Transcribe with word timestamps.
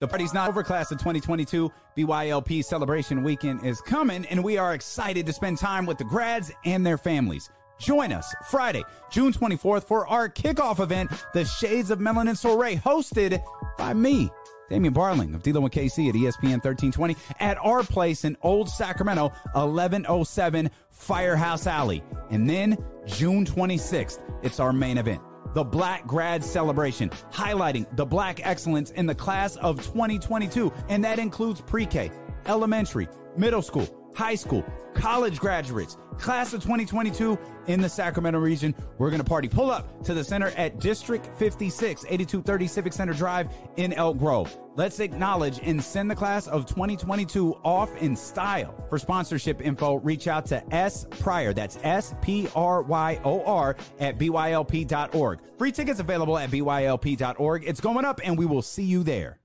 The 0.00 0.08
party's 0.08 0.32
not 0.32 0.48
over. 0.48 0.62
Class 0.62 0.90
of 0.90 0.98
2022 0.98 1.70
BYLP 1.94 2.64
celebration 2.64 3.22
weekend 3.22 3.66
is 3.66 3.82
coming, 3.82 4.24
and 4.26 4.42
we 4.42 4.56
are 4.56 4.72
excited 4.72 5.26
to 5.26 5.32
spend 5.32 5.58
time 5.58 5.84
with 5.84 5.98
the 5.98 6.04
grads 6.04 6.50
and 6.64 6.86
their 6.86 6.96
families. 6.96 7.50
Join 7.78 8.10
us 8.10 8.34
Friday, 8.48 8.82
June 9.10 9.30
24th 9.30 9.84
for 9.84 10.06
our 10.06 10.30
kickoff 10.30 10.80
event, 10.80 11.10
the 11.34 11.44
Shades 11.44 11.90
of 11.90 11.98
Melanin 11.98 12.34
Soiree, 12.34 12.76
hosted 12.76 13.42
by 13.76 13.92
me, 13.92 14.30
Damian 14.70 14.94
Barling 14.94 15.34
of 15.34 15.42
D'Lo 15.42 15.62
and 15.62 15.72
KC 15.72 16.08
at 16.08 16.14
ESPN 16.14 16.64
1320 16.64 17.16
at 17.38 17.58
our 17.58 17.82
place 17.82 18.24
in 18.24 18.38
Old 18.40 18.70
Sacramento, 18.70 19.32
1107 19.52 20.70
Firehouse 20.88 21.66
Alley. 21.66 22.02
And 22.30 22.48
then 22.48 22.78
June 23.06 23.44
26th, 23.44 24.18
it's 24.42 24.60
our 24.60 24.72
main 24.72 24.96
event 24.96 25.20
the 25.54 25.64
Black 25.64 26.06
Grad 26.06 26.44
Celebration, 26.44 27.10
highlighting 27.32 27.86
the 27.96 28.06
black 28.06 28.40
excellence 28.46 28.90
in 28.92 29.06
the 29.06 29.14
class 29.14 29.56
of 29.56 29.76
2022. 29.82 30.72
And 30.88 31.04
that 31.04 31.18
includes 31.18 31.60
pre 31.60 31.86
K, 31.86 32.10
elementary, 32.46 33.08
middle 33.36 33.62
school, 33.62 33.88
high 34.14 34.34
school, 34.34 34.64
college 34.94 35.38
graduates, 35.38 35.96
class 36.18 36.52
of 36.52 36.62
2022 36.62 37.38
in 37.66 37.80
the 37.80 37.88
Sacramento 37.88 38.38
region. 38.38 38.74
We're 38.98 39.10
going 39.10 39.22
to 39.22 39.28
party. 39.28 39.48
Pull 39.48 39.70
up 39.70 40.04
to 40.04 40.14
the 40.14 40.22
center 40.22 40.48
at 40.56 40.78
District 40.78 41.26
56, 41.38 42.04
8230 42.04 42.66
Civic 42.66 42.92
Center 42.92 43.12
Drive 43.12 43.48
in 43.76 43.92
Elk 43.94 44.18
Grove. 44.18 44.56
Let's 44.76 45.00
acknowledge 45.00 45.60
and 45.62 45.82
send 45.82 46.10
the 46.10 46.14
class 46.14 46.46
of 46.46 46.66
2022 46.66 47.54
off 47.64 47.94
in 47.98 48.16
style. 48.16 48.74
For 48.88 48.98
sponsorship 48.98 49.60
info, 49.60 49.96
reach 49.96 50.28
out 50.28 50.46
to 50.46 50.74
S 50.74 51.06
Pryor. 51.10 51.52
That's 51.52 51.78
S 51.82 52.14
P 52.22 52.48
R 52.54 52.82
Y 52.82 53.20
O 53.24 53.42
R 53.44 53.76
at 53.98 54.18
BYLP.org. 54.18 55.40
Free 55.58 55.72
tickets 55.72 56.00
available 56.00 56.38
at 56.38 56.50
BYLP.org. 56.50 57.64
It's 57.66 57.80
going 57.80 58.04
up, 58.04 58.20
and 58.24 58.38
we 58.38 58.46
will 58.46 58.62
see 58.62 58.84
you 58.84 59.02
there. 59.02 59.38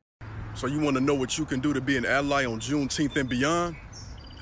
So, 0.53 0.67
you 0.67 0.79
want 0.79 0.95
to 0.95 1.02
know 1.02 1.16
what 1.16 1.38
you 1.38 1.43
can 1.43 1.59
do 1.59 1.73
to 1.73 1.81
be 1.81 1.97
an 1.97 2.05
ally 2.05 2.45
on 2.45 2.61
Juneteenth 2.61 3.17
and 3.17 3.27
beyond? 3.27 3.75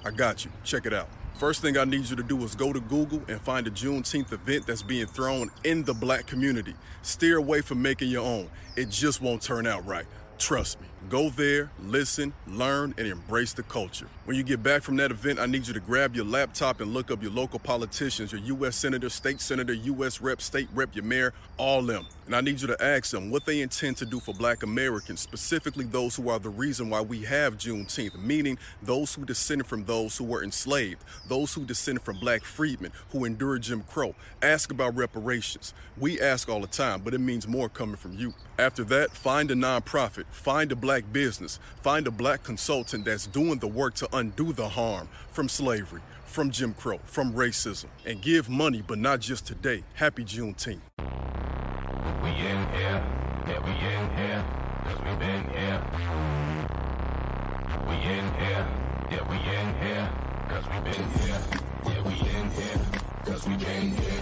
I 0.05 0.11
got 0.11 0.43
you. 0.43 0.51
Check 0.63 0.85
it 0.85 0.93
out. 0.93 1.07
First 1.35 1.61
thing 1.61 1.77
I 1.77 1.85
need 1.85 2.05
you 2.05 2.15
to 2.15 2.23
do 2.23 2.43
is 2.43 2.55
go 2.55 2.73
to 2.73 2.79
Google 2.79 3.21
and 3.27 3.41
find 3.41 3.65
a 3.67 3.71
Juneteenth 3.71 4.31
event 4.31 4.67
that's 4.67 4.83
being 4.83 5.07
thrown 5.07 5.49
in 5.63 5.83
the 5.83 5.93
black 5.93 6.27
community. 6.27 6.75
Steer 7.01 7.37
away 7.37 7.61
from 7.61 7.81
making 7.81 8.09
your 8.09 8.25
own. 8.25 8.49
It 8.75 8.89
just 8.89 9.21
won't 9.21 9.41
turn 9.41 9.65
out 9.65 9.85
right. 9.85 10.05
Trust 10.37 10.79
me. 10.81 10.87
Go 11.09 11.29
there, 11.29 11.69
listen, 11.81 12.33
learn, 12.47 12.93
and 12.97 13.07
embrace 13.07 13.53
the 13.53 13.63
culture. 13.63 14.07
When 14.25 14.37
you 14.37 14.43
get 14.43 14.63
back 14.63 14.83
from 14.83 14.95
that 14.97 15.11
event, 15.11 15.37
I 15.37 15.47
need 15.47 15.67
you 15.67 15.73
to 15.73 15.79
grab 15.81 16.15
your 16.15 16.23
laptop 16.23 16.79
and 16.79 16.93
look 16.93 17.11
up 17.11 17.21
your 17.21 17.31
local 17.31 17.59
politicians, 17.59 18.31
your 18.31 18.41
U.S. 18.41 18.77
Senator, 18.77 19.09
State 19.09 19.41
Senator, 19.41 19.73
U.S. 19.73 20.21
Rep, 20.21 20.41
State 20.41 20.69
Rep, 20.73 20.95
your 20.95 21.03
mayor, 21.03 21.33
all 21.57 21.81
them. 21.81 22.05
And 22.25 22.35
I 22.35 22.39
need 22.39 22.61
you 22.61 22.67
to 22.67 22.81
ask 22.81 23.11
them 23.11 23.29
what 23.29 23.45
they 23.45 23.59
intend 23.59 23.97
to 23.97 24.05
do 24.05 24.21
for 24.21 24.33
black 24.33 24.63
Americans, 24.63 25.19
specifically 25.19 25.83
those 25.83 26.15
who 26.15 26.29
are 26.29 26.39
the 26.39 26.49
reason 26.49 26.89
why 26.89 27.01
we 27.01 27.23
have 27.23 27.57
Juneteenth, 27.57 28.17
meaning 28.17 28.57
those 28.81 29.13
who 29.13 29.25
descended 29.25 29.67
from 29.67 29.83
those 29.83 30.17
who 30.17 30.23
were 30.23 30.41
enslaved, 30.41 31.03
those 31.27 31.53
who 31.53 31.65
descended 31.65 32.03
from 32.03 32.17
black 32.19 32.45
freedmen 32.45 32.93
who 33.09 33.25
endured 33.25 33.63
Jim 33.63 33.83
Crow. 33.83 34.15
Ask 34.41 34.71
about 34.71 34.95
reparations. 34.95 35.73
We 35.97 36.21
ask 36.21 36.47
all 36.47 36.61
the 36.61 36.67
time, 36.67 37.01
but 37.01 37.13
it 37.13 37.19
means 37.19 37.45
more 37.45 37.67
coming 37.67 37.97
from 37.97 38.13
you. 38.13 38.33
After 38.57 38.83
that, 38.85 39.11
find 39.11 39.51
a 39.51 39.55
nonprofit, 39.55 40.25
find 40.31 40.71
a 40.71 40.75
black 40.75 40.92
business, 41.02 41.59
find 41.81 42.05
a 42.05 42.11
black 42.11 42.44
consultant 42.44 43.05
that's 43.05 43.25
doing 43.25 43.58
the 43.58 43.67
work 43.67 43.95
to 43.95 44.08
undo 44.13 44.53
the 44.53 44.69
harm 44.69 45.08
from 45.31 45.49
slavery, 45.49 46.02
from 46.25 46.52
Jim 46.52 46.73
Crow, 46.73 46.99
from 47.05 47.33
racism, 47.33 47.88
and 48.05 48.22
give 48.22 48.47
money, 48.49 48.83
but 48.86 48.99
not 48.99 49.19
just 49.19 49.47
today. 49.47 49.83
Happy 49.95 50.23
Juneteenth. 50.23 50.81
We 52.21 52.30
in 52.30 52.67
here, 52.71 53.03
yeah, 53.47 53.59
we 53.66 53.71
in 53.71 54.09
here, 54.17 54.45
cause 54.83 54.99
we 54.99 55.16
been 55.16 55.44
here. 55.49 55.81
We 57.88 57.95
in 57.95 58.33
here, 58.36 58.67
yeah, 59.11 59.30
we 59.30 59.38
in 59.38 59.73
here, 59.81 60.09
cause 60.49 60.66
we 60.69 60.80
been 60.91 61.09
here. 61.19 61.41
Yeah, 61.86 62.02
we 62.04 62.14
in 62.14 62.52
here, 62.52 62.80
cause 63.25 63.48
we 63.48 63.55
been 63.58 63.92
here. 63.92 64.12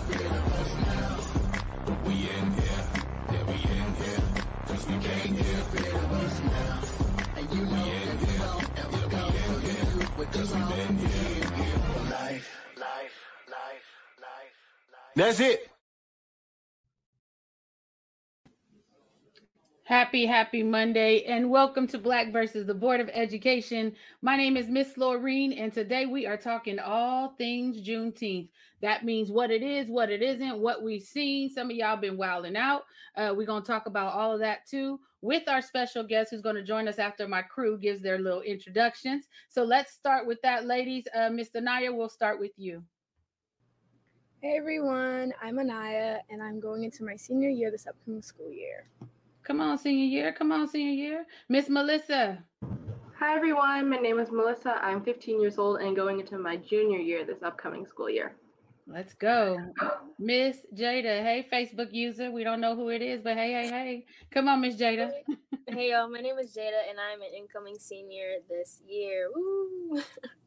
That's 15.16 15.40
it. 15.40 15.70
Happy, 19.84 20.26
happy 20.26 20.64
Monday, 20.64 21.24
and 21.26 21.50
welcome 21.50 21.86
to 21.88 21.98
Black 21.98 22.32
versus 22.32 22.66
the 22.66 22.74
Board 22.74 23.02
of 23.02 23.10
Education. 23.14 23.94
My 24.22 24.38
name 24.38 24.56
is 24.56 24.68
Miss 24.70 24.94
Laureen, 24.94 25.62
and 25.62 25.74
today 25.74 26.06
we 26.06 26.26
are 26.26 26.38
talking 26.38 26.80
all 26.80 27.36
things 27.38 27.82
Juneteenth. 27.82 28.48
That 28.82 29.04
means 29.04 29.30
what 29.30 29.52
it 29.52 29.62
is, 29.62 29.88
what 29.88 30.10
it 30.10 30.22
isn't, 30.22 30.60
what 30.60 30.82
we've 30.82 31.04
seen. 31.04 31.50
Some 31.50 31.70
of 31.70 31.76
y'all 31.76 31.98
been 31.98 32.18
wilding 32.18 32.56
out. 32.56 32.86
Uh, 33.16 33.34
we're 33.36 33.46
to 33.64 33.68
talk 33.68 33.86
about 33.86 34.14
all 34.14 34.34
of 34.34 34.40
that 34.40 34.66
too 34.66 35.00
with 35.22 35.48
our 35.48 35.62
special 35.62 36.04
guest 36.04 36.32
who's 36.32 36.42
going 36.42 36.56
to 36.56 36.64
join 36.64 36.88
us 36.88 37.00
after 37.00 37.28
my 37.28 37.42
crew 37.42 37.78
gives 37.78 38.02
their 38.02 38.20
little 38.20 38.42
introductions. 38.42 39.28
So 39.50 39.64
let's 39.64 39.94
start 39.94 40.26
with 40.28 40.42
that, 40.42 40.66
ladies. 40.66 41.06
Uh, 41.16 41.30
Mr. 41.30 41.62
Naya, 41.62 41.92
we'll 41.94 42.10
start 42.10 42.40
with 42.40 42.52
you. 42.58 42.84
Hey 44.42 44.58
everyone, 44.58 45.34
I'm 45.40 45.60
Anaya, 45.60 46.18
and 46.32 46.42
I'm 46.42 46.60
going 46.60 46.84
into 46.84 47.04
my 47.04 47.16
senior 47.16 47.50
year 47.50 47.70
this 47.70 47.86
upcoming 47.86 48.24
school 48.24 48.52
year. 48.52 48.88
Come 49.44 49.62
on, 49.62 49.78
senior 49.78 50.06
year. 50.06 50.34
Come 50.34 50.52
on, 50.52 50.68
senior 50.68 50.94
year. 50.94 51.26
Miss 51.48 51.70
Melissa. 51.70 52.44
Hi 53.20 53.36
everyone, 53.36 53.88
my 53.88 53.98
name 53.98 54.20
is 54.20 54.32
Melissa. 54.32 54.84
I'm 54.84 55.04
15 55.04 55.40
years 55.40 55.60
old 55.60 55.82
and 55.82 55.96
going 55.96 56.20
into 56.20 56.40
my 56.40 56.58
junior 56.58 56.98
year 56.98 57.24
this 57.24 57.44
upcoming 57.44 57.86
school 57.86 58.10
year. 58.10 58.34
Let's 58.94 59.14
go. 59.14 59.58
Miss 60.20 60.58
Jada. 60.76 61.24
Hey, 61.24 61.48
Facebook 61.52 61.94
user. 61.94 62.30
We 62.30 62.44
don't 62.44 62.60
know 62.60 62.76
who 62.76 62.90
it 62.90 63.02
is, 63.02 63.22
but 63.22 63.38
hey, 63.38 63.54
hey, 63.54 63.68
hey. 63.70 64.06
Come 64.32 64.50
on, 64.50 64.62
Miss 64.62 64.76
Jada. 64.76 65.12
Hey 65.68 65.92
y'all, 65.92 66.10
my 66.10 66.20
name 66.20 66.38
is 66.38 66.54
Jada 66.54 66.90
and 66.90 67.00
I'm 67.00 67.22
an 67.22 67.30
incoming 67.38 67.78
senior 67.80 68.40
this 68.50 68.82
year. 68.86 69.30
Woo! 69.34 70.02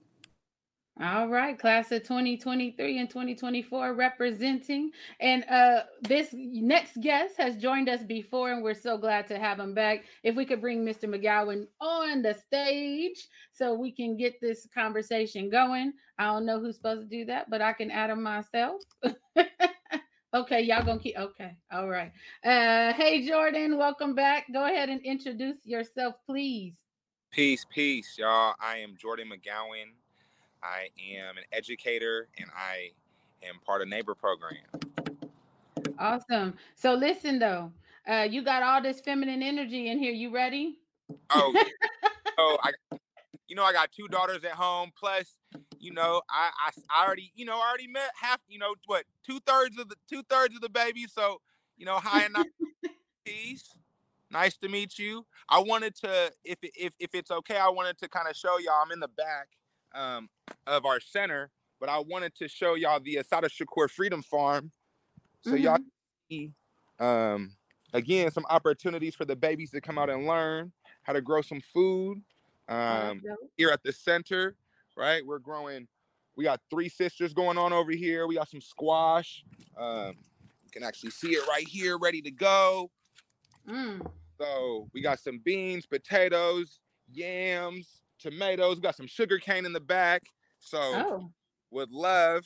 All 1.02 1.26
right, 1.26 1.58
class 1.58 1.90
of 1.90 2.04
2023 2.04 2.98
and 3.00 3.10
2024 3.10 3.94
representing. 3.94 4.92
And 5.18 5.44
uh 5.50 5.80
this 6.02 6.28
next 6.32 7.00
guest 7.00 7.34
has 7.36 7.56
joined 7.56 7.88
us 7.88 8.04
before, 8.04 8.52
and 8.52 8.62
we're 8.62 8.74
so 8.74 8.96
glad 8.96 9.26
to 9.26 9.38
have 9.38 9.58
him 9.58 9.74
back. 9.74 10.04
If 10.22 10.36
we 10.36 10.44
could 10.44 10.60
bring 10.60 10.84
Mr. 10.84 11.12
McGowan 11.12 11.66
on 11.80 12.22
the 12.22 12.34
stage 12.34 13.26
so 13.52 13.74
we 13.74 13.90
can 13.90 14.16
get 14.16 14.40
this 14.40 14.68
conversation 14.72 15.50
going. 15.50 15.94
I 16.16 16.26
don't 16.26 16.46
know 16.46 16.60
who's 16.60 16.76
supposed 16.76 17.10
to 17.10 17.16
do 17.16 17.24
that, 17.24 17.50
but 17.50 17.60
I 17.60 17.72
can 17.72 17.90
add 17.90 18.10
him 18.10 18.22
myself. 18.22 18.80
okay, 20.34 20.60
y'all 20.60 20.84
gonna 20.84 21.00
keep 21.00 21.18
okay. 21.18 21.56
All 21.72 21.88
right. 21.88 22.12
Uh 22.44 22.92
hey 22.92 23.26
Jordan, 23.26 23.78
welcome 23.78 24.14
back. 24.14 24.46
Go 24.52 24.64
ahead 24.64 24.90
and 24.90 25.00
introduce 25.00 25.66
yourself, 25.66 26.14
please. 26.24 26.74
Peace, 27.32 27.66
peace, 27.68 28.14
y'all. 28.16 28.54
I 28.60 28.76
am 28.76 28.94
Jordan 28.96 29.32
McGowan. 29.32 29.90
I 30.64 30.88
am 31.14 31.36
an 31.36 31.44
educator 31.52 32.28
and 32.38 32.48
I 32.56 32.92
am 33.46 33.56
part 33.66 33.82
of 33.82 33.88
Neighbor 33.88 34.14
Program. 34.14 34.56
Awesome. 35.98 36.54
So 36.74 36.94
listen 36.94 37.38
though, 37.38 37.70
uh, 38.08 38.26
you 38.28 38.42
got 38.42 38.62
all 38.62 38.82
this 38.82 39.00
feminine 39.00 39.42
energy 39.42 39.88
in 39.88 39.98
here. 39.98 40.12
You 40.12 40.34
ready? 40.34 40.78
Oh, 41.30 41.64
oh, 42.38 42.58
I, 42.62 42.96
you 43.46 43.54
know, 43.54 43.62
I 43.62 43.72
got 43.72 43.92
two 43.92 44.08
daughters 44.08 44.42
at 44.44 44.52
home. 44.52 44.90
Plus, 44.98 45.36
you 45.78 45.92
know, 45.92 46.22
I, 46.30 46.50
I, 46.66 46.70
I 46.90 47.06
already, 47.06 47.30
you 47.34 47.44
know, 47.44 47.58
I 47.58 47.68
already 47.68 47.86
met 47.86 48.10
half, 48.20 48.40
you 48.48 48.58
know, 48.58 48.74
what 48.86 49.04
two 49.24 49.40
thirds 49.46 49.78
of 49.78 49.90
the 49.90 49.96
two 50.08 50.22
thirds 50.30 50.54
of 50.54 50.62
the 50.62 50.70
baby. 50.70 51.04
So, 51.06 51.42
you 51.76 51.84
know, 51.84 51.96
hi 51.96 52.24
and 52.24 52.36
peace. 53.26 53.70
Nice 54.30 54.56
to 54.58 54.68
meet 54.68 54.98
you. 54.98 55.26
I 55.48 55.60
wanted 55.60 55.94
to, 55.96 56.32
if 56.42 56.58
if 56.62 56.94
if 56.98 57.14
it's 57.14 57.30
okay, 57.30 57.58
I 57.58 57.68
wanted 57.68 57.98
to 57.98 58.08
kind 58.08 58.28
of 58.28 58.34
show 58.34 58.58
y'all. 58.58 58.82
I'm 58.82 58.90
in 58.90 59.00
the 59.00 59.08
back 59.08 59.48
um, 59.94 60.28
of 60.66 60.84
our 60.84 61.00
center, 61.00 61.50
but 61.80 61.88
I 61.88 61.98
wanted 61.98 62.34
to 62.36 62.48
show 62.48 62.74
y'all 62.74 63.00
the 63.00 63.16
Assata 63.16 63.48
Shakur 63.48 63.90
Freedom 63.90 64.22
Farm, 64.22 64.70
so 65.42 65.52
mm-hmm. 65.52 65.62
y'all 65.62 65.78
see 66.28 66.52
um, 66.98 67.52
again 67.92 68.30
some 68.30 68.46
opportunities 68.48 69.14
for 69.14 69.24
the 69.24 69.36
babies 69.36 69.70
to 69.72 69.80
come 69.80 69.98
out 69.98 70.10
and 70.10 70.26
learn 70.26 70.72
how 71.02 71.12
to 71.12 71.20
grow 71.20 71.42
some 71.42 71.60
food 71.60 72.22
um, 72.68 73.22
here 73.56 73.70
at 73.70 73.82
the 73.82 73.92
center. 73.92 74.56
Right, 74.96 75.26
we're 75.26 75.40
growing. 75.40 75.88
We 76.36 76.44
got 76.44 76.60
three 76.70 76.88
sisters 76.88 77.32
going 77.32 77.58
on 77.58 77.72
over 77.72 77.92
here. 77.92 78.26
We 78.26 78.36
got 78.36 78.48
some 78.48 78.60
squash. 78.60 79.44
Um, 79.76 80.14
you 80.64 80.70
can 80.72 80.82
actually 80.82 81.10
see 81.10 81.30
it 81.30 81.46
right 81.48 81.66
here, 81.66 81.98
ready 81.98 82.22
to 82.22 82.30
go. 82.30 82.90
Mm. 83.68 84.06
So 84.38 84.88
we 84.92 85.00
got 85.00 85.20
some 85.20 85.40
beans, 85.44 85.86
potatoes, 85.86 86.80
yams, 87.12 88.02
tomatoes. 88.30 88.76
We 88.76 88.82
got 88.82 88.96
some 88.96 89.06
sugar 89.06 89.38
cane 89.38 89.66
in 89.66 89.72
the 89.72 89.80
back. 89.80 90.22
So 90.58 90.78
oh. 90.80 91.30
would 91.70 91.90
love, 91.92 92.44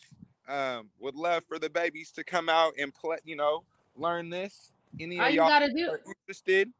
um, 0.48 0.90
would 0.98 1.14
love 1.14 1.44
for 1.44 1.58
the 1.58 1.70
babies 1.70 2.10
to 2.12 2.24
come 2.24 2.48
out 2.48 2.72
and 2.78 2.92
play, 2.92 3.18
you 3.24 3.36
know, 3.36 3.62
learn 3.96 4.28
this. 4.28 4.72
Any 4.98 5.20
All 5.20 5.26
of 5.26 5.32
you 5.32 5.40
y'all 5.40 5.48
gotta 5.48 5.72
do 5.72 5.96
interested? 6.26 6.70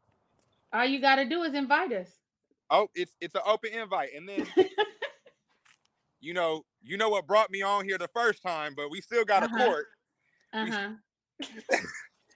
All 0.72 0.84
you 0.84 1.00
got 1.00 1.16
to 1.16 1.24
do 1.24 1.42
is 1.44 1.54
invite 1.54 1.92
us. 1.92 2.08
Oh, 2.70 2.88
it's 2.94 3.16
it's 3.20 3.34
an 3.34 3.42
open 3.46 3.72
invite, 3.72 4.10
and 4.14 4.28
then 4.28 4.46
you 6.20 6.34
know 6.34 6.64
you 6.82 6.96
know 6.96 7.08
what 7.08 7.26
brought 7.26 7.50
me 7.50 7.62
on 7.62 7.84
here 7.84 7.96
the 7.98 8.08
first 8.08 8.42
time, 8.42 8.74
but 8.76 8.90
we 8.90 9.00
still 9.00 9.24
got 9.24 9.42
Uh-huh. 9.44 9.56
a 9.56 9.64
court. 9.66 9.86
Uh 10.52 10.66
huh. 10.66 10.88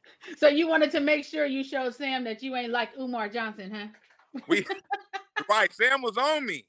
so 0.36 0.48
you 0.48 0.68
wanted 0.68 0.90
to 0.92 1.00
make 1.00 1.24
sure 1.24 1.46
you 1.46 1.64
showed 1.64 1.94
Sam 1.94 2.24
that 2.24 2.42
you 2.42 2.54
ain't 2.54 2.70
like 2.70 2.90
Umar 2.98 3.28
Johnson, 3.28 3.70
huh? 3.74 3.86
We 4.46 4.64
right, 5.48 5.72
Sam 5.72 6.02
was 6.02 6.16
on 6.16 6.46
me. 6.46 6.64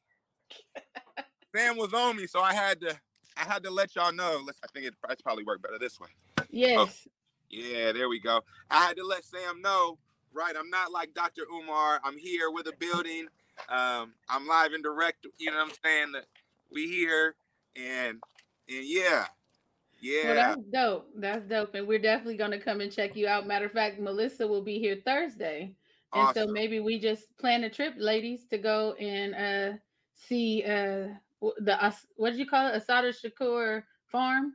Sam 1.56 1.77
was 1.77 1.94
on 1.94 2.18
me, 2.18 2.27
so 2.27 2.42
I 2.42 2.54
had 2.54 2.81
to 2.81 2.95
I 3.38 3.42
had 3.42 3.63
to 3.63 3.71
let 3.71 3.95
y'all 3.95 4.13
know. 4.13 4.42
Let's 4.45 4.60
I 4.63 4.68
think 4.74 4.86
it 4.86 4.95
probably 5.24 5.44
worked 5.44 5.63
better 5.63 5.80
this 5.80 6.00
way. 6.00 6.10
Yes. 6.50 7.07
Yeah, 7.50 7.92
there 7.92 8.10
we 8.10 8.19
go. 8.19 8.42
I 8.69 8.86
had 8.86 8.98
to 8.98 9.06
let 9.06 9.24
Sam 9.24 9.62
know, 9.62 10.00
right? 10.33 10.56
I'm 10.57 10.69
not 10.69 10.92
like 10.92 11.13
Dr. 11.13 11.44
Umar. 11.54 12.00
I'm 12.04 12.18
here 12.18 12.50
with 12.50 12.68
a 12.68 12.74
building. 12.80 13.27
Um, 13.69 14.13
I'm 14.27 14.48
live 14.48 14.74
and 14.74 14.83
direct. 14.83 15.27
You 15.38 15.51
know 15.51 15.57
what 15.57 15.68
I'm 15.68 15.74
saying? 15.83 16.12
That 16.13 16.25
we 16.71 16.88
here 16.88 17.36
and 17.75 18.19
and 18.69 18.86
yeah, 18.86 19.25
yeah. 20.01 20.25
Well, 20.25 20.36
that's 20.36 20.62
dope. 20.71 21.09
That's 21.16 21.45
dope. 21.48 21.75
And 21.75 21.88
we're 21.88 22.00
definitely 22.00 22.38
going 22.38 22.51
to 22.51 22.59
come 22.59 22.81
and 22.81 22.92
check 22.92 23.16
you 23.16 23.27
out. 23.27 23.48
Matter 23.48 23.66
of 23.66 23.71
fact, 23.71 24.00
Melissa 24.00 24.48
will 24.48 24.63
be 24.63 24.80
here 24.80 24.98
Thursday. 25.06 25.75
And 26.13 26.33
so 26.36 26.48
maybe 26.48 26.80
we 26.80 27.00
just 27.00 27.36
plan 27.38 27.63
a 27.63 27.69
trip, 27.69 27.95
ladies, 27.98 28.45
to 28.51 28.57
go 28.57 28.94
and 28.94 29.33
uh, 29.36 29.77
see 30.13 30.63
uh, 30.63 31.07
the, 31.60 31.94
what 32.15 32.31
did 32.31 32.39
you 32.39 32.45
call 32.48 32.68
it? 32.68 32.75
Assata 32.75 33.07
Shakur 33.07 33.83
Farm? 34.12 34.54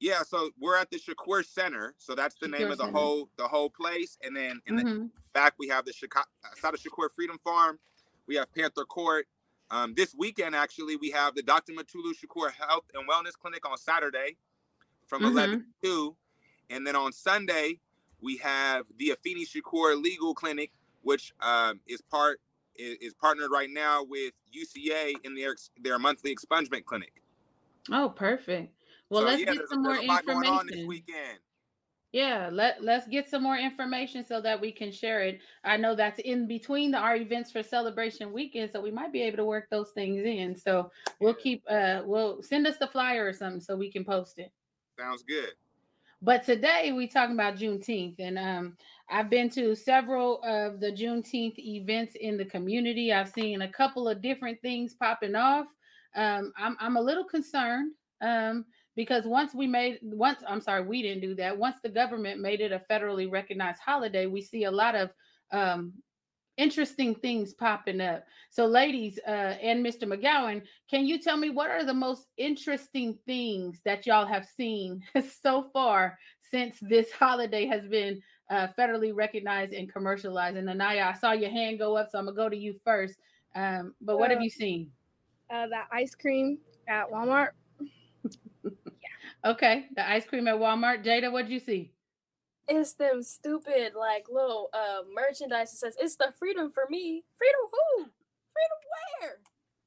Yeah, 0.00 0.22
so 0.22 0.50
we're 0.58 0.76
at 0.76 0.90
the 0.90 0.98
Shakur 0.98 1.44
Center. 1.44 1.94
So 1.98 2.14
that's 2.14 2.36
the 2.36 2.48
name 2.48 2.70
of 2.70 2.78
the 2.78 2.84
Center. 2.84 2.98
whole 2.98 3.30
the 3.36 3.46
whole 3.46 3.70
place. 3.70 4.18
And 4.22 4.34
then 4.34 4.60
in 4.66 4.76
the 4.76 4.84
Mhm. 4.84 5.10
back 5.32 5.54
we 5.58 5.68
have 5.68 5.84
the 5.84 5.92
Chicago 5.92 6.26
Sada 6.56 6.76
Shakur 6.78 7.10
Freedom 7.14 7.38
Farm. 7.44 7.78
We 8.26 8.34
have 8.36 8.52
Panther 8.52 8.84
Court. 8.84 9.28
Um, 9.70 9.94
this 9.94 10.14
weekend, 10.14 10.56
actually, 10.56 10.96
we 10.96 11.10
have 11.10 11.36
the 11.36 11.42
Dr. 11.42 11.72
Mutulu 11.72 12.12
Shakur 12.14 12.50
Health 12.50 12.90
and 12.94 13.08
Wellness 13.08 13.38
Clinic 13.38 13.68
on 13.68 13.76
Saturday 13.78 14.36
from 15.06 15.24
11 15.24 15.60
to 15.82 15.88
2. 15.88 16.16
And 16.70 16.84
then 16.84 16.96
on 16.96 17.12
Sunday, 17.12 17.80
we 18.20 18.36
have 18.38 18.86
the 18.96 19.10
Afeni 19.10 19.46
Shakur 19.46 20.00
Legal 20.00 20.34
Clinic, 20.34 20.72
which 21.02 21.32
um, 21.40 21.80
is 21.86 22.00
part 22.00 22.40
is, 22.76 22.96
is 23.00 23.14
partnered 23.14 23.50
right 23.50 23.70
now 23.70 24.04
with 24.04 24.32
UCA 24.54 25.14
in 25.24 25.34
their 25.34 25.56
their 25.78 25.98
monthly 25.98 26.34
expungement 26.34 26.84
clinic. 26.84 27.22
Oh, 27.90 28.10
perfect. 28.10 28.74
Well, 29.08 29.22
So, 29.22 29.26
let's 29.26 29.42
yeah, 29.42 29.52
get 29.52 29.68
some 29.68 29.82
more 29.82 29.94
there's 29.94 30.04
a 30.04 30.08
lot 30.08 30.26
going 30.26 30.46
on 30.46 30.66
this 30.66 30.76
information. 30.76 30.88
weekend. 30.88 31.38
Yeah, 32.12 32.48
let 32.52 32.82
let's 32.82 33.06
get 33.06 33.28
some 33.28 33.42
more 33.44 33.56
information 33.56 34.24
so 34.24 34.40
that 34.40 34.60
we 34.60 34.72
can 34.72 34.90
share 34.90 35.22
it. 35.22 35.40
I 35.62 35.76
know 35.76 35.94
that's 35.94 36.18
in 36.18 36.48
between 36.48 36.90
the, 36.90 36.98
our 36.98 37.14
events 37.14 37.52
for 37.52 37.62
celebration 37.62 38.32
weekend, 38.32 38.72
so 38.72 38.80
we 38.80 38.90
might 38.90 39.12
be 39.12 39.22
able 39.22 39.36
to 39.36 39.44
work 39.44 39.68
those 39.70 39.92
things 39.92 40.24
in. 40.24 40.56
So 40.56 40.90
we'll 41.20 41.34
keep 41.34 41.62
uh 41.70 42.02
we'll 42.04 42.42
send 42.42 42.66
us 42.66 42.78
the 42.78 42.88
flyer 42.88 43.26
or 43.26 43.32
something 43.32 43.60
so 43.60 43.76
we 43.76 43.92
can 43.92 44.04
post 44.04 44.38
it. 44.40 44.50
Sounds 44.98 45.22
good. 45.22 45.54
But 46.22 46.44
today 46.44 46.92
we 46.92 47.06
talking 47.06 47.34
about 47.34 47.56
Juneteenth, 47.56 48.16
and 48.18 48.38
um, 48.38 48.76
I've 49.08 49.30
been 49.30 49.48
to 49.50 49.74
several 49.74 50.42
of 50.44 50.78
the 50.78 50.92
Juneteenth 50.92 51.58
events 51.58 52.14
in 52.20 52.36
the 52.36 52.44
community. 52.44 53.10
I've 53.10 53.30
seen 53.30 53.62
a 53.62 53.72
couple 53.72 54.06
of 54.06 54.20
different 54.20 54.60
things 54.60 54.92
popping 54.92 55.34
off. 55.34 55.66
Um, 56.14 56.52
I'm 56.58 56.76
I'm 56.78 56.96
a 56.98 57.00
little 57.00 57.24
concerned 57.24 57.92
um, 58.20 58.66
because 58.96 59.24
once 59.24 59.54
we 59.54 59.66
made 59.66 59.98
once 60.02 60.42
I'm 60.46 60.60
sorry 60.60 60.82
we 60.82 61.00
didn't 61.00 61.22
do 61.22 61.34
that. 61.36 61.56
Once 61.56 61.78
the 61.82 61.88
government 61.88 62.38
made 62.38 62.60
it 62.60 62.72
a 62.72 62.82
federally 62.90 63.30
recognized 63.30 63.80
holiday, 63.80 64.26
we 64.26 64.42
see 64.42 64.64
a 64.64 64.70
lot 64.70 64.94
of 64.94 65.10
um, 65.52 65.94
interesting 66.60 67.14
things 67.14 67.54
popping 67.54 68.00
up. 68.00 68.24
So, 68.50 68.66
ladies 68.66 69.18
uh, 69.26 69.56
and 69.62 69.84
Mr. 69.84 70.04
McGowan, 70.04 70.62
can 70.90 71.06
you 71.06 71.18
tell 71.18 71.36
me 71.36 71.50
what 71.50 71.70
are 71.70 71.84
the 71.84 71.94
most 71.94 72.26
interesting 72.36 73.18
things 73.26 73.80
that 73.84 74.06
y'all 74.06 74.26
have 74.26 74.46
seen 74.46 75.02
so 75.42 75.70
far 75.72 76.18
since 76.50 76.78
this 76.80 77.10
holiday 77.24 77.66
has 77.66 77.86
been 77.88 78.20
uh, 78.50 78.68
federally 78.78 79.14
recognized 79.14 79.72
and 79.72 79.92
commercialized? 79.92 80.56
And 80.56 80.68
Anaya, 80.68 81.12
I 81.14 81.18
saw 81.18 81.32
your 81.32 81.50
hand 81.50 81.78
go 81.78 81.96
up, 81.96 82.10
so 82.10 82.18
I'm 82.18 82.26
gonna 82.26 82.36
go 82.36 82.48
to 82.48 82.56
you 82.56 82.74
first. 82.84 83.16
Um, 83.54 83.94
but 84.00 84.18
what 84.18 84.30
have 84.30 84.40
Uh, 84.40 84.42
you 84.42 84.50
seen? 84.50 84.90
Uh, 85.50 85.66
that 85.68 85.88
ice 85.92 86.14
cream 86.14 86.58
at 86.88 87.10
Walmart. 87.10 87.50
yeah. 87.80 88.70
Okay, 89.44 89.86
the 89.96 90.08
ice 90.08 90.26
cream 90.26 90.46
at 90.48 90.56
Walmart. 90.56 91.04
Jada, 91.04 91.32
what'd 91.32 91.50
you 91.50 91.60
see? 91.60 91.92
It's 92.68 92.94
them 92.94 93.22
stupid 93.22 93.94
like 93.98 94.26
little 94.30 94.70
uh 94.72 95.02
merchandise 95.12 95.70
that 95.72 95.78
says 95.78 95.96
it's 95.98 96.16
the 96.16 96.32
freedom 96.38 96.70
for 96.70 96.84
me. 96.88 97.24
Freedom 97.36 97.60
who? 97.72 98.04
Freedom 98.04 98.80
where? 99.20 99.38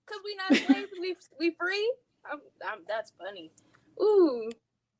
Cause 0.05 0.19
we 0.23 0.35
not 0.35 0.55
slaves, 0.67 0.91
we 0.99 1.15
we 1.39 1.55
free. 1.59 1.93
I'm, 2.29 2.39
I'm 2.65 2.79
that's 2.87 3.11
funny. 3.17 3.51
Ooh, 4.01 4.49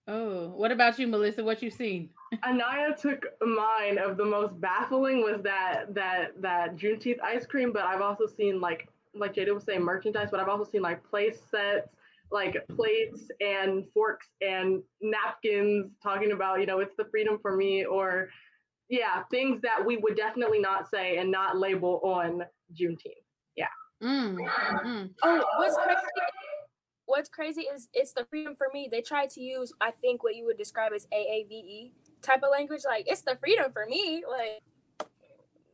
Oh, 0.07 0.49
what 0.49 0.71
about 0.71 0.99
you, 0.99 1.07
Melissa? 1.07 1.43
What 1.43 1.61
you 1.63 1.69
seen? 1.69 2.09
Anaya 2.45 2.95
took 2.99 3.25
mine 3.41 3.97
of 3.97 4.17
the 4.17 4.25
most 4.25 4.59
baffling 4.59 5.21
was 5.21 5.41
that 5.43 5.93
that 5.93 6.41
that 6.41 6.75
Juneteenth 6.75 7.21
ice 7.21 7.45
cream, 7.45 7.71
but 7.71 7.83
I've 7.83 8.01
also 8.01 8.25
seen 8.27 8.59
like 8.59 8.89
like 9.13 9.35
Jada 9.35 9.53
was 9.53 9.63
saying 9.63 9.81
merchandise, 9.81 10.27
but 10.29 10.39
I've 10.41 10.49
also 10.49 10.69
seen 10.69 10.81
like 10.81 11.03
place 11.09 11.39
sets, 11.49 11.87
like 12.33 12.56
plates 12.75 13.21
and 13.39 13.85
forks 13.94 14.27
and 14.41 14.81
napkins 15.01 15.91
talking 16.01 16.31
about, 16.31 16.59
you 16.59 16.65
know, 16.65 16.80
it's 16.80 16.95
the 16.97 17.06
freedom 17.12 17.38
for 17.41 17.56
me 17.56 17.85
or 17.85 18.30
yeah, 18.89 19.24
things 19.31 19.62
that 19.62 19.85
we 19.85 19.97
would 19.97 20.18
definitely 20.18 20.59
not 20.59 20.89
say 20.89 21.18
and 21.18 21.31
not 21.31 21.57
label 21.57 22.01
on 22.03 22.44
Juneteenth. 22.74 23.24
Mm, 24.03 24.38
mm. 24.83 25.09
Oh, 25.24 25.44
what's 25.57 25.75
crazy? 25.75 26.01
What's 27.06 27.30
crazy 27.30 27.62
is 27.62 27.88
it's 27.94 28.13
the 28.13 28.25
freedom 28.25 28.56
for 28.56 28.68
me. 28.74 28.89
They 28.91 29.01
tried 29.01 29.30
to 29.31 29.41
use, 29.41 29.71
I 29.80 29.91
think, 29.91 30.24
what 30.24 30.35
you 30.35 30.45
would 30.45 30.57
describe 30.57 30.91
as 30.94 31.07
AAVE 31.13 31.91
type 32.21 32.44
of 32.44 32.51
language. 32.51 32.81
Like 32.85 33.06
it's 33.07 33.21
the 33.21 33.38
freedom 33.39 33.71
for 33.71 33.85
me. 33.85 34.24
Like 34.30 34.62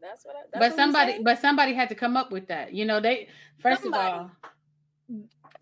that's 0.01 0.25
what. 0.25 0.35
I, 0.35 0.39
that's 0.51 0.59
but 0.59 0.71
what 0.71 0.75
somebody 0.75 1.23
but 1.23 1.39
somebody 1.39 1.73
had 1.73 1.89
to 1.89 1.95
come 1.95 2.15
up 2.15 2.31
with 2.31 2.47
that 2.47 2.73
you 2.73 2.85
know 2.85 2.99
they 2.99 3.29
first 3.59 3.81
Somebody. 3.81 4.07
of 4.07 4.13
all 4.13 4.31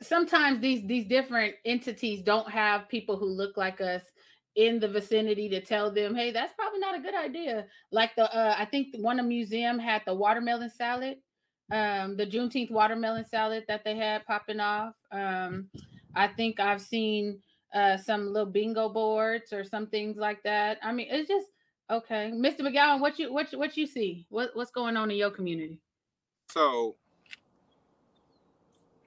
sometimes 0.01 0.59
these 0.59 0.85
these 0.87 1.05
different 1.05 1.55
entities 1.65 2.21
don't 2.21 2.49
have 2.49 2.89
people 2.89 3.17
who 3.17 3.25
look 3.25 3.57
like 3.57 3.81
us 3.81 4.01
in 4.55 4.79
the 4.79 4.87
vicinity 4.87 5.47
to 5.49 5.61
tell 5.61 5.91
them 5.91 6.15
hey 6.15 6.31
that's 6.31 6.53
probably 6.53 6.79
not 6.79 6.95
a 6.95 7.01
good 7.01 7.15
idea 7.15 7.65
like 7.91 8.15
the 8.15 8.23
uh, 8.35 8.55
i 8.57 8.65
think 8.65 8.87
one 8.97 9.19
of 9.19 9.25
museum 9.25 9.77
had 9.77 10.01
the 10.05 10.13
watermelon 10.13 10.69
salad 10.69 11.17
um 11.71 12.15
the 12.17 12.25
juneteenth 12.25 12.71
watermelon 12.71 13.25
salad 13.25 13.63
that 13.67 13.83
they 13.83 13.95
had 13.95 14.25
popping 14.25 14.59
off 14.59 14.93
um 15.11 15.67
i 16.15 16.27
think 16.27 16.59
i've 16.59 16.81
seen 16.81 17.39
uh 17.73 17.97
some 17.97 18.27
little 18.33 18.49
bingo 18.49 18.89
boards 18.89 19.53
or 19.53 19.63
some 19.63 19.87
things 19.87 20.17
like 20.17 20.41
that 20.43 20.77
i 20.81 20.91
mean 20.91 21.07
it's 21.09 21.27
just 21.27 21.47
Okay, 21.89 22.31
Mr. 22.33 22.59
McGowan, 22.59 22.99
what 22.99 23.17
you 23.17 23.31
what 23.31 23.51
you, 23.53 23.59
what 23.59 23.77
you 23.77 23.87
see? 23.87 24.25
What 24.29 24.49
what's 24.53 24.71
going 24.71 24.97
on 24.97 25.09
in 25.09 25.17
your 25.17 25.31
community? 25.31 25.79
So 26.51 26.95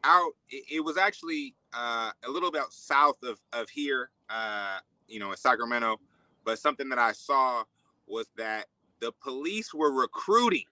out 0.04 0.32
it, 0.48 0.64
it 0.70 0.80
was 0.80 0.96
actually 0.96 1.54
uh, 1.72 2.10
a 2.26 2.30
little 2.30 2.50
bit 2.50 2.62
south 2.70 3.22
of 3.22 3.40
of 3.52 3.68
here, 3.68 4.10
uh, 4.28 4.78
you 5.08 5.18
know, 5.20 5.30
in 5.30 5.36
Sacramento. 5.36 5.98
But 6.44 6.58
something 6.58 6.88
that 6.88 6.98
I 6.98 7.12
saw 7.12 7.64
was 8.06 8.26
that 8.36 8.66
the 9.00 9.12
police 9.22 9.72
were 9.74 9.92
recruiting 9.92 10.64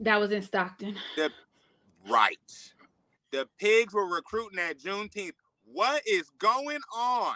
That 0.00 0.18
was 0.20 0.32
in 0.32 0.42
Stockton. 0.42 0.96
the 1.16 1.30
right. 2.08 2.72
The 3.32 3.48
pigs 3.58 3.92
were 3.94 4.06
recruiting 4.12 4.58
at 4.58 4.78
Juneteenth. 4.78 5.34
What 5.64 6.02
is 6.06 6.30
going 6.38 6.80
on? 6.96 7.34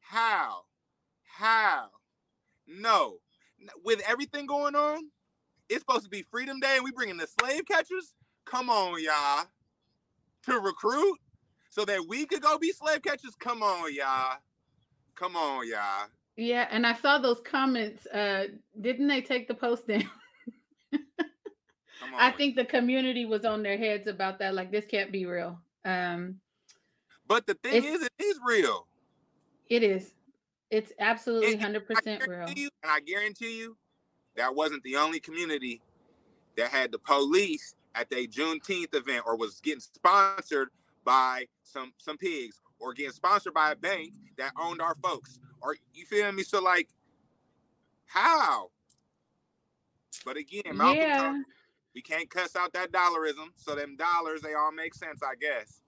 How? 0.00 0.62
How? 1.22 1.90
No. 2.66 3.18
With 3.84 4.00
everything 4.08 4.46
going 4.46 4.74
on, 4.74 5.10
it's 5.68 5.80
supposed 5.80 6.04
to 6.04 6.10
be 6.10 6.22
Freedom 6.22 6.58
Day, 6.60 6.76
and 6.76 6.84
we 6.84 6.90
bringing 6.92 7.18
the 7.18 7.26
slave 7.26 7.66
catchers. 7.66 8.14
Come 8.44 8.70
on, 8.70 9.02
y'all. 9.02 9.46
To 10.46 10.58
recruit 10.58 11.18
so 11.68 11.84
that 11.84 12.06
we 12.08 12.24
could 12.26 12.40
go 12.40 12.58
be 12.58 12.72
slave 12.72 13.02
catchers. 13.02 13.34
Come 13.38 13.62
on, 13.62 13.94
y'all. 13.94 14.38
Come 15.14 15.36
on, 15.36 15.68
y'all. 15.68 16.06
Yeah, 16.36 16.68
and 16.70 16.86
I 16.86 16.94
saw 16.94 17.18
those 17.18 17.40
comments. 17.40 18.06
Uh, 18.06 18.44
didn't 18.80 19.08
they 19.08 19.20
take 19.20 19.48
the 19.48 19.54
post 19.54 19.86
down? 19.88 20.04
Come 20.92 22.14
on. 22.14 22.20
I 22.20 22.30
think 22.30 22.54
the 22.56 22.64
community 22.64 23.24
was 23.24 23.44
on 23.44 23.62
their 23.62 23.76
heads 23.76 24.06
about 24.06 24.38
that. 24.38 24.54
Like 24.54 24.70
this 24.70 24.86
can't 24.86 25.10
be 25.10 25.26
real. 25.26 25.58
Um, 25.84 26.36
But 27.26 27.46
the 27.46 27.54
thing 27.54 27.84
is, 27.84 28.02
it 28.02 28.12
is 28.24 28.38
real. 28.46 28.86
it 29.68 29.82
is. 29.82 30.12
It's 30.70 30.92
absolutely 31.00 31.56
hundred 31.56 31.86
percent 31.86 32.26
real. 32.26 32.48
you, 32.54 32.68
and 32.82 32.92
I 32.92 33.00
guarantee 33.00 33.58
you, 33.58 33.76
that 34.36 34.54
wasn't 34.54 34.82
the 34.84 34.96
only 34.96 35.18
community 35.18 35.80
that 36.56 36.68
had 36.70 36.92
the 36.92 36.98
police 36.98 37.74
at 37.98 38.08
their 38.10 38.26
Juneteenth 38.26 38.94
event 38.94 39.24
or 39.26 39.36
was 39.36 39.60
getting 39.60 39.80
sponsored 39.80 40.68
by 41.04 41.46
some 41.62 41.92
some 41.98 42.16
pigs 42.16 42.60
or 42.78 42.92
getting 42.92 43.12
sponsored 43.12 43.54
by 43.54 43.72
a 43.72 43.76
bank 43.76 44.12
that 44.36 44.52
owned 44.60 44.80
our 44.80 44.94
folks. 45.02 45.40
Or 45.60 45.76
you 45.92 46.04
feel 46.04 46.30
me? 46.30 46.42
So 46.44 46.62
like, 46.62 46.88
how? 48.06 48.70
But 50.24 50.36
again, 50.36 50.76
Malcolm 50.76 51.00
Yeah. 51.00 51.42
we 51.94 52.02
can't 52.02 52.30
cuss 52.30 52.54
out 52.54 52.72
that 52.74 52.92
dollarism. 52.92 53.48
So 53.56 53.74
them 53.74 53.96
dollars, 53.96 54.42
they 54.42 54.54
all 54.54 54.72
make 54.72 54.94
sense, 54.94 55.20
I 55.22 55.34
guess. 55.34 55.80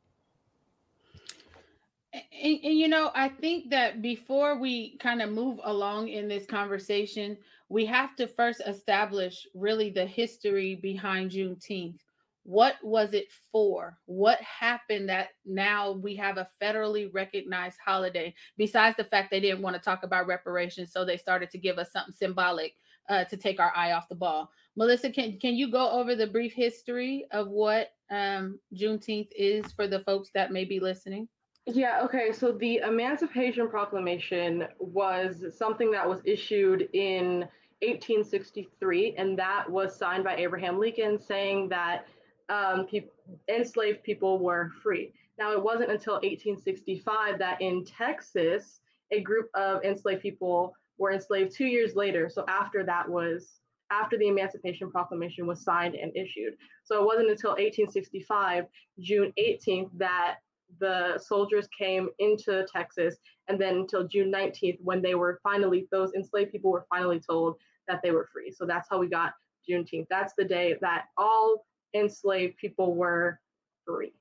And, 2.12 2.58
and, 2.64 2.78
you 2.78 2.88
know, 2.88 3.12
I 3.14 3.28
think 3.28 3.70
that 3.70 4.02
before 4.02 4.58
we 4.58 4.96
kind 4.98 5.22
of 5.22 5.30
move 5.30 5.60
along 5.62 6.08
in 6.08 6.26
this 6.26 6.44
conversation, 6.44 7.38
we 7.70 7.86
have 7.86 8.16
to 8.16 8.26
first 8.26 8.60
establish 8.66 9.46
really 9.54 9.90
the 9.90 10.04
history 10.04 10.74
behind 10.74 11.30
Juneteenth. 11.30 12.00
What 12.42 12.74
was 12.82 13.14
it 13.14 13.28
for? 13.52 13.96
What 14.06 14.40
happened 14.40 15.08
that 15.08 15.28
now 15.46 15.92
we 15.92 16.16
have 16.16 16.36
a 16.36 16.48
federally 16.60 17.08
recognized 17.12 17.78
holiday? 17.84 18.34
Besides 18.58 18.96
the 18.96 19.04
fact 19.04 19.30
they 19.30 19.38
didn't 19.38 19.62
want 19.62 19.76
to 19.76 19.82
talk 19.82 20.02
about 20.02 20.26
reparations, 20.26 20.92
so 20.92 21.04
they 21.04 21.16
started 21.16 21.50
to 21.50 21.58
give 21.58 21.78
us 21.78 21.92
something 21.92 22.12
symbolic 22.12 22.74
uh, 23.08 23.24
to 23.24 23.36
take 23.36 23.60
our 23.60 23.72
eye 23.76 23.92
off 23.92 24.08
the 24.08 24.14
ball. 24.16 24.50
Melissa, 24.76 25.10
can 25.10 25.38
can 25.38 25.54
you 25.54 25.70
go 25.70 25.90
over 25.90 26.16
the 26.16 26.26
brief 26.26 26.52
history 26.52 27.24
of 27.30 27.48
what 27.48 27.92
um, 28.10 28.58
Juneteenth 28.74 29.28
is 29.36 29.70
for 29.72 29.86
the 29.86 30.00
folks 30.00 30.30
that 30.34 30.50
may 30.50 30.64
be 30.64 30.80
listening? 30.80 31.28
Yeah, 31.66 32.00
okay. 32.04 32.32
So 32.32 32.52
the 32.52 32.78
Emancipation 32.78 33.68
Proclamation 33.68 34.66
was 34.78 35.44
something 35.56 35.92
that 35.92 36.08
was 36.08 36.20
issued 36.24 36.88
in 36.94 37.46
1863, 37.82 39.14
and 39.16 39.38
that 39.38 39.68
was 39.68 39.96
signed 39.96 40.24
by 40.24 40.36
Abraham 40.36 40.78
Lincoln 40.78 41.18
saying 41.18 41.68
that 41.70 42.06
um, 42.48 42.86
peop 42.86 43.10
enslaved 43.48 44.02
people 44.02 44.38
were 44.38 44.70
free. 44.82 45.12
Now, 45.38 45.52
it 45.52 45.62
wasn't 45.62 45.90
until 45.90 46.14
1865 46.14 47.38
that 47.38 47.60
in 47.62 47.84
Texas, 47.84 48.80
a 49.10 49.20
group 49.20 49.48
of 49.54 49.82
enslaved 49.84 50.22
people 50.22 50.74
were 50.98 51.12
enslaved 51.12 51.54
two 51.54 51.66
years 51.66 51.94
later. 51.94 52.28
So 52.28 52.44
after 52.46 52.84
that 52.84 53.08
was 53.08 53.60
after 53.90 54.16
the 54.16 54.28
Emancipation 54.28 54.90
Proclamation 54.90 55.46
was 55.46 55.64
signed 55.64 55.94
and 55.94 56.14
issued. 56.14 56.54
So 56.84 57.02
it 57.02 57.06
wasn't 57.06 57.30
until 57.30 57.50
1865, 57.50 58.64
June 59.00 59.32
18th, 59.38 59.90
that 59.96 60.36
the 60.78 61.18
soldiers 61.18 61.66
came 61.76 62.08
into 62.20 62.64
Texas, 62.72 63.16
and 63.48 63.60
then 63.60 63.78
until 63.78 64.06
June 64.06 64.30
19th, 64.30 64.78
when 64.82 65.02
they 65.02 65.16
were 65.16 65.40
finally, 65.42 65.88
those 65.90 66.12
enslaved 66.14 66.52
people 66.52 66.70
were 66.70 66.86
finally 66.88 67.18
told 67.18 67.56
that 67.88 68.00
they 68.02 68.10
were 68.10 68.28
free. 68.32 68.50
So 68.50 68.66
that's 68.66 68.88
how 68.90 68.98
we 68.98 69.08
got 69.08 69.32
Juneteenth. 69.68 70.06
That's 70.10 70.32
the 70.36 70.44
day 70.44 70.76
that 70.80 71.06
all 71.16 71.66
enslaved 71.94 72.56
people 72.56 72.94
were 72.94 73.40
free. 73.86 74.12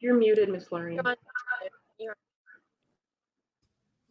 You're 0.00 0.14
muted, 0.16 0.48
Miss 0.48 0.70
Lorraine. 0.72 0.94
You're 0.94 1.06
on- 1.08 1.16
you're- 1.98 2.14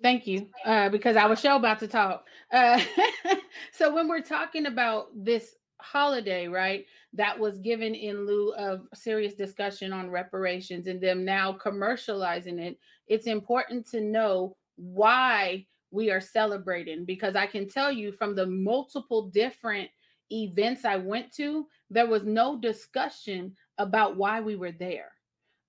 Thank 0.01 0.27
you, 0.27 0.49
uh, 0.63 0.89
because 0.89 1.17
I 1.17 1.25
was 1.25 1.41
sure 1.41 1.55
about 1.55 1.79
to 1.79 1.87
talk. 1.87 2.27
Uh, 2.51 2.79
so 3.73 3.93
when 3.93 4.07
we're 4.07 4.21
talking 4.21 4.67
about 4.67 5.07
this 5.15 5.55
holiday, 5.81 6.47
right, 6.47 6.85
that 7.13 7.37
was 7.37 7.57
given 7.57 7.95
in 7.95 8.25
lieu 8.25 8.53
of 8.53 8.87
serious 8.93 9.33
discussion 9.33 9.91
on 9.91 10.09
reparations 10.09 10.87
and 10.87 11.01
them 11.01 11.25
now 11.25 11.51
commercializing 11.53 12.59
it, 12.59 12.77
it's 13.07 13.27
important 13.27 13.87
to 13.89 13.99
know 13.99 14.55
why 14.79 15.65
we 15.91 16.09
are 16.09 16.21
celebrating. 16.21 17.05
Because 17.05 17.36
I 17.36 17.45
can 17.45 17.67
tell 17.67 17.91
you 17.91 18.12
from 18.12 18.36
the 18.36 18.45
multiple 18.45 19.29
different 19.29 19.89
events 20.31 20.86
I 20.86 20.95
went 20.95 21.33
to, 21.36 21.67
there 21.89 22.07
was 22.07 22.24
no 22.24 22.59
discussion 22.59 23.55
about 23.77 24.15
why 24.15 24.41
we 24.41 24.55
were 24.55 24.71
there. 24.71 25.12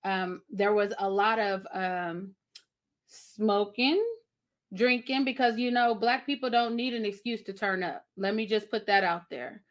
Um, 0.04 0.42
there 0.50 0.72
was 0.72 0.92
a 0.98 1.08
lot 1.08 1.38
of 1.38 1.66
um, 1.72 2.34
smoking, 3.06 4.02
drinking, 4.74 5.24
because 5.24 5.58
you 5.58 5.70
know, 5.70 5.94
black 5.94 6.26
people 6.26 6.50
don't 6.50 6.76
need 6.76 6.94
an 6.94 7.04
excuse 7.04 7.42
to 7.42 7.52
turn 7.52 7.82
up. 7.82 8.04
Let 8.16 8.34
me 8.34 8.46
just 8.46 8.70
put 8.70 8.86
that 8.86 9.04
out 9.04 9.28
there. 9.30 9.62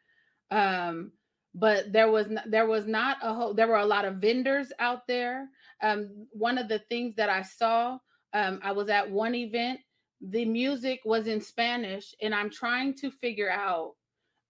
Um, 0.50 1.12
but 1.54 1.92
there 1.92 2.10
was 2.10 2.26
n- 2.26 2.42
there 2.46 2.66
was 2.66 2.86
not 2.86 3.16
a 3.22 3.34
whole 3.34 3.54
there 3.54 3.66
were 3.66 3.78
a 3.78 3.86
lot 3.86 4.04
of 4.04 4.16
vendors 4.16 4.72
out 4.78 5.06
there. 5.06 5.48
Um, 5.82 6.26
one 6.30 6.58
of 6.58 6.68
the 6.68 6.80
things 6.90 7.16
that 7.16 7.28
I 7.28 7.42
saw, 7.42 7.98
um, 8.32 8.60
I 8.62 8.72
was 8.72 8.88
at 8.88 9.10
one 9.10 9.34
event, 9.34 9.80
the 10.20 10.44
music 10.44 11.00
was 11.04 11.26
in 11.26 11.40
Spanish, 11.40 12.14
and 12.22 12.34
I'm 12.34 12.50
trying 12.50 12.94
to 12.94 13.10
figure 13.10 13.50
out 13.50 13.94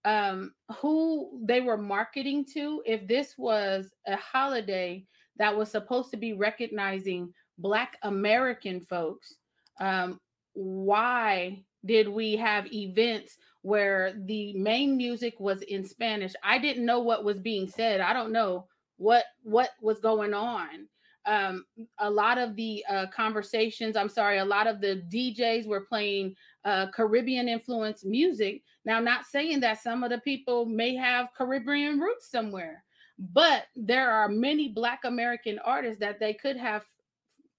um 0.07 0.55
who 0.79 1.39
they 1.45 1.61
were 1.61 1.77
marketing 1.77 2.47
to. 2.55 2.83
If 2.87 3.07
this 3.07 3.35
was 3.37 3.91
a 4.07 4.17
holiday 4.17 5.05
that 5.37 5.55
was 5.55 5.71
supposed 5.71 6.11
to 6.11 6.17
be 6.17 6.33
recognizing 6.33 7.35
black 7.59 7.99
american 8.03 8.81
folks 8.81 9.35
um 9.79 10.19
why 10.55 11.63
did 11.85 12.09
we 12.09 12.37
have 12.37 12.73
events 12.73 13.37
where 13.63 14.15
the 14.25 14.53
main 14.55 14.97
music 14.97 15.39
was 15.39 15.63
in 15.63 15.85
spanish? 15.85 16.33
I 16.43 16.59
didn't 16.59 16.85
know 16.85 17.01
what 17.01 17.25
was 17.25 17.39
being 17.39 17.69
said. 17.69 18.01
I 18.01 18.13
don't 18.13 18.33
know 18.33 18.67
what 18.97 19.25
what 19.43 19.71
was 19.81 19.99
going 19.99 20.35
on 20.35 20.89
um 21.27 21.65
a 21.99 22.11
lot 22.11 22.39
of 22.39 22.57
the 22.57 22.85
uh 22.89 23.07
conversations 23.15 23.97
i'm 23.97 24.09
sorry 24.09 24.39
a 24.39 24.45
lot 24.45 24.67
of 24.67 24.81
the 24.81 25.03
djs 25.13 25.67
were 25.67 25.83
playing 25.83 26.35
uh 26.65 26.87
caribbean 26.93 27.49
influenced 27.49 28.05
music. 28.05 28.63
Now 28.85 29.01
not 29.01 29.27
saying 29.27 29.61
that 29.61 29.83
some 29.83 30.03
of 30.03 30.11
the 30.11 30.19
people 30.19 30.65
may 30.65 30.95
have 30.95 31.29
caribbean 31.37 32.01
roots 32.01 32.31
somewhere 32.31 32.85
but 33.19 33.65
there 33.77 34.11
are 34.11 34.29
many 34.29 34.69
black 34.69 35.01
american 35.05 35.59
artists 35.65 36.01
that 36.01 36.19
they 36.19 36.33
could 36.33 36.57
have 36.57 36.85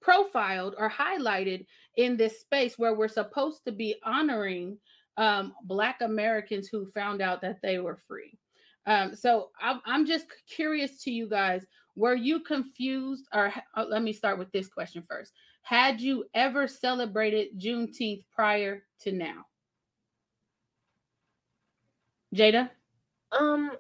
profiled 0.01 0.75
or 0.77 0.89
highlighted 0.89 1.65
in 1.97 2.17
this 2.17 2.41
space 2.41 2.77
where 2.77 2.95
we're 2.95 3.07
supposed 3.07 3.63
to 3.65 3.71
be 3.71 3.95
honoring 4.03 4.77
um, 5.17 5.53
black 5.65 6.01
americans 6.01 6.67
who 6.67 6.89
found 6.91 7.21
out 7.21 7.41
that 7.41 7.61
they 7.61 7.77
were 7.77 7.99
free. 8.07 8.37
Um, 8.87 9.15
so 9.15 9.49
I'm, 9.61 9.79
I'm 9.85 10.05
just 10.05 10.25
curious 10.49 11.03
to 11.03 11.11
you 11.11 11.29
guys 11.29 11.65
were 11.95 12.15
you 12.15 12.39
confused 12.39 13.25
or 13.33 13.53
uh, 13.75 13.85
let 13.89 14.01
me 14.01 14.13
start 14.13 14.37
with 14.39 14.51
this 14.51 14.67
question 14.67 15.01
first 15.01 15.33
had 15.63 16.01
you 16.01 16.25
ever 16.33 16.67
celebrated 16.67 17.59
juneteenth 17.59 18.23
prior 18.33 18.83
to 18.99 19.11
now 19.11 19.45
jada 22.33 22.69
Um, 23.31 23.77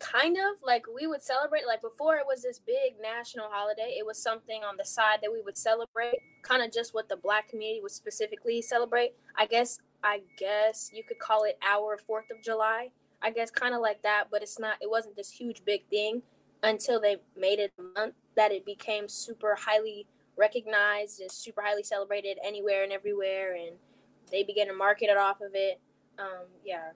kind 0.00 0.36
of 0.36 0.62
like 0.64 0.84
we 0.92 1.06
would 1.06 1.22
celebrate 1.22 1.66
like 1.66 1.82
before 1.82 2.16
it 2.16 2.24
was 2.26 2.42
this 2.42 2.58
big 2.58 2.94
national 3.00 3.48
holiday. 3.50 3.94
It 3.98 4.06
was 4.06 4.20
something 4.20 4.64
on 4.64 4.76
the 4.76 4.84
side 4.84 5.18
that 5.22 5.30
we 5.30 5.42
would 5.42 5.56
celebrate, 5.56 6.16
kind 6.42 6.62
of 6.62 6.72
just 6.72 6.94
what 6.94 7.08
the 7.08 7.16
black 7.16 7.48
community 7.48 7.80
would 7.82 7.92
specifically 7.92 8.62
celebrate. 8.62 9.12
I 9.36 9.46
guess 9.46 9.78
I 10.02 10.22
guess 10.38 10.90
you 10.92 11.04
could 11.04 11.18
call 11.18 11.44
it 11.44 11.58
our 11.62 11.98
4th 11.98 12.30
of 12.30 12.42
July. 12.42 12.90
I 13.22 13.30
guess 13.30 13.50
kind 13.50 13.74
of 13.74 13.82
like 13.82 14.02
that, 14.02 14.24
but 14.30 14.42
it's 14.42 14.58
not 14.58 14.78
it 14.80 14.90
wasn't 14.90 15.16
this 15.16 15.30
huge 15.30 15.64
big 15.64 15.86
thing 15.90 16.22
until 16.62 17.00
they 17.00 17.16
made 17.36 17.58
it 17.58 17.72
a 17.78 17.82
month 17.98 18.14
that 18.36 18.52
it 18.52 18.64
became 18.64 19.08
super 19.08 19.56
highly 19.58 20.06
recognized 20.36 21.20
and 21.20 21.30
super 21.30 21.62
highly 21.62 21.82
celebrated 21.82 22.38
anywhere 22.44 22.82
and 22.82 22.92
everywhere 22.92 23.54
and 23.54 23.76
they 24.30 24.42
began 24.42 24.68
to 24.68 24.72
market 24.72 25.10
it 25.10 25.16
off 25.16 25.40
of 25.40 25.50
it. 25.54 25.80
Um, 26.18 26.46
yeah. 26.64 26.90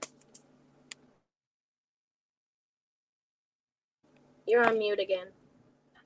You're 4.46 4.64
on 4.64 4.78
mute 4.78 5.00
again. 5.00 5.28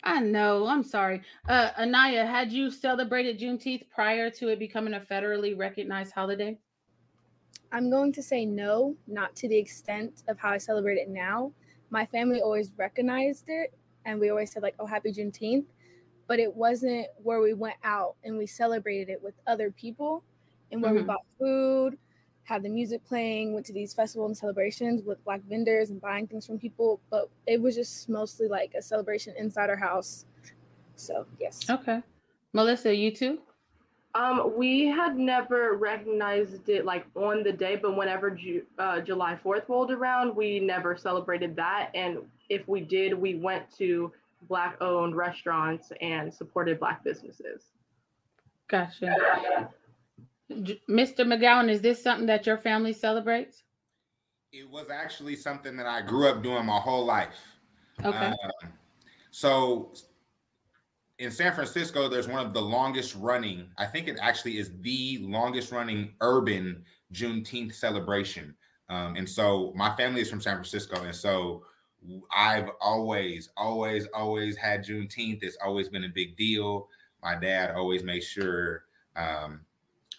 I 0.05 0.21
know. 0.21 0.67
I'm 0.67 0.85
sorry. 0.85 1.23
Uh, 1.49 1.71
Anaya, 1.79 2.25
had 2.25 2.53
you 2.53 2.71
celebrated 2.71 3.39
Juneteenth 3.39 3.91
prior 3.91 4.31
to 4.31 4.49
it 4.49 4.59
becoming 4.59 4.95
a 4.95 5.01
federally 5.01 5.59
recognized 5.59 6.13
holiday? 6.13 6.57
I'm 7.73 7.91
going 7.91 8.13
to 8.13 8.23
say 8.23 8.47
no, 8.47 8.97
not 9.07 9.35
to 9.37 9.49
the 9.49 9.57
extent 9.57 10.23
of 10.29 10.39
how 10.39 10.51
I 10.51 10.59
celebrate 10.59 10.97
it 10.97 11.09
now. 11.09 11.53
My 11.91 12.07
family 12.07 12.41
always 12.43 12.73
recognized 12.77 13.45
it 13.49 13.73
and 14.05 14.21
we 14.21 14.31
always 14.31 14.53
said, 14.53 14.63
like, 14.63 14.75
oh, 14.79 14.87
happy 14.87 15.13
Juneteenth. 15.13 15.67
But 16.27 16.39
it 16.41 16.55
wasn't 16.55 17.07
where 17.23 17.41
we 17.41 17.55
went 17.55 17.77
out 17.83 18.17
and 18.23 18.37
we 18.37 18.47
celebrated 18.47 19.09
it 19.11 19.23
with 19.23 19.35
other 19.47 19.71
people 19.71 20.23
and 20.71 20.83
where 20.83 20.93
we 20.95 21.01
Mhm. 21.01 21.07
bought 21.07 21.25
food, 21.39 21.99
had 22.45 22.63
the 22.63 22.69
music 22.69 23.05
playing, 23.05 23.55
went 23.55 23.65
to 23.67 23.73
these 23.73 23.95
festivals 23.95 24.31
and 24.31 24.37
celebrations 24.37 25.03
with 25.03 25.23
black 25.25 25.41
vendors 25.43 25.91
and 25.91 26.01
buying 26.01 26.27
things 26.27 26.47
from 26.47 26.59
people. 26.59 27.01
But 27.11 27.31
it 27.47 27.61
was 27.61 27.75
just 27.75 28.09
mostly 28.09 28.49
like 28.49 28.75
a 28.75 28.83
celebration 28.83 29.35
inside 29.37 29.71
our 29.71 29.77
house. 29.77 30.27
So, 30.97 31.27
yes. 31.41 31.69
Okay. 31.71 32.03
Melissa, 32.53 32.95
you 32.95 33.11
too? 33.15 33.41
Um, 34.19 34.53
we 34.57 34.87
had 34.87 35.17
never 35.17 35.75
recognized 35.75 36.69
it 36.69 36.85
like 36.85 37.07
on 37.15 37.45
the 37.45 37.53
day, 37.53 37.77
but 37.77 37.97
whenever 37.97 38.33
Ju- 38.33 38.67
uh, 38.77 39.01
July 39.01 39.39
4th 39.45 39.69
rolled 39.69 39.93
around, 39.93 40.35
we 40.35 40.59
never 40.59 40.97
celebrated 40.97 41.55
that. 41.55 41.91
And 41.95 42.19
if 42.49 42.67
we 42.67 42.81
did, 42.81 43.15
we 43.15 43.37
went 43.37 43.71
to 43.77 44.13
Black 44.49 44.77
owned 44.81 45.15
restaurants 45.15 45.93
and 46.01 46.35
supported 46.35 46.81
Black 46.81 47.05
businesses. 47.05 47.67
Gotcha. 48.67 49.71
J- 50.63 50.83
Mr. 50.91 51.21
McGowan, 51.21 51.71
is 51.71 51.81
this 51.81 52.03
something 52.03 52.27
that 52.27 52.45
your 52.45 52.59
family 52.59 52.93
celebrates? 52.93 53.63
It 54.53 54.69
was 54.69 54.91
actually 54.91 55.37
something 55.37 55.77
that 55.77 55.87
I 55.87 56.03
grew 56.03 56.27
up 56.27 56.43
doing 56.43 56.67
my 56.67 56.79
whole 56.79 57.05
life. 57.05 57.39
Okay. 58.05 58.17
Um, 58.17 58.73
so 59.31 59.93
in 61.19 61.31
San 61.31 61.53
Francisco, 61.53 62.09
there's 62.09 62.29
one 62.29 62.45
of 62.45 62.55
the 62.55 62.61
longest 62.61 63.17
running. 63.17 63.69
I 63.77 63.87
think 63.87 64.07
it 64.07 64.19
actually 64.21 64.59
is 64.59 64.71
the 64.83 65.19
longest 65.23 65.73
running 65.73 66.15
urban 66.21 66.85
Juneteenth 67.13 67.75
celebration. 67.75 68.55
Um, 68.89 69.17
and 69.17 69.29
so 69.29 69.73
my 69.75 69.95
family 69.97 70.21
is 70.21 70.31
from 70.31 70.41
San 70.41 70.55
Francisco, 70.55 71.03
and 71.03 71.15
so 71.15 71.65
I've 72.35 72.71
always, 72.81 73.51
always, 73.57 74.07
always 74.15 74.57
had 74.57 74.85
Juneteenth. 74.85 75.43
It's 75.43 75.59
always 75.63 75.89
been 75.89 76.05
a 76.05 76.09
big 76.09 76.37
deal. 76.37 76.89
My 77.23 77.35
dad 77.35 77.75
always 77.75 78.05
made 78.05 78.23
sure. 78.23 78.85
Um, 79.17 79.61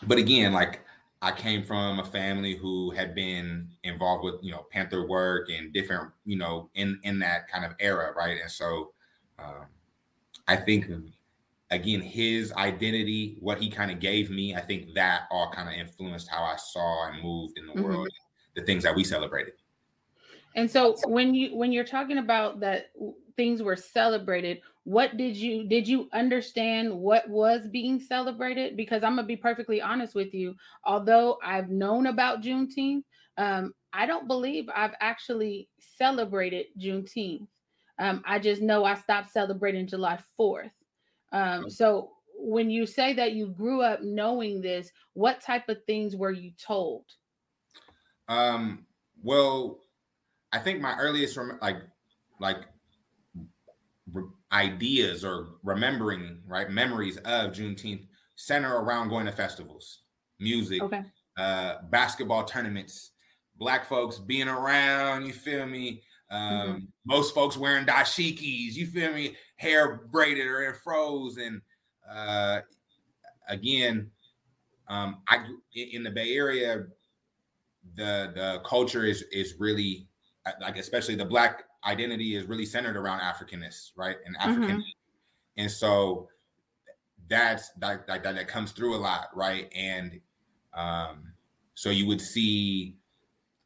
but 0.03 0.17
again, 0.17 0.51
like 0.51 0.81
I 1.21 1.31
came 1.31 1.63
from 1.63 1.99
a 1.99 2.05
family 2.05 2.55
who 2.55 2.91
had 2.91 3.15
been 3.15 3.69
involved 3.83 4.23
with 4.23 4.35
you 4.41 4.51
know 4.51 4.65
Panther 4.69 5.07
work 5.07 5.49
and 5.49 5.73
different 5.73 6.11
you 6.25 6.37
know 6.37 6.69
in 6.75 6.99
in 7.03 7.19
that 7.19 7.49
kind 7.49 7.65
of 7.65 7.71
era, 7.79 8.13
right? 8.15 8.37
And 8.41 8.51
so 8.51 8.91
um, 9.39 9.65
I 10.49 10.55
think 10.55 10.89
again 11.69 12.01
his 12.01 12.51
identity, 12.53 13.37
what 13.39 13.61
he 13.61 13.69
kind 13.69 13.91
of 13.91 13.99
gave 13.99 14.31
me, 14.31 14.55
I 14.55 14.61
think 14.61 14.95
that 14.95 15.27
all 15.29 15.51
kind 15.51 15.69
of 15.69 15.75
influenced 15.75 16.27
how 16.27 16.43
I 16.43 16.55
saw 16.55 17.07
and 17.07 17.21
moved 17.21 17.59
in 17.59 17.67
the 17.67 17.73
Mhm. 17.73 17.83
world, 17.83 18.09
the 18.55 18.63
things 18.63 18.83
that 18.83 18.95
we 18.95 19.03
celebrated. 19.03 19.53
And 20.55 20.69
so 20.69 20.97
when 21.07 21.35
you 21.35 21.55
when 21.55 21.71
you're 21.71 21.83
talking 21.83 22.17
about 22.17 22.61
that 22.61 22.91
things 23.37 23.61
were 23.61 23.75
celebrated, 23.75 24.61
what 24.85 25.17
did 25.17 25.37
you 25.37 25.67
did 25.67 25.87
you 25.87 26.09
understand 26.13 26.91
what 26.91 27.29
was 27.29 27.67
being 27.67 27.99
celebrated? 27.99 28.75
Because 28.75 29.03
I'm 29.03 29.15
gonna 29.15 29.27
be 29.27 29.37
perfectly 29.37 29.83
honest 29.83 30.15
with 30.15 30.33
you. 30.33 30.55
Although 30.83 31.37
I've 31.43 31.69
known 31.69 32.07
about 32.07 32.41
Juneteenth, 32.41 33.03
um, 33.37 33.75
I 33.93 34.07
don't 34.07 34.27
believe 34.27 34.67
I've 34.75 34.95
actually 34.99 35.69
celebrated 35.77 36.65
Juneteenth. 36.75 37.47
Um, 37.99 38.23
I 38.25 38.39
just 38.39 38.61
know 38.61 38.85
I 38.85 38.95
stopped 38.95 39.31
celebrating 39.31 39.85
July 39.85 40.19
4th. 40.39 40.71
Um, 41.31 41.69
so 41.69 42.11
when 42.35 42.69
you 42.69 42.85
say 42.85 43.13
that 43.13 43.33
you 43.33 43.47
grew 43.47 43.81
up 43.81 44.01
knowing 44.01 44.61
this, 44.61 44.89
what 45.13 45.41
type 45.41 45.67
of 45.67 45.83
things 45.85 46.15
were 46.15 46.31
you 46.31 46.51
told? 46.51 47.05
Um, 48.29 48.85
well, 49.21 49.79
I 50.53 50.59
think 50.59 50.79
my 50.81 50.95
earliest 50.97 51.35
rem- 51.35 51.59
like 51.61 51.77
like 52.39 52.65
re- 54.13 54.23
ideas 54.51 55.25
or 55.25 55.57
remembering 55.63 56.41
right 56.47 56.69
memories 56.69 57.17
of 57.17 57.51
Juneteenth 57.51 58.07
center 58.35 58.77
around 58.77 59.09
going 59.09 59.25
to 59.25 59.31
festivals, 59.31 60.03
music, 60.39 60.81
Okay. 60.81 61.03
uh, 61.37 61.81
basketball 61.89 62.45
tournaments, 62.45 63.11
black 63.57 63.85
folks 63.85 64.17
being 64.17 64.47
around. 64.47 65.25
You 65.25 65.33
feel 65.33 65.65
me? 65.65 66.03
Um, 66.31 66.41
Mm-hmm. 66.41 66.77
Most 67.05 67.33
folks 67.33 67.57
wearing 67.57 67.85
dashikis. 67.85 68.73
You 68.73 68.85
feel 68.85 69.13
me? 69.13 69.35
Hair 69.57 70.07
braided 70.11 70.45
or 70.45 70.63
in 70.63 70.73
froze, 70.75 71.37
and 71.37 71.61
uh, 72.09 72.59
again, 73.47 74.11
um, 74.87 75.21
I 75.27 75.45
in 75.73 76.03
the 76.03 76.11
Bay 76.11 76.35
Area 76.35 76.85
the 77.95 78.31
the 78.35 78.61
culture 78.65 79.05
is 79.05 79.23
is 79.31 79.55
really 79.59 80.07
uh, 80.45 80.51
like 80.61 80.77
especially 80.77 81.15
the 81.15 81.25
black 81.25 81.63
identity 81.85 82.35
is 82.35 82.45
really 82.45 82.65
centered 82.65 82.97
around 82.97 83.21
Africanness, 83.21 83.91
right? 83.95 84.17
And 84.25 84.35
African, 84.37 84.83
and 85.57 85.71
so 85.71 86.27
that's 87.29 87.69
that, 87.79 88.05
that 88.07 88.23
that 88.23 88.35
that 88.35 88.47
comes 88.47 88.71
through 88.71 88.95
a 88.95 88.97
lot, 88.97 89.29
right? 89.35 89.71
And 89.75 90.19
um, 90.73 91.33
so 91.73 91.89
you 91.89 92.05
would 92.07 92.21
see 92.21 92.95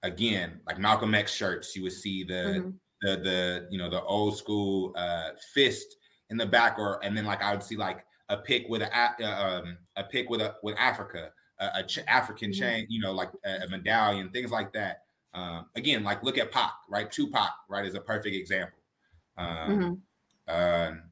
again 0.03 0.62
like 0.67 0.77
Malcolm 0.77 1.15
X 1.15 1.33
shirts, 1.33 1.75
you 1.75 1.83
would 1.83 1.93
see 1.93 2.24
the 2.24 2.62
Mhm. 2.62 2.79
the 3.01 3.17
the 3.17 3.67
you 3.72 3.77
know 3.77 3.89
the 3.89 4.01
old 4.03 4.38
school 4.38 4.93
uh, 4.95 5.31
fist 5.53 5.98
in 6.29 6.38
the 6.38 6.45
back, 6.45 6.77
or 6.79 7.03
and 7.03 7.17
then 7.17 7.25
like 7.25 7.41
I 7.41 7.51
would 7.53 7.63
see 7.63 7.75
like 7.77 8.05
a 8.29 8.38
pick 8.38 8.67
with 8.69 8.81
a 8.81 8.95
uh, 8.95 9.62
um, 9.63 9.77
a 9.95 10.03
pick 10.03 10.29
with 10.29 10.41
a 10.41 10.55
with 10.63 10.75
Africa, 10.77 11.31
a, 11.60 11.69
a 11.75 11.83
ch- 11.83 12.00
African 12.07 12.51
Mhm. 12.51 12.53
chain, 12.53 12.86
you 12.89 13.01
know, 13.01 13.12
like 13.12 13.31
a, 13.45 13.63
a 13.63 13.67
medallion, 13.69 14.29
things 14.31 14.51
like 14.51 14.74
that. 14.74 15.05
Um, 15.33 15.69
again, 15.75 16.03
like 16.03 16.24
look 16.24 16.38
at 16.38 16.51
Pac, 16.51 16.74
right? 16.89 17.11
Tupac, 17.11 17.51
right, 17.70 17.85
is 17.85 17.96
a 17.96 18.01
perfect 18.01 18.35
example. 18.35 18.79
Um, 19.37 19.70
Mhm. 19.70 20.01
um, 20.48 21.11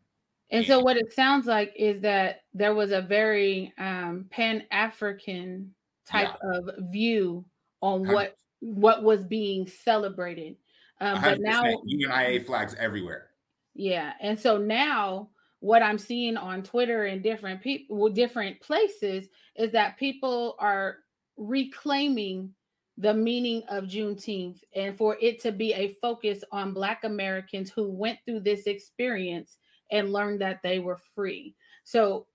And 0.49 0.65
so 0.65 0.79
what 0.81 0.97
it 0.97 1.13
sounds 1.13 1.45
like 1.47 1.73
is 1.75 2.01
that 2.01 2.41
there 2.53 2.75
was 2.75 2.91
a 2.91 3.01
very 3.01 3.73
um, 3.77 4.27
pan-African 4.29 5.73
type 6.05 6.35
of 6.43 6.69
view 6.91 7.45
on 7.81 8.07
what 8.07 8.35
what 8.61 9.03
was 9.03 9.23
being 9.23 9.67
celebrated. 9.67 10.55
Um, 11.01 11.21
but 11.21 11.41
now, 11.41 11.63
UNIA 11.63 12.45
flags 12.45 12.75
everywhere. 12.79 13.31
yeah, 13.73 14.13
and 14.21 14.39
so 14.39 14.57
now 14.57 15.29
what 15.59 15.83
I'm 15.83 15.99
seeing 15.99 16.37
on 16.37 16.63
Twitter 16.63 17.05
and 17.05 17.21
different 17.21 17.61
people, 17.61 18.09
different 18.09 18.59
places, 18.61 19.27
is 19.55 19.71
that 19.73 19.97
people 19.97 20.55
are 20.59 20.97
reclaiming 21.37 22.53
the 22.97 23.13
meaning 23.13 23.63
of 23.69 23.85
Juneteenth 23.85 24.59
and 24.75 24.97
for 24.97 25.17
it 25.21 25.39
to 25.41 25.51
be 25.51 25.73
a 25.73 25.93
focus 26.01 26.43
on 26.51 26.73
Black 26.73 27.03
Americans 27.03 27.71
who 27.71 27.89
went 27.89 28.19
through 28.25 28.41
this 28.41 28.63
experience 28.67 29.57
and 29.91 30.13
learned 30.13 30.41
that 30.41 30.61
they 30.63 30.79
were 30.79 30.99
free. 31.15 31.55
So 31.83 32.27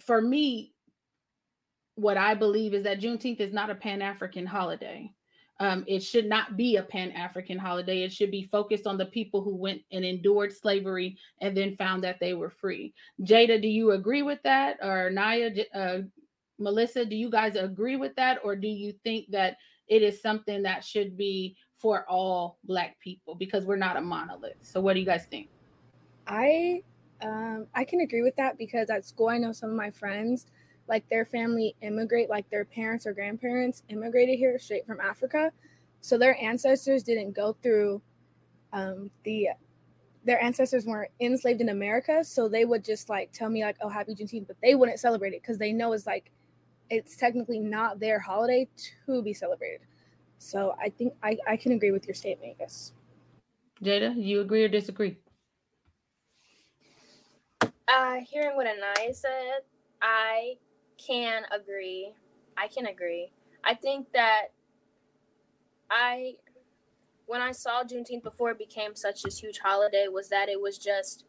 for 0.00 0.20
me, 0.20 0.72
what 1.94 2.16
I 2.16 2.34
believe 2.34 2.74
is 2.74 2.84
that 2.84 3.00
Juneteenth 3.00 3.40
is 3.40 3.52
not 3.52 3.70
a 3.70 3.74
Pan 3.74 4.02
African 4.02 4.46
holiday. 4.46 5.12
Um, 5.60 5.84
it 5.86 6.02
should 6.02 6.26
not 6.26 6.56
be 6.56 6.76
a 6.76 6.82
Pan 6.82 7.12
African 7.12 7.58
holiday. 7.58 8.02
It 8.02 8.12
should 8.12 8.30
be 8.30 8.42
focused 8.42 8.86
on 8.86 8.98
the 8.98 9.06
people 9.06 9.42
who 9.42 9.54
went 9.54 9.82
and 9.92 10.04
endured 10.04 10.52
slavery 10.52 11.16
and 11.40 11.56
then 11.56 11.76
found 11.76 12.02
that 12.04 12.18
they 12.20 12.34
were 12.34 12.50
free. 12.50 12.94
Jada, 13.22 13.60
do 13.60 13.68
you 13.68 13.92
agree 13.92 14.22
with 14.22 14.42
that? 14.42 14.78
Or 14.82 15.10
Naya, 15.10 15.50
uh, 15.74 15.98
Melissa, 16.58 17.04
do 17.04 17.14
you 17.14 17.30
guys 17.30 17.56
agree 17.56 17.96
with 17.96 18.14
that? 18.16 18.38
Or 18.42 18.56
do 18.56 18.68
you 18.68 18.92
think 19.04 19.30
that 19.30 19.56
it 19.88 20.02
is 20.02 20.20
something 20.20 20.62
that 20.62 20.84
should 20.84 21.16
be 21.16 21.56
for 21.76 22.08
all 22.08 22.58
Black 22.64 22.98
people 23.00 23.34
because 23.34 23.64
we're 23.64 23.76
not 23.76 23.96
a 23.96 24.00
monolith? 24.00 24.56
So, 24.62 24.80
what 24.80 24.94
do 24.94 25.00
you 25.00 25.06
guys 25.06 25.26
think? 25.26 25.48
I 26.26 26.82
um 27.20 27.66
I 27.74 27.84
can 27.84 28.00
agree 28.00 28.22
with 28.22 28.36
that 28.36 28.58
because 28.58 28.90
at 28.90 29.04
school 29.04 29.28
I 29.28 29.38
know 29.38 29.52
some 29.52 29.70
of 29.70 29.76
my 29.76 29.90
friends 29.90 30.46
like 30.88 31.08
their 31.08 31.24
family 31.24 31.74
immigrate 31.80 32.28
like 32.28 32.48
their 32.50 32.64
parents 32.64 33.06
or 33.06 33.12
grandparents 33.12 33.82
immigrated 33.88 34.38
here 34.38 34.58
straight 34.58 34.86
from 34.86 35.00
Africa. 35.00 35.52
So 36.00 36.18
their 36.18 36.36
ancestors 36.42 37.02
didn't 37.02 37.32
go 37.32 37.56
through 37.62 38.02
um 38.72 39.10
the 39.24 39.48
their 40.24 40.42
ancestors 40.42 40.86
weren't 40.86 41.10
enslaved 41.20 41.60
in 41.60 41.70
America, 41.70 42.22
so 42.22 42.48
they 42.48 42.64
would 42.64 42.84
just 42.84 43.08
like 43.08 43.32
tell 43.32 43.48
me 43.48 43.64
like, 43.64 43.76
"Oh, 43.80 43.88
happy 43.88 44.14
Juneteenth," 44.14 44.46
but 44.46 44.56
they 44.62 44.74
wouldn't 44.74 45.00
celebrate 45.00 45.32
it 45.34 45.42
because 45.42 45.58
they 45.58 45.72
know 45.72 45.92
it's 45.92 46.06
like 46.06 46.30
it's 46.90 47.16
technically 47.16 47.58
not 47.58 47.98
their 47.98 48.20
holiday 48.20 48.68
to 49.06 49.22
be 49.22 49.32
celebrated. 49.32 49.80
So 50.38 50.74
I 50.80 50.90
think 50.90 51.14
I, 51.22 51.36
I 51.46 51.56
can 51.56 51.72
agree 51.72 51.90
with 51.90 52.06
your 52.06 52.14
statement. 52.14 52.56
Yes. 52.60 52.92
Jada, 53.82 54.14
you 54.16 54.40
agree 54.40 54.62
or 54.64 54.68
disagree? 54.68 55.18
Uh, 57.88 58.16
hearing 58.28 58.56
what 58.56 58.66
Anaya 58.66 59.12
said, 59.14 59.60
I 60.00 60.56
can 60.98 61.44
agree. 61.50 62.12
I 62.56 62.68
can 62.68 62.86
agree. 62.86 63.32
I 63.64 63.74
think 63.74 64.12
that 64.12 64.48
I, 65.90 66.34
when 67.26 67.40
I 67.40 67.52
saw 67.52 67.84
Juneteenth 67.84 68.22
before 68.22 68.50
it 68.50 68.58
became 68.58 68.94
such 68.94 69.22
this 69.22 69.38
huge 69.38 69.58
holiday, 69.58 70.06
was 70.08 70.28
that 70.30 70.48
it 70.48 70.60
was 70.60 70.78
just 70.78 71.24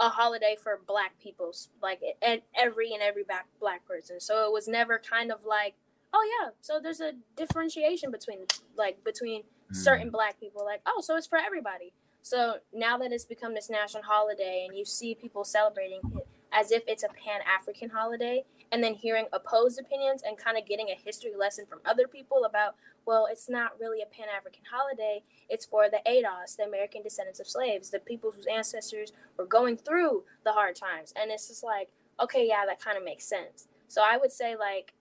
a 0.00 0.08
holiday 0.08 0.56
for 0.62 0.80
Black 0.86 1.18
people, 1.20 1.52
like 1.82 2.00
and 2.22 2.42
every 2.56 2.92
and 2.92 3.02
every 3.02 3.24
black 3.24 3.46
Black 3.60 3.86
person. 3.86 4.20
So 4.20 4.46
it 4.46 4.52
was 4.52 4.68
never 4.68 4.98
kind 4.98 5.32
of 5.32 5.44
like, 5.44 5.74
oh 6.14 6.24
yeah, 6.40 6.50
so 6.60 6.78
there's 6.80 7.00
a 7.00 7.12
differentiation 7.36 8.10
between 8.10 8.40
like 8.76 9.02
between 9.04 9.42
hmm. 9.42 9.74
certain 9.74 10.10
Black 10.10 10.38
people, 10.38 10.64
like 10.64 10.82
oh, 10.86 11.00
so 11.00 11.16
it's 11.16 11.26
for 11.26 11.38
everybody. 11.38 11.92
So 12.22 12.56
now 12.72 12.98
that 12.98 13.12
it's 13.12 13.24
become 13.24 13.54
this 13.54 13.70
national 13.70 14.02
holiday 14.02 14.66
and 14.68 14.76
you 14.76 14.84
see 14.84 15.14
people 15.14 15.44
celebrating 15.44 16.00
it 16.16 16.26
as 16.52 16.72
if 16.72 16.82
it's 16.86 17.02
a 17.02 17.08
pan 17.08 17.40
African 17.46 17.88
holiday, 17.88 18.44
and 18.72 18.82
then 18.82 18.94
hearing 18.94 19.26
opposed 19.32 19.80
opinions 19.80 20.22
and 20.26 20.36
kind 20.36 20.58
of 20.58 20.66
getting 20.66 20.88
a 20.90 20.94
history 20.94 21.32
lesson 21.38 21.64
from 21.66 21.80
other 21.84 22.06
people 22.06 22.44
about, 22.44 22.74
well, 23.06 23.26
it's 23.30 23.48
not 23.48 23.72
really 23.80 24.02
a 24.02 24.06
pan 24.06 24.26
African 24.34 24.62
holiday. 24.70 25.22
It's 25.48 25.64
for 25.64 25.88
the 25.88 26.00
ADOS, 26.06 26.56
the 26.56 26.64
American 26.64 27.02
descendants 27.02 27.40
of 27.40 27.46
slaves, 27.46 27.90
the 27.90 27.98
people 27.98 28.30
whose 28.30 28.46
ancestors 28.46 29.12
were 29.36 29.46
going 29.46 29.76
through 29.76 30.24
the 30.44 30.52
hard 30.52 30.76
times. 30.76 31.12
And 31.20 31.30
it's 31.30 31.48
just 31.48 31.64
like, 31.64 31.88
okay, 32.20 32.46
yeah, 32.46 32.64
that 32.66 32.80
kind 32.80 32.98
of 32.98 33.04
makes 33.04 33.24
sense. 33.24 33.68
So 33.88 34.02
I 34.04 34.18
would 34.18 34.32
say, 34.32 34.54
like, 34.56 34.92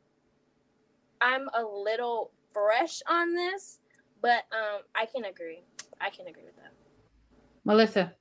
I'm 1.19 1.49
a 1.53 1.63
little 1.63 2.31
fresh 2.53 3.01
on 3.09 3.33
this, 3.33 3.79
but 4.21 4.45
um, 4.51 4.81
I 4.95 5.05
can 5.05 5.25
agree. 5.25 5.63
I 5.99 6.09
can 6.09 6.27
agree 6.27 6.43
with 6.45 6.55
that. 6.57 6.71
Melissa. 7.65 8.13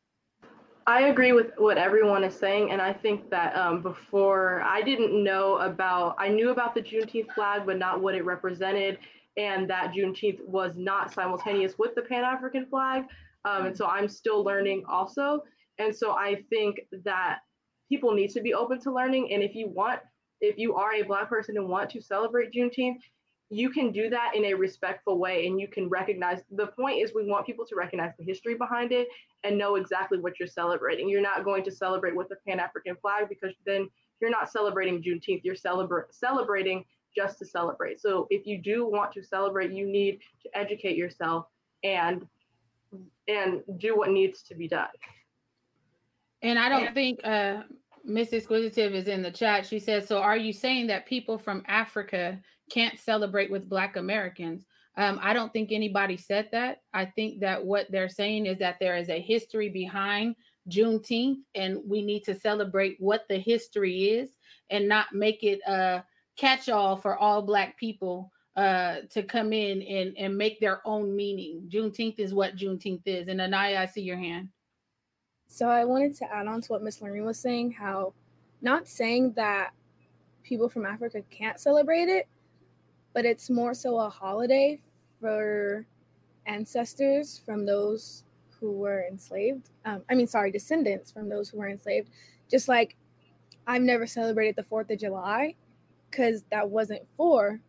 I 0.89 1.09
agree 1.09 1.33
with 1.33 1.51
what 1.57 1.79
everyone 1.79 2.23
is 2.23 2.35
saying, 2.37 2.71
and 2.71 2.81
I 2.81 2.93
think 2.93 3.29
that 3.31 3.57
um, 3.57 3.83
before 3.83 4.63
I 4.63 4.83
didn't 4.83 5.23
know 5.25 5.57
about, 5.57 6.15
I 6.17 6.29
knew 6.29 6.51
about 6.51 6.77
the 6.77 6.81
Juneteenth 6.81 7.35
flag, 7.35 7.63
but 7.67 7.77
not 7.77 8.01
what 8.01 8.15
it 8.15 8.25
represented, 8.25 8.99
and 9.37 9.69
that 9.69 9.93
Juneteenth 9.93 10.47
was 10.47 10.75
not 10.77 11.13
simultaneous 11.13 11.75
with 11.77 11.97
the 11.97 12.03
Pan 12.03 12.23
African 12.23 12.67
flag, 12.67 13.03
um, 13.45 13.67
and 13.67 13.77
so 13.77 13.87
I'm 13.87 14.07
still 14.07 14.45
learning 14.45 14.85
also, 14.89 15.43
and 15.79 15.95
so 15.95 16.13
I 16.13 16.45
think 16.51 16.83
that 17.05 17.41
people 17.89 18.15
need 18.15 18.31
to 18.31 18.41
be 18.41 18.55
open 18.55 18.81
to 18.83 18.93
learning. 18.93 19.33
And 19.33 19.43
if 19.43 19.57
you 19.57 19.69
want, 19.69 20.01
if 20.41 20.57
you 20.57 20.77
are 20.77 20.95
a 20.95 21.03
Black 21.03 21.29
person 21.29 21.57
and 21.57 21.69
want 21.69 21.91
to 21.91 22.01
celebrate 22.01 22.53
Juneteenth, 22.53 23.01
you 23.51 23.71
can 23.71 23.93
do 23.93 24.09
that 24.11 24.33
in 24.35 24.45
a 24.47 24.55
respectful 24.55 25.19
way 25.19 25.47
and 25.47 25.61
you 25.61 25.69
can 25.69 25.89
recognize 25.89 26.43
the 26.51 26.67
point 26.67 27.01
is 27.01 27.15
we 27.15 27.25
want 27.27 27.47
people 27.47 27.65
to 27.65 27.77
recognize 27.77 28.11
the 28.19 28.25
history 28.25 28.57
behind 28.57 28.91
it 28.91 29.07
and 29.47 29.57
know 29.57 29.77
exactly 29.77 30.19
what 30.19 30.39
you're 30.41 30.49
celebrating. 30.49 31.09
You're 31.09 31.23
not 31.23 31.45
going 31.45 31.63
to 31.65 31.71
celebrate 31.71 32.17
with 32.17 32.29
the 32.29 32.37
Pan 32.47 32.59
African 32.59 32.97
flag 32.97 33.29
because 33.29 33.55
then 33.65 33.89
you're 34.21 34.31
not 34.31 34.51
celebrating 34.51 35.03
Juneteenth, 35.03 35.43
you're 35.45 35.55
celebra- 35.55 36.07
celebrating 36.11 36.85
just 37.15 37.39
to 37.39 37.47
celebrate. 37.47 38.01
So 38.01 38.27
if 38.29 38.47
you 38.47 38.61
do 38.61 38.87
want 38.87 39.13
to 39.13 39.23
celebrate, 39.23 39.73
you 39.73 39.87
need 39.87 40.21
to 40.43 40.59
educate 40.59 40.97
yourself 40.97 41.47
and 41.85 42.27
and 43.29 43.63
do 43.79 43.97
what 43.97 44.11
needs 44.11 44.43
to 44.43 44.55
be 44.55 44.69
done. 44.69 44.89
And 46.43 46.59
I 46.59 46.69
don't 46.69 46.93
think 46.95 47.21
uh 47.25 47.63
Miss 48.05 48.33
Exquisitive 48.33 48.95
is 48.95 49.09
in 49.09 49.23
the 49.23 49.31
chat. 49.31 49.67
She 49.67 49.79
says, 49.79 50.07
So 50.07 50.19
are 50.19 50.37
you 50.37 50.53
saying 50.53 50.87
that 50.89 51.07
people 51.07 51.39
from 51.39 51.63
Africa 51.67 52.41
can't 52.71 52.99
celebrate 52.99 53.51
with 53.51 53.69
Black 53.69 53.97
Americans? 53.97 54.65
Um, 54.97 55.19
I 55.23 55.35
don't 55.35 55.53
think 55.53 55.73
anybody 55.73 56.17
said 56.17 56.49
that. 56.53 56.83
I 56.95 57.05
think 57.05 57.41
that 57.41 57.65
what 57.65 57.91
they're 57.91 58.09
saying 58.09 58.47
is 58.47 58.59
that 58.59 58.79
there 58.81 58.97
is 58.97 59.11
a 59.11 59.21
history 59.21 59.69
behind 59.69 60.37
Juneteenth, 60.71 61.41
and 61.55 61.81
we 61.87 62.03
need 62.03 62.25
to 62.25 62.35
celebrate 62.35 62.97
what 62.99 63.27
the 63.29 63.39
history 63.39 64.11
is 64.11 64.31
and 64.71 64.89
not 64.89 65.13
make 65.13 65.43
it 65.43 65.61
a 65.67 66.03
catch 66.37 66.69
all 66.69 66.97
for 66.97 67.17
all 67.17 67.43
Black 67.43 67.79
people 67.79 68.33
uh, 68.57 69.01
to 69.11 69.23
come 69.23 69.53
in 69.53 69.83
and, 69.83 70.17
and 70.17 70.37
make 70.37 70.61
their 70.61 70.81
own 70.87 71.15
meaning. 71.15 71.69
Juneteenth 71.69 72.19
is 72.19 72.33
what 72.33 72.57
Juneteenth 72.57 73.03
is. 73.05 73.29
And 73.29 73.41
Anaya, 73.41 73.81
I 73.81 73.87
see 73.87 74.01
your 74.01 74.17
hand. 74.17 74.49
So 75.47 75.69
I 75.69 75.85
wanted 75.85 76.17
to 76.17 76.33
add 76.33 76.47
on 76.47 76.63
to 76.63 76.73
what 76.73 76.83
Miss 76.83 77.01
Lorraine 77.01 77.25
was 77.25 77.39
saying, 77.39 77.73
how 77.73 78.15
not 78.63 78.89
saying 78.89 79.33
that 79.37 79.71
people 80.43 80.69
from 80.69 80.87
Africa 80.87 81.23
can't 81.31 81.61
celebrate 81.61 82.09
it, 82.09 82.27
but 83.13 83.25
it's 83.25 83.51
more 83.51 83.75
so 83.75 83.99
a 83.99 84.09
holiday 84.09 84.81
for 85.21 85.87
ancestors 86.47 87.41
from 87.45 87.67
those 87.67 88.25
who 88.61 88.73
were 88.73 89.05
enslaved. 89.11 89.71
Um, 89.85 90.03
I 90.11 90.15
mean, 90.15 90.27
sorry, 90.27 90.51
descendants 90.51 91.13
from 91.13 91.29
those 91.29 91.49
who 91.49 91.59
were 91.59 91.69
enslaved. 91.69 92.11
Just 92.51 92.69
like 92.69 92.97
I've 93.67 93.83
never 93.83 94.07
celebrated 94.07 94.57
the 94.57 94.63
4th 94.63 94.91
of 94.91 94.99
July 94.99 95.55
because 96.11 96.45
that 96.51 96.69
wasn't 96.69 97.03
for 97.17 97.61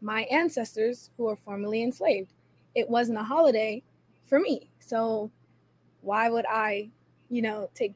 my 0.00 0.22
ancestors 0.24 1.10
who 1.16 1.24
were 1.24 1.36
formerly 1.36 1.82
enslaved. 1.82 2.32
It 2.74 2.88
wasn't 2.88 3.18
a 3.18 3.22
holiday 3.22 3.82
for 4.24 4.40
me. 4.40 4.70
So 4.80 5.30
why 6.00 6.28
would 6.28 6.46
I, 6.46 6.90
you 7.28 7.42
know, 7.42 7.70
take 7.74 7.94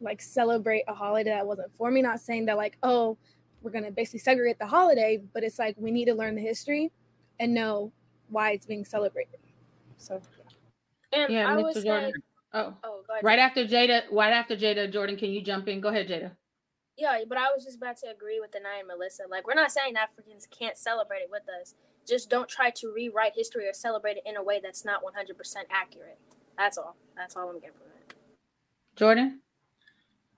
like 0.00 0.20
celebrate 0.20 0.84
a 0.88 0.94
holiday 0.94 1.30
that 1.30 1.46
wasn't 1.46 1.74
for 1.76 1.90
me? 1.90 2.02
Not 2.02 2.20
saying 2.20 2.46
that 2.46 2.56
like, 2.56 2.76
oh, 2.82 3.16
we're 3.62 3.70
gonna 3.70 3.90
basically 3.90 4.18
segregate 4.18 4.58
the 4.58 4.66
holiday, 4.66 5.22
but 5.32 5.42
it's 5.42 5.58
like 5.58 5.76
we 5.78 5.90
need 5.90 6.06
to 6.06 6.14
learn 6.14 6.34
the 6.34 6.42
history 6.42 6.92
and 7.40 7.54
know 7.54 7.92
why 8.28 8.52
it's 8.52 8.66
being 8.66 8.84
celebrated. 8.84 9.38
So 9.98 10.20
And 11.12 11.32
Yeah, 11.32 11.48
I 11.48 11.56
Mr. 11.56 11.62
would 11.62 11.74
say, 11.74 12.12
Oh, 12.52 12.72
oh, 12.84 13.02
ahead. 13.10 13.24
right 13.24 13.38
after 13.38 13.64
Jada, 13.66 14.02
right 14.12 14.32
after 14.32 14.56
Jada, 14.56 14.90
Jordan, 14.92 15.16
can 15.16 15.30
you 15.30 15.42
jump 15.42 15.66
in? 15.68 15.80
Go 15.80 15.88
ahead, 15.88 16.08
Jada. 16.08 16.36
Yeah, 16.96 17.18
but 17.28 17.36
I 17.36 17.50
was 17.52 17.64
just 17.64 17.76
about 17.78 17.96
to 17.98 18.10
agree 18.10 18.38
with 18.38 18.54
Anaya 18.54 18.78
and 18.80 18.88
Melissa. 18.88 19.24
Like, 19.28 19.46
we're 19.46 19.54
not 19.54 19.72
saying 19.72 19.96
Africans 19.96 20.46
can't 20.56 20.78
celebrate 20.78 21.18
it 21.18 21.30
with 21.30 21.42
us. 21.60 21.74
Just 22.06 22.30
don't 22.30 22.48
try 22.48 22.70
to 22.70 22.92
rewrite 22.94 23.32
history 23.34 23.66
or 23.68 23.72
celebrate 23.72 24.18
it 24.18 24.22
in 24.26 24.36
a 24.36 24.42
way 24.42 24.60
that's 24.62 24.84
not 24.84 25.02
100% 25.02 25.56
accurate. 25.70 26.18
That's 26.56 26.78
all. 26.78 26.94
That's 27.16 27.34
all 27.34 27.48
I'm 27.48 27.58
getting 27.58 27.74
from 27.76 27.88
it. 27.88 28.14
Jordan? 28.94 29.40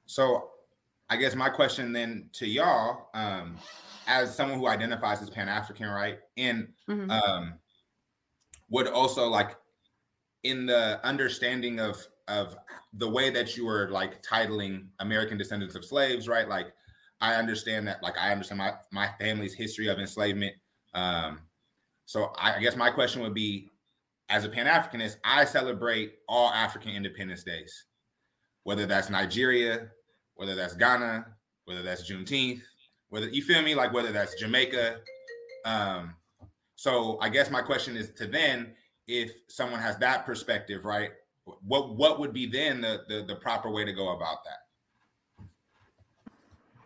So 0.07 0.51
I 1.11 1.17
guess 1.17 1.35
my 1.35 1.51
question 1.51 1.93
then 1.93 2.31
to 2.35 2.47
y'all, 2.47 3.11
um, 3.13 3.59
as 4.07 4.35
someone 4.35 4.59
who 4.59 4.69
identifies 4.69 5.21
as 5.21 5.29
Pan 5.29 5.49
African, 5.49 5.89
right? 5.89 6.21
And 6.37 6.73
Mhm. 6.89 7.11
um, 7.11 7.59
would 8.69 8.89
also 8.89 9.29
like 9.29 9.57
in 10.43 10.67
the 10.67 11.05
understanding 11.05 11.81
of 11.81 12.07
of 12.29 12.57
the 12.95 13.09
way 13.09 13.31
that 13.31 13.57
you 13.57 13.67
were 13.67 13.89
like 13.91 14.23
titling 14.23 14.87
American 15.01 15.39
descendants 15.39 15.75
of 15.75 15.85
slaves, 15.85 16.29
right? 16.29 16.49
Like 16.49 16.73
I 17.21 17.35
understand 17.35 17.87
that, 17.89 18.03
like 18.03 18.19
I 18.19 18.33
understand 18.33 18.59
my 18.59 18.73
my 18.93 19.09
family's 19.19 19.55
history 19.55 19.89
of 19.89 19.99
enslavement. 19.99 20.55
Um, 20.95 21.41
so 22.07 22.33
I, 22.37 22.57
I 22.57 22.61
guess 22.61 22.77
my 22.77 22.91
question 22.91 23.23
would 23.23 23.35
be, 23.35 23.71
as 24.29 24.45
a 24.45 24.49
Pan 24.49 24.67
Africanist, 24.67 25.17
I 25.25 25.45
celebrate 25.45 26.15
all 26.29 26.51
African 26.51 26.93
Independence 26.93 27.45
Days, 27.45 27.85
whether 28.65 28.87
that's 28.87 29.11
Nigeria, 29.11 29.89
whether 30.35 30.55
that's 30.55 30.75
Ghana, 30.75 31.27
whether 31.65 31.83
that's 31.83 32.11
Juneteenth, 32.11 32.63
whether 33.09 33.29
you 33.29 33.43
feel 33.43 33.63
me, 33.63 33.75
like 33.75 33.93
whether 33.93 34.13
that's 34.13 34.39
Jamaica. 34.39 34.99
Um, 35.65 36.15
so 36.77 37.19
I 37.21 37.29
guess 37.29 37.51
my 37.51 37.63
question 37.63 37.97
is 37.97 38.11
to 38.13 38.27
then, 38.27 38.73
if 39.09 39.33
someone 39.49 39.81
has 39.81 39.99
that 39.99 40.25
perspective, 40.25 40.85
right? 40.85 41.11
What 41.67 41.97
what 41.97 42.19
would 42.21 42.33
be 42.33 42.47
then 42.47 42.81
the 42.81 43.03
the, 43.09 43.23
the 43.23 43.37
proper 43.37 43.71
way 43.71 43.85
to 43.85 43.93
go 43.93 44.11
about 44.11 44.45
that? 44.45 44.67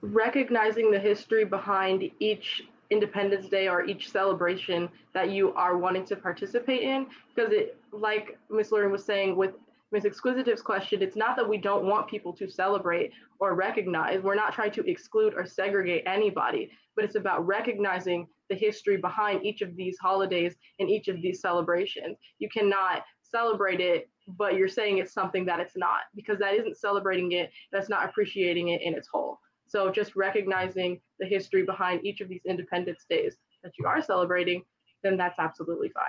recognizing 0.03 0.91
the 0.91 0.99
history 0.99 1.45
behind 1.45 2.11
each 2.21 2.63
Independence 2.91 3.49
Day 3.49 3.69
or 3.69 3.85
each 3.85 4.11
celebration 4.11 4.89
that 5.15 5.31
you 5.31 5.53
are 5.55 5.77
wanting 5.77 6.05
to 6.07 6.17
participate 6.17 6.83
in. 6.83 7.07
Because 7.35 7.53
it, 7.53 7.77
like 7.93 8.39
Miss 8.51 8.73
Lauren 8.73 8.91
was 8.91 9.05
saying 9.05 9.37
with 9.37 9.53
Miss 9.93 10.05
Exquisitive's 10.05 10.63
question, 10.63 11.03
it's 11.03 11.17
not 11.17 11.37
that 11.37 11.49
we 11.49 11.57
don't 11.57 11.85
want 11.85 12.09
people 12.09 12.33
to 12.35 12.49
celebrate 12.49 13.13
or 13.39 13.55
recognize. 13.55 14.23
We're 14.23 14.35
not 14.35 14.53
trying 14.53 14.73
to 14.73 14.91
exclude 14.91 15.35
or 15.35 15.47
segregate 15.47 16.03
anybody, 16.07 16.71
but 16.97 17.05
it's 17.05 17.17
about 17.17 17.47
recognizing 17.47 18.27
the 18.51 18.57
history 18.57 18.99
behind 18.99 19.47
each 19.47 19.63
of 19.63 19.75
these 19.77 19.97
holidays 19.99 20.57
and 20.79 20.91
each 20.91 21.09
of 21.09 21.23
these 21.23 21.41
celebrations. 21.41 22.19
You 22.39 22.49
cannot 22.51 23.03
celebrate 23.23 23.81
it, 23.81 24.11
but 24.27 24.55
you're 24.55 24.69
saying 24.69 24.99
it's 24.99 25.15
something 25.15 25.47
that 25.47 25.61
it's 25.61 25.77
not, 25.77 26.01
because 26.15 26.39
that 26.41 26.55
isn't 26.55 26.77
celebrating 26.77 27.33
it, 27.33 27.51
that's 27.73 27.89
not 27.89 28.05
appreciating 28.05 28.69
it 28.69 28.83
in 28.83 28.95
its 28.95 29.09
whole. 29.11 29.39
So 29.67 29.91
just 29.91 30.17
recognizing 30.17 31.01
the 31.21 31.27
history 31.27 31.65
behind 31.65 32.05
each 32.05 32.21
of 32.21 32.29
these 32.29 32.43
Independence 32.45 33.07
Days 33.09 33.37
that 33.63 33.73
you 33.79 33.87
are 33.87 34.03
celebrating, 34.03 34.63
then 35.03 35.17
that's 35.17 35.39
absolutely 35.39 35.91
fine. 35.91 36.05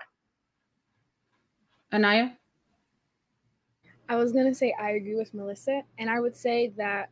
Anaya? 1.93 2.31
I 4.09 4.15
was 4.15 4.33
gonna 4.33 4.53
say 4.53 4.73
I 4.79 4.91
agree 4.91 5.15
with 5.15 5.33
Melissa, 5.33 5.83
and 5.99 6.09
I 6.09 6.19
would 6.19 6.35
say 6.35 6.73
that 6.75 7.09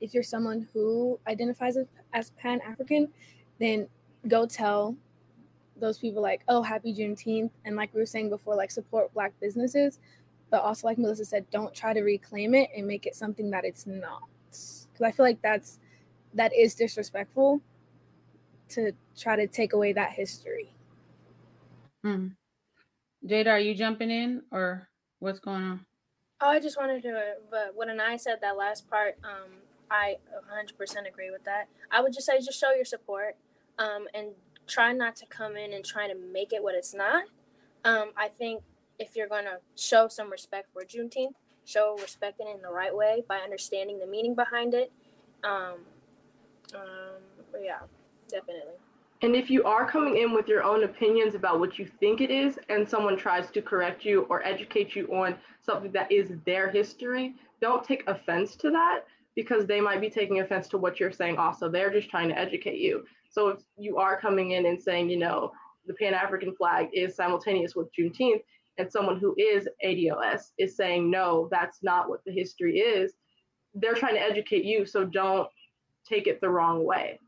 if 0.00 0.12
you're 0.12 0.22
someone 0.24 0.66
who 0.74 1.20
identifies 1.28 1.76
as, 1.76 1.86
as 2.12 2.30
Pan 2.30 2.60
African, 2.66 3.08
then 3.60 3.86
go 4.28 4.46
tell 4.46 4.96
those 5.76 5.98
people 5.98 6.22
like, 6.22 6.42
oh, 6.48 6.62
happy 6.62 6.94
Juneteenth, 6.94 7.50
and 7.64 7.76
like 7.76 7.92
we 7.92 8.00
were 8.00 8.06
saying 8.06 8.30
before, 8.30 8.54
like 8.54 8.70
support 8.70 9.12
Black 9.14 9.32
businesses, 9.40 9.98
but 10.50 10.62
also 10.62 10.86
like 10.86 10.98
Melissa 10.98 11.24
said, 11.24 11.44
don't 11.50 11.74
try 11.74 11.92
to 11.92 12.02
reclaim 12.02 12.54
it 12.54 12.70
and 12.76 12.86
make 12.86 13.06
it 13.06 13.14
something 13.16 13.50
that 13.50 13.64
it's 13.64 13.86
not, 13.86 14.22
because 14.50 15.02
I 15.02 15.10
feel 15.10 15.26
like 15.26 15.42
that's 15.42 15.78
that 16.34 16.52
is 16.54 16.74
disrespectful 16.74 17.60
to 18.70 18.92
try 19.18 19.36
to 19.36 19.46
take 19.46 19.72
away 19.72 19.92
that 19.92 20.12
history. 20.12 20.72
Hmm. 22.02 22.28
Jada, 23.26 23.48
are 23.48 23.58
you 23.58 23.74
jumping 23.74 24.10
in 24.10 24.42
or 24.50 24.88
what's 25.20 25.38
going 25.38 25.62
on? 25.62 25.86
Oh, 26.40 26.48
I 26.48 26.58
just 26.58 26.76
wanted 26.76 27.02
to, 27.02 27.34
but 27.50 27.72
when 27.76 27.88
Anaya 27.88 28.18
said 28.18 28.38
that 28.40 28.56
last 28.56 28.88
part, 28.90 29.16
um, 29.22 29.50
I 29.90 30.16
100% 30.50 31.06
agree 31.06 31.30
with 31.30 31.44
that. 31.44 31.68
I 31.90 32.00
would 32.00 32.12
just 32.12 32.26
say 32.26 32.40
just 32.40 32.58
show 32.58 32.72
your 32.72 32.84
support 32.84 33.36
um, 33.78 34.06
and 34.14 34.28
try 34.66 34.92
not 34.92 35.16
to 35.16 35.26
come 35.26 35.56
in 35.56 35.72
and 35.72 35.84
try 35.84 36.06
to 36.08 36.14
make 36.14 36.52
it 36.52 36.62
what 36.62 36.74
it's 36.74 36.94
not. 36.94 37.24
Um, 37.84 38.10
I 38.16 38.28
think 38.28 38.62
if 38.98 39.16
you're 39.16 39.28
going 39.28 39.44
to 39.44 39.58
show 39.76 40.08
some 40.08 40.30
respect 40.30 40.68
for 40.72 40.82
Juneteenth, 40.82 41.34
show 41.64 41.96
respect 42.00 42.40
in 42.40 42.46
it 42.46 42.56
in 42.56 42.62
the 42.62 42.70
right 42.70 42.94
way 42.94 43.22
by 43.28 43.38
understanding 43.38 43.98
the 43.98 44.06
meaning 44.06 44.34
behind 44.34 44.74
it. 44.74 44.92
Um, 45.44 45.78
um, 46.74 47.60
yeah, 47.62 47.80
definitely. 48.28 48.74
And 49.22 49.36
if 49.36 49.50
you 49.50 49.62
are 49.62 49.88
coming 49.88 50.16
in 50.16 50.32
with 50.32 50.48
your 50.48 50.64
own 50.64 50.82
opinions 50.82 51.36
about 51.36 51.60
what 51.60 51.78
you 51.78 51.86
think 51.86 52.20
it 52.20 52.30
is, 52.30 52.58
and 52.68 52.88
someone 52.88 53.16
tries 53.16 53.50
to 53.52 53.62
correct 53.62 54.04
you 54.04 54.22
or 54.22 54.44
educate 54.44 54.96
you 54.96 55.06
on 55.14 55.36
something 55.64 55.92
that 55.92 56.10
is 56.10 56.32
their 56.44 56.68
history, 56.70 57.36
don't 57.60 57.84
take 57.84 58.02
offense 58.08 58.56
to 58.56 58.70
that 58.70 59.04
because 59.36 59.64
they 59.66 59.80
might 59.80 60.00
be 60.00 60.10
taking 60.10 60.40
offense 60.40 60.66
to 60.68 60.78
what 60.78 60.98
you're 60.98 61.12
saying 61.12 61.36
also. 61.36 61.68
They're 61.68 61.92
just 61.92 62.10
trying 62.10 62.28
to 62.30 62.38
educate 62.38 62.78
you. 62.78 63.04
So 63.32 63.48
if 63.48 63.60
you 63.78 63.96
are 63.96 64.20
coming 64.20 64.52
in 64.52 64.66
and 64.66 64.80
saying, 64.80 65.10
you 65.10 65.16
know, 65.16 65.52
the 65.86 65.94
Pan 65.94 66.14
African 66.14 66.54
flag 66.54 66.88
is 66.92 67.16
simultaneous 67.16 67.74
with 67.74 67.88
Juneteenth, 67.98 68.42
and 68.78 68.90
someone 68.90 69.18
who 69.18 69.34
is 69.36 69.68
ADOS 69.84 70.52
is 70.58 70.76
saying, 70.76 71.10
no, 71.10 71.48
that's 71.50 71.82
not 71.82 72.08
what 72.08 72.24
the 72.24 72.32
history 72.32 72.78
is, 72.78 73.14
they're 73.74 73.94
trying 73.94 74.14
to 74.14 74.20
educate 74.20 74.64
you. 74.64 74.86
So 74.86 75.04
don't 75.04 75.48
take 76.06 76.26
it 76.26 76.40
the 76.40 76.48
wrong 76.48 76.84
way. 76.84 77.18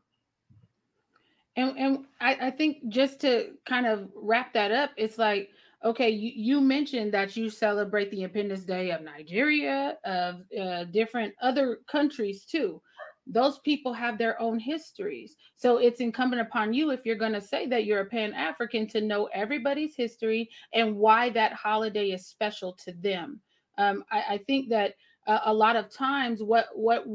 And 1.55 1.77
and 1.77 2.05
I, 2.21 2.47
I 2.47 2.51
think 2.51 2.89
just 2.89 3.19
to 3.21 3.51
kind 3.65 3.85
of 3.85 4.09
wrap 4.15 4.53
that 4.53 4.71
up, 4.71 4.91
it's 4.97 5.17
like, 5.17 5.49
okay, 5.83 6.09
you, 6.09 6.31
you 6.35 6.61
mentioned 6.61 7.13
that 7.13 7.35
you 7.37 7.49
celebrate 7.49 8.11
the 8.11 8.17
Independence 8.17 8.63
Day 8.63 8.91
of 8.91 9.01
Nigeria, 9.01 9.97
of 10.03 10.41
uh, 10.59 10.83
different 10.85 11.33
other 11.41 11.79
countries 11.89 12.45
too. 12.45 12.81
Those 13.27 13.59
people 13.59 13.93
have 13.93 14.17
their 14.17 14.39
own 14.39 14.59
histories. 14.59 15.35
So 15.55 15.77
it's 15.77 15.99
incumbent 15.99 16.41
upon 16.41 16.73
you, 16.73 16.91
if 16.91 17.05
you're 17.05 17.15
going 17.15 17.33
to 17.33 17.41
say 17.41 17.65
that 17.67 17.85
you're 17.85 18.01
a 18.01 18.05
Pan 18.05 18.33
African, 18.33 18.87
to 18.87 19.01
know 19.01 19.29
everybody's 19.33 19.95
history 19.95 20.49
and 20.73 20.95
why 20.95 21.29
that 21.31 21.53
holiday 21.53 22.11
is 22.11 22.27
special 22.27 22.73
to 22.85 22.93
them. 22.93 23.41
Um, 23.77 24.03
I, 24.11 24.23
I 24.29 24.37
think 24.45 24.69
that 24.69 24.93
uh, 25.27 25.39
a 25.45 25.53
lot 25.53 25.75
of 25.75 25.89
times, 25.89 26.43
what 26.43 26.67
what 26.75 27.05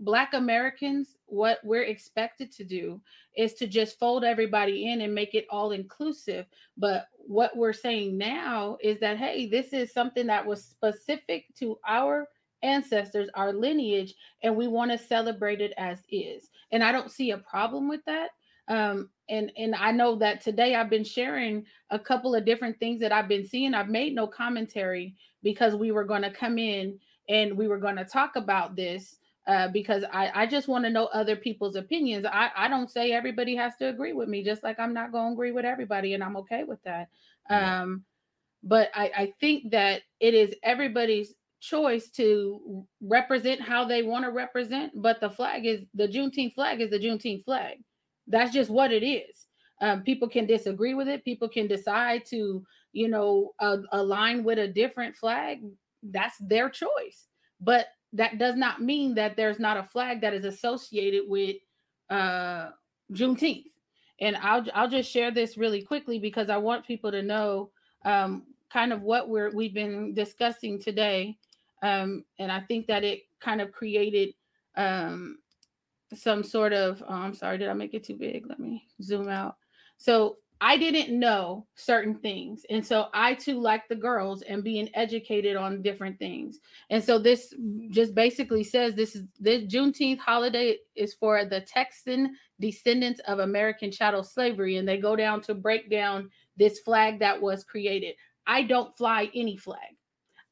Black 0.00 0.34
Americans, 0.34 1.16
what 1.26 1.58
we're 1.64 1.82
expected 1.82 2.52
to 2.52 2.64
do 2.64 3.00
is 3.36 3.54
to 3.54 3.66
just 3.66 3.98
fold 3.98 4.22
everybody 4.22 4.92
in 4.92 5.00
and 5.00 5.12
make 5.12 5.34
it 5.34 5.46
all 5.50 5.72
inclusive. 5.72 6.46
But 6.76 7.08
what 7.16 7.56
we're 7.56 7.72
saying 7.72 8.16
now 8.16 8.78
is 8.80 9.00
that, 9.00 9.18
hey, 9.18 9.48
this 9.48 9.72
is 9.72 9.92
something 9.92 10.28
that 10.28 10.46
was 10.46 10.64
specific 10.64 11.46
to 11.58 11.78
our 11.86 12.28
ancestors, 12.62 13.28
our 13.34 13.52
lineage, 13.52 14.14
and 14.42 14.56
we 14.56 14.68
want 14.68 14.90
to 14.90 14.98
celebrate 14.98 15.60
it 15.60 15.72
as 15.76 15.98
is. 16.10 16.50
And 16.72 16.82
I 16.82 16.92
don't 16.92 17.10
see 17.10 17.30
a 17.30 17.38
problem 17.38 17.88
with 17.88 18.04
that. 18.06 18.30
Um, 18.68 19.08
and 19.30 19.50
and 19.56 19.74
I 19.74 19.92
know 19.92 20.16
that 20.16 20.42
today 20.42 20.74
I've 20.74 20.90
been 20.90 21.04
sharing 21.04 21.64
a 21.90 21.98
couple 21.98 22.34
of 22.34 22.44
different 22.44 22.78
things 22.78 23.00
that 23.00 23.12
I've 23.12 23.28
been 23.28 23.46
seeing. 23.46 23.74
I've 23.74 23.88
made 23.88 24.14
no 24.14 24.26
commentary 24.26 25.14
because 25.42 25.74
we 25.74 25.90
were 25.90 26.04
going 26.04 26.22
to 26.22 26.30
come 26.30 26.58
in 26.58 26.98
and 27.28 27.56
we 27.56 27.68
were 27.68 27.78
going 27.78 27.96
to 27.96 28.04
talk 28.04 28.36
about 28.36 28.76
this 28.76 29.16
uh, 29.46 29.68
because 29.68 30.04
I, 30.12 30.30
I 30.34 30.46
just 30.46 30.68
want 30.68 30.84
to 30.84 30.90
know 30.90 31.06
other 31.06 31.36
people's 31.36 31.76
opinions. 31.76 32.26
I, 32.26 32.50
I 32.54 32.68
don't 32.68 32.90
say 32.90 33.12
everybody 33.12 33.56
has 33.56 33.74
to 33.76 33.88
agree 33.88 34.12
with 34.12 34.28
me, 34.28 34.44
just 34.44 34.62
like 34.62 34.78
I'm 34.78 34.92
not 34.92 35.12
going 35.12 35.28
to 35.28 35.32
agree 35.32 35.52
with 35.52 35.64
everybody, 35.64 36.14
and 36.14 36.22
I'm 36.22 36.36
okay 36.38 36.64
with 36.64 36.82
that. 36.84 37.08
Um, 37.48 38.04
but 38.62 38.90
I, 38.94 39.10
I 39.16 39.32
think 39.40 39.70
that 39.70 40.02
it 40.20 40.34
is 40.34 40.54
everybody's 40.62 41.34
choice 41.60 42.10
to 42.10 42.86
represent 43.00 43.60
how 43.60 43.84
they 43.84 44.02
want 44.02 44.24
to 44.24 44.30
represent. 44.30 44.92
But 44.94 45.20
the 45.20 45.30
flag 45.30 45.66
is 45.66 45.82
the 45.94 46.08
Juneteenth 46.08 46.54
flag 46.54 46.80
is 46.80 46.90
the 46.90 46.98
Juneteenth 46.98 47.44
flag. 47.44 47.78
That's 48.26 48.52
just 48.52 48.70
what 48.70 48.92
it 48.92 49.04
is. 49.04 49.46
Um, 49.80 50.02
people 50.02 50.28
can 50.28 50.46
disagree 50.46 50.94
with 50.94 51.08
it. 51.08 51.24
People 51.24 51.48
can 51.48 51.66
decide 51.66 52.24
to, 52.26 52.64
you 52.92 53.08
know, 53.08 53.52
uh, 53.60 53.78
align 53.92 54.44
with 54.44 54.58
a 54.58 54.68
different 54.68 55.16
flag. 55.16 55.60
That's 56.02 56.36
their 56.40 56.68
choice. 56.68 57.28
But 57.60 57.86
that 58.12 58.38
does 58.38 58.56
not 58.56 58.80
mean 58.80 59.14
that 59.14 59.36
there's 59.36 59.58
not 59.58 59.76
a 59.76 59.84
flag 59.84 60.20
that 60.22 60.34
is 60.34 60.44
associated 60.44 61.24
with 61.26 61.56
uh, 62.10 62.70
Juneteenth. 63.12 63.64
And 64.20 64.36
I'll 64.36 64.64
I'll 64.74 64.88
just 64.88 65.10
share 65.10 65.30
this 65.30 65.56
really 65.56 65.82
quickly 65.82 66.18
because 66.18 66.50
I 66.50 66.56
want 66.56 66.86
people 66.86 67.12
to 67.12 67.22
know 67.22 67.70
um, 68.04 68.44
kind 68.72 68.92
of 68.92 69.02
what 69.02 69.28
we're 69.28 69.50
we've 69.54 69.74
been 69.74 70.14
discussing 70.14 70.80
today. 70.80 71.38
Um, 71.82 72.24
and 72.38 72.50
I 72.50 72.60
think 72.60 72.86
that 72.86 73.04
it 73.04 73.22
kind 73.40 73.60
of 73.60 73.72
created 73.72 74.34
um, 74.76 75.38
some 76.14 76.42
sort 76.42 76.72
of. 76.72 77.02
Oh, 77.08 77.14
I'm 77.14 77.34
sorry, 77.34 77.58
did 77.58 77.68
I 77.68 77.74
make 77.74 77.94
it 77.94 78.04
too 78.04 78.16
big? 78.16 78.46
Let 78.48 78.60
me 78.60 78.86
zoom 79.02 79.28
out. 79.28 79.56
So 79.96 80.38
I 80.60 80.76
didn't 80.76 81.16
know 81.16 81.66
certain 81.76 82.16
things. 82.16 82.66
And 82.68 82.84
so 82.84 83.06
I 83.14 83.34
too, 83.34 83.60
like 83.60 83.86
the 83.88 83.94
girls, 83.94 84.42
and 84.42 84.64
being 84.64 84.90
educated 84.94 85.56
on 85.56 85.82
different 85.82 86.18
things. 86.18 86.58
And 86.90 87.02
so 87.02 87.18
this 87.18 87.54
just 87.90 88.14
basically 88.14 88.64
says 88.64 88.94
this 88.94 89.14
is 89.14 89.24
this 89.38 89.62
Juneteenth 89.64 90.18
holiday 90.18 90.78
is 90.96 91.14
for 91.14 91.44
the 91.44 91.60
Texan 91.60 92.34
descendants 92.58 93.20
of 93.28 93.38
American 93.38 93.92
chattel 93.92 94.24
slavery. 94.24 94.78
And 94.78 94.88
they 94.88 94.98
go 94.98 95.14
down 95.14 95.42
to 95.42 95.54
break 95.54 95.90
down 95.90 96.28
this 96.56 96.80
flag 96.80 97.20
that 97.20 97.40
was 97.40 97.62
created. 97.62 98.16
I 98.46 98.62
don't 98.62 98.96
fly 98.96 99.30
any 99.34 99.56
flag. 99.56 99.97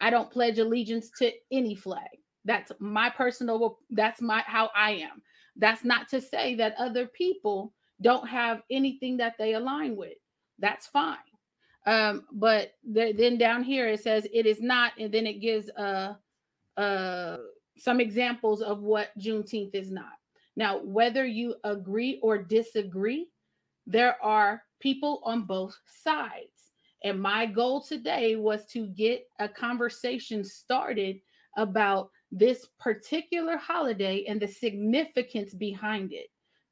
I 0.00 0.10
don't 0.10 0.30
pledge 0.30 0.58
allegiance 0.58 1.10
to 1.18 1.32
any 1.50 1.74
flag. 1.74 2.08
That's 2.44 2.72
my 2.78 3.10
personal, 3.10 3.78
that's 3.90 4.20
my 4.20 4.42
how 4.46 4.70
I 4.74 4.92
am. 4.92 5.22
That's 5.56 5.84
not 5.84 6.08
to 6.10 6.20
say 6.20 6.54
that 6.56 6.74
other 6.78 7.06
people 7.06 7.72
don't 8.00 8.28
have 8.28 8.62
anything 8.70 9.16
that 9.16 9.34
they 9.38 9.54
align 9.54 9.96
with. 9.96 10.18
That's 10.58 10.86
fine. 10.86 11.16
Um, 11.86 12.26
but 12.32 12.72
the, 12.84 13.12
then 13.16 13.38
down 13.38 13.62
here 13.62 13.88
it 13.88 14.00
says 14.02 14.26
it 14.32 14.44
is 14.46 14.60
not, 14.60 14.92
and 14.98 15.12
then 15.12 15.26
it 15.26 15.40
gives 15.40 15.70
uh, 15.70 16.14
uh, 16.76 17.36
some 17.78 18.00
examples 18.00 18.60
of 18.60 18.80
what 18.80 19.16
Juneteenth 19.18 19.74
is 19.74 19.90
not. 19.90 20.12
Now, 20.56 20.80
whether 20.82 21.24
you 21.24 21.54
agree 21.64 22.18
or 22.22 22.38
disagree, 22.38 23.28
there 23.86 24.22
are 24.22 24.62
people 24.80 25.20
on 25.24 25.42
both 25.42 25.76
sides. 26.02 26.55
And 27.04 27.20
my 27.20 27.46
goal 27.46 27.82
today 27.82 28.36
was 28.36 28.66
to 28.66 28.86
get 28.86 29.26
a 29.38 29.48
conversation 29.48 30.44
started 30.44 31.20
about 31.56 32.10
this 32.32 32.66
particular 32.78 33.56
holiday 33.56 34.24
and 34.26 34.40
the 34.40 34.48
significance 34.48 35.54
behind 35.54 36.12
it. 36.12 36.26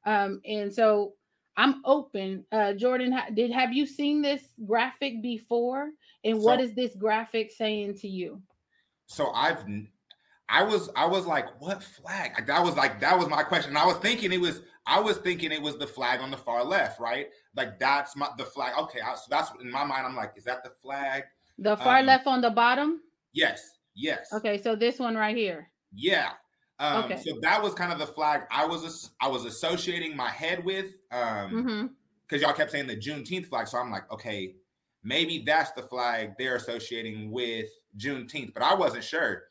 Um, 0.05 0.41
and 0.45 0.73
so 0.73 1.13
I'm 1.57 1.81
open. 1.85 2.45
Uh, 2.51 2.73
Jordan, 2.73 3.17
did 3.33 3.51
have 3.51 3.73
you 3.73 3.85
seen 3.85 4.21
this 4.21 4.43
graphic 4.65 5.21
before? 5.21 5.89
And 6.23 6.37
so, 6.37 6.45
what 6.45 6.59
is 6.59 6.73
this 6.73 6.95
graphic 6.95 7.51
saying 7.51 7.95
to 7.99 8.07
you? 8.07 8.41
So 9.07 9.31
I've, 9.31 9.63
I 10.49 10.63
was, 10.63 10.89
I 10.95 11.05
was 11.05 11.25
like, 11.25 11.61
what 11.61 11.81
flag? 11.81 12.33
Like, 12.35 12.47
that 12.47 12.63
was 12.63 12.75
like 12.75 12.99
that 12.99 13.17
was 13.17 13.29
my 13.29 13.43
question. 13.43 13.77
I 13.77 13.85
was 13.85 13.97
thinking 13.97 14.33
it 14.33 14.41
was, 14.41 14.61
I 14.87 14.99
was 14.99 15.17
thinking 15.17 15.51
it 15.51 15.61
was 15.61 15.77
the 15.77 15.87
flag 15.87 16.19
on 16.21 16.29
the 16.31 16.37
far 16.37 16.63
left, 16.63 16.99
right? 16.99 17.27
Like 17.55 17.79
that's 17.79 18.15
my 18.15 18.29
the 18.37 18.45
flag. 18.45 18.73
Okay, 18.79 18.99
I, 19.01 19.15
so 19.15 19.23
that's 19.29 19.51
in 19.61 19.71
my 19.71 19.83
mind. 19.83 20.05
I'm 20.05 20.15
like, 20.15 20.33
is 20.35 20.43
that 20.43 20.63
the 20.63 20.69
flag? 20.69 21.23
The 21.57 21.77
far 21.77 21.99
um, 21.99 22.05
left 22.05 22.27
on 22.27 22.41
the 22.41 22.51
bottom. 22.51 23.01
Yes. 23.33 23.77
Yes. 23.95 24.31
Okay, 24.33 24.61
so 24.61 24.75
this 24.75 24.99
one 24.99 25.15
right 25.15 25.35
here. 25.35 25.69
Yeah. 25.93 26.31
Um, 26.79 27.05
okay. 27.05 27.21
So 27.25 27.37
that 27.41 27.63
was 27.63 27.73
kind 27.73 27.93
of 27.93 27.99
the 27.99 28.07
flag 28.07 28.41
I 28.51 28.65
was 28.65 29.11
I 29.21 29.27
was 29.27 29.45
associating 29.45 30.15
my 30.15 30.29
head 30.29 30.63
with, 30.63 30.93
because 31.09 31.45
um, 31.45 31.51
mm-hmm. 31.51 32.35
y'all 32.35 32.53
kept 32.53 32.71
saying 32.71 32.87
the 32.87 32.97
Juneteenth 32.97 33.47
flag. 33.47 33.67
So 33.67 33.77
I'm 33.77 33.89
like, 33.89 34.11
okay, 34.11 34.55
maybe 35.03 35.43
that's 35.45 35.71
the 35.71 35.83
flag 35.83 36.33
they're 36.37 36.57
associating 36.57 37.31
with 37.31 37.67
Juneteenth, 37.97 38.53
but 38.53 38.61
I 38.61 38.75
wasn't 38.75 39.03
sure. 39.03 39.43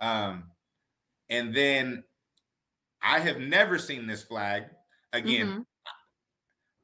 Um, 0.00 0.44
and 1.30 1.54
then 1.54 2.02
I 3.02 3.20
have 3.20 3.38
never 3.38 3.78
seen 3.78 4.06
this 4.06 4.24
flag 4.24 4.64
again. 5.12 5.46
Mm-hmm. 5.46 5.60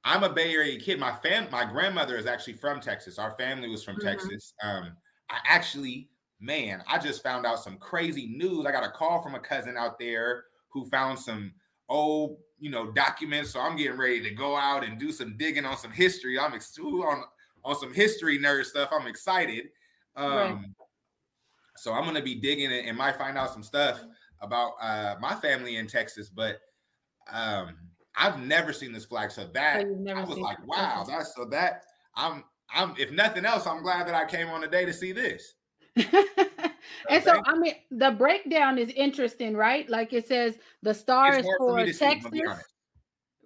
I'm 0.05 0.23
a 0.23 0.33
Bay 0.33 0.55
Area 0.55 0.79
kid. 0.79 0.99
My 0.99 1.13
fam, 1.23 1.49
my 1.51 1.65
grandmother 1.65 2.17
is 2.17 2.27
actually 2.27 2.55
from 2.55 2.81
Texas. 2.81 3.19
Our 3.19 3.37
family 3.37 3.69
was 3.69 3.85
from 3.85 3.97
mm-hmm. 3.97 4.09
Texas. 4.09 4.55
Um, 4.63 4.93
I 5.29 5.39
actually 5.47 6.09
man, 6.41 6.83
I 6.87 6.99
just 6.99 7.23
found 7.23 7.47
out 7.47 7.63
some 7.63 7.79
crazy 7.79 8.27
news. 8.27 8.67
I 8.67 8.73
got 8.73 8.85
a 8.85 8.91
call 8.91 9.23
from 9.23 9.35
a 9.35 9.41
cousin 9.41 9.77
out 9.77 9.99
there 9.99 10.45
who 10.71 10.89
found 10.89 11.19
some 11.19 11.53
old, 11.89 12.39
you 12.59 12.71
know, 12.71 12.91
documents. 12.93 13.51
So 13.51 13.61
I'm 13.61 13.77
getting 13.77 13.99
ready 13.99 14.21
to 14.23 14.31
go 14.31 14.57
out 14.57 14.85
and 14.85 14.99
do 14.99 15.11
some 15.11 15.37
digging 15.37 15.65
on 15.65 15.77
some 15.77 15.91
history. 15.91 16.39
I'm 16.39 16.55
ex- 16.55 16.79
on 16.79 17.25
on 17.65 17.77
some 17.79 17.93
history 17.93 18.39
nerd 18.39 18.65
stuff. 18.65 18.91
I'm 18.93 19.07
excited. 19.07 19.67
Um, 20.17 20.31
right. 20.31 20.59
So 21.77 21.93
I'm 21.93 22.05
gonna 22.05 22.23
be 22.23 22.37
digging 22.37 22.73
and 22.73 22.97
might 22.97 23.17
find 23.17 23.37
out 23.37 23.53
some 23.53 23.63
stuff 23.63 24.01
about 24.41 24.73
uh, 24.81 25.17
my 25.21 25.35
family 25.35 25.77
in 25.77 25.87
Texas, 25.87 26.29
but 26.29 26.61
um, 27.33 27.77
I've 28.19 28.41
never 28.41 28.73
seen 28.73 28.93
this 28.93 29.05
flag. 29.05 29.31
So 29.31 29.49
that 29.55 29.87
oh, 29.87 30.11
I 30.11 30.25
was 30.25 30.39
like, 30.39 30.59
wow, 30.67 31.05
that's 31.09 31.35
so 31.35 31.45
that 31.47 31.85
I'm 32.15 32.45
I'm 32.71 32.95
if 32.99 33.13
nothing 33.13 33.45
else, 33.45 33.67
I'm 33.67 33.83
glad 33.83 34.07
that 34.09 34.15
I 34.15 34.25
came 34.27 34.49
on 34.49 34.61
today 34.61 34.85
to 34.85 34.93
see 34.93 35.13
this. 35.13 35.55
and 35.97 37.25
so 37.25 37.41
I 37.45 37.57
mean 37.57 37.75
the 37.91 38.11
breakdown 38.11 38.79
is 38.79 38.91
interesting, 38.91 39.57
right? 39.57 39.89
Like 39.89 40.13
it 40.13 40.27
says 40.27 40.59
the 40.83 40.93
star 40.93 41.37
it's 41.37 41.47
is 41.47 41.55
for, 41.59 41.79
for 41.79 41.93
Texas, 41.93 42.31
see, 42.33 42.43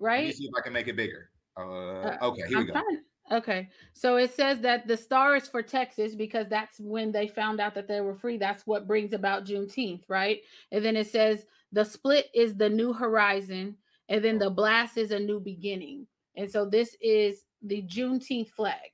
right? 0.01 0.19
Let 0.19 0.25
me 0.25 0.33
see 0.33 0.45
if 0.45 0.55
I 0.57 0.61
can 0.63 0.73
make 0.73 0.89
it 0.89 0.97
bigger. 0.97 1.31
Uh, 1.57 1.63
uh 1.63 2.19
okay, 2.23 2.43
here 2.49 2.59
I'm 2.59 2.67
we 2.67 2.67
go. 2.67 2.73
Trying, 2.73 3.03
okay, 3.33 3.69
so 3.93 4.17
it 4.17 4.35
says 4.35 4.61
that 4.61 4.87
the 4.87 4.97
star 4.97 5.37
is 5.37 5.49
for 5.49 5.63
Texas 5.63 6.15
because 6.15 6.47
that's 6.49 6.81
when 6.81 7.13
they 7.13 7.29
found 7.29 7.61
out 7.61 7.75
that 7.75 7.89
they 7.89 8.01
were 8.01 8.15
free. 8.15 8.39
That's 8.39 8.67
what 8.67 8.87
brings 8.87 9.13
about 9.13 9.47
Juneteenth, 9.47 10.03
right? 10.09 10.41
And 10.73 10.85
then 10.85 10.97
it 10.97 11.09
says 11.09 11.47
the 11.73 11.85
split 11.85 12.29
is 12.35 12.55
the 12.55 12.69
new 12.69 12.93
horizon, 12.93 13.77
and 14.13 14.23
then 14.23 14.39
the 14.39 14.51
blast 14.51 14.99
is 14.99 15.11
a 15.11 15.19
new 15.19 15.41
beginning. 15.41 16.07
And 16.37 16.49
so 16.49 16.67
this 16.67 16.95
is 17.01 17.45
the 17.63 17.83
Juneteenth 17.83 18.51
flag. 18.51 18.93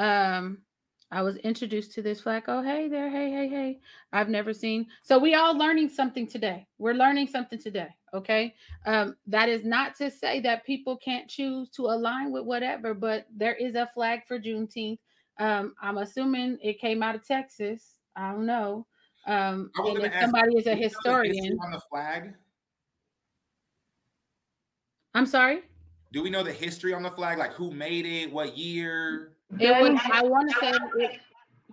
Um, 0.00 0.58
I 1.12 1.22
was 1.22 1.36
introduced 1.36 1.92
to 1.92 2.02
this 2.02 2.20
flag. 2.20 2.42
Oh, 2.48 2.60
hey 2.60 2.88
there. 2.88 3.08
Hey, 3.08 3.30
hey, 3.30 3.48
hey. 3.48 3.78
I've 4.12 4.28
never 4.28 4.52
seen. 4.52 4.88
So 5.04 5.16
we 5.16 5.36
all 5.36 5.56
learning 5.56 5.90
something 5.90 6.26
today. 6.26 6.66
We're 6.78 6.94
learning 6.94 7.28
something 7.28 7.60
today. 7.60 7.86
Okay. 8.12 8.52
Um, 8.84 9.14
that 9.28 9.48
is 9.48 9.64
not 9.64 9.94
to 9.98 10.10
say 10.10 10.40
that 10.40 10.66
people 10.66 10.96
can't 10.96 11.28
choose 11.28 11.70
to 11.70 11.82
align 11.82 12.32
with 12.32 12.44
whatever, 12.44 12.94
but 12.94 13.26
there 13.32 13.54
is 13.54 13.76
a 13.76 13.88
flag 13.94 14.22
for 14.26 14.40
Juneteenth. 14.40 14.98
Um, 15.38 15.72
I'm 15.80 15.98
assuming 15.98 16.58
it 16.60 16.80
came 16.80 17.04
out 17.04 17.14
of 17.14 17.24
Texas. 17.24 17.94
I 18.16 18.32
don't 18.32 18.46
know. 18.46 18.88
Um, 19.28 19.70
and 19.76 19.98
if 19.98 20.12
somebody 20.20 20.56
is 20.56 20.66
a 20.66 20.74
historian 20.74 21.56
on 21.64 21.70
the 21.70 21.80
flag. 21.88 22.34
I'm 25.14 25.26
sorry. 25.26 25.62
Do 26.12 26.22
we 26.22 26.30
know 26.30 26.42
the 26.42 26.52
history 26.52 26.92
on 26.94 27.02
the 27.02 27.10
flag? 27.10 27.38
Like 27.38 27.52
who 27.52 27.70
made 27.70 28.06
it? 28.06 28.32
What 28.32 28.56
year? 28.56 29.32
It 29.58 29.70
was, 29.80 30.00
I 30.12 30.22
want 30.22 30.50
to 30.50 30.56
say, 30.60 30.72
it, 30.98 31.20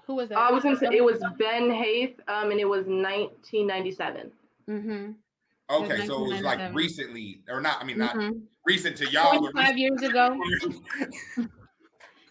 who 0.06 0.16
was 0.16 0.30
that? 0.30 0.38
I 0.38 0.52
was 0.52 0.64
gonna 0.64 0.78
say 0.78 0.88
it 0.92 1.04
was 1.04 1.22
Ben 1.38 1.70
Haith, 1.72 2.20
um, 2.28 2.52
and 2.52 2.60
it 2.60 2.66
was 2.66 2.86
1997. 2.86 4.32
Mm-hmm. 4.70 5.12
Okay, 5.70 6.08
so 6.08 6.26
it 6.26 6.34
was 6.34 6.42
like 6.42 6.74
recently, 6.74 7.42
or 7.50 7.60
not? 7.62 7.82
I 7.82 7.84
mean, 7.84 7.98
not 7.98 8.16
Mhm. 8.16 8.42
recent 8.66 8.96
to 8.98 9.10
y'all. 9.12 9.42
but 9.42 9.52
25 9.52 9.78
years 9.78 10.02
ago. 10.02 10.40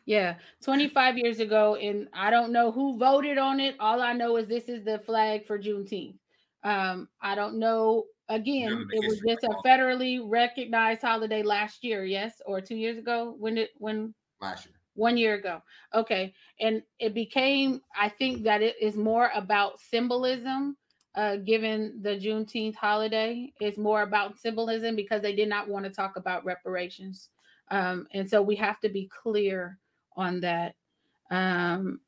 Yeah, 0.08 0.36
25 0.62 1.18
years 1.18 1.40
ago, 1.40 1.74
and 1.74 2.08
I 2.12 2.30
don't 2.30 2.52
know 2.52 2.70
who 2.70 2.96
voted 2.96 3.38
on 3.38 3.58
it. 3.58 3.74
All 3.80 4.00
I 4.00 4.12
know 4.12 4.36
is 4.36 4.46
this 4.46 4.68
is 4.68 4.84
the 4.84 5.00
flag 5.00 5.44
for 5.48 5.58
Juneteenth. 5.58 6.14
Um, 6.62 7.08
I 7.20 7.34
don't 7.34 7.58
know. 7.58 8.04
Again, 8.28 8.70
None 8.70 8.82
of 8.82 8.88
the 8.88 8.96
it 8.96 9.06
was 9.06 9.20
just 9.20 9.44
a 9.44 9.68
federally 9.68 10.20
recognized 10.24 11.02
holiday 11.02 11.42
last 11.42 11.84
year, 11.84 12.04
yes, 12.04 12.42
or 12.44 12.60
two 12.60 12.76
years 12.76 12.98
ago. 12.98 13.36
When 13.38 13.56
it 13.56 13.70
when 13.78 14.14
last 14.40 14.66
year. 14.66 14.74
one 14.94 15.16
year 15.16 15.34
ago. 15.34 15.62
Okay. 15.94 16.34
And 16.60 16.82
it 16.98 17.14
became, 17.14 17.80
I 17.98 18.08
think 18.08 18.42
that 18.42 18.62
it 18.62 18.76
is 18.80 18.96
more 18.96 19.30
about 19.34 19.80
symbolism, 19.80 20.76
uh, 21.14 21.36
given 21.36 22.00
the 22.02 22.16
Juneteenth 22.18 22.74
holiday. 22.74 23.52
It's 23.60 23.78
more 23.78 24.02
about 24.02 24.38
symbolism 24.38 24.96
because 24.96 25.22
they 25.22 25.34
did 25.34 25.48
not 25.48 25.68
want 25.68 25.84
to 25.84 25.90
talk 25.90 26.16
about 26.16 26.44
reparations. 26.44 27.28
Um, 27.70 28.06
and 28.12 28.28
so 28.28 28.42
we 28.42 28.56
have 28.56 28.80
to 28.80 28.88
be 28.88 29.08
clear 29.22 29.78
on 30.16 30.40
that. 30.40 30.74
Um, 31.30 32.00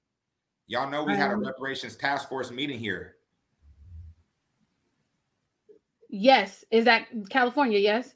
Y'all 0.67 0.91
know 0.91 1.05
we 1.05 1.15
had 1.15 1.31
a 1.31 1.35
Um, 1.35 1.45
reparations 1.45 1.97
task 1.97 2.29
force 2.29 2.51
meeting 2.51 2.79
here. 2.79 3.17
Yes. 6.09 6.65
Is 6.71 6.85
that 6.85 7.07
California? 7.31 7.79
Yes. 7.79 8.15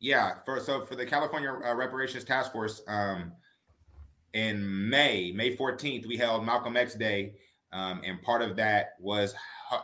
Yeah, 0.00 0.36
for 0.44 0.58
so 0.58 0.80
for 0.84 0.96
the 0.96 1.06
California 1.06 1.50
uh, 1.50 1.74
Reparations 1.74 2.24
Task 2.24 2.50
Force, 2.52 2.82
um, 2.88 3.32
in 4.34 4.88
May, 4.88 5.30
May 5.32 5.54
14th, 5.56 6.06
we 6.06 6.16
held 6.16 6.44
Malcolm 6.44 6.76
X 6.76 6.94
Day, 6.94 7.34
um, 7.72 8.00
and 8.04 8.20
part 8.22 8.42
of 8.42 8.56
that 8.56 8.94
was 8.98 9.34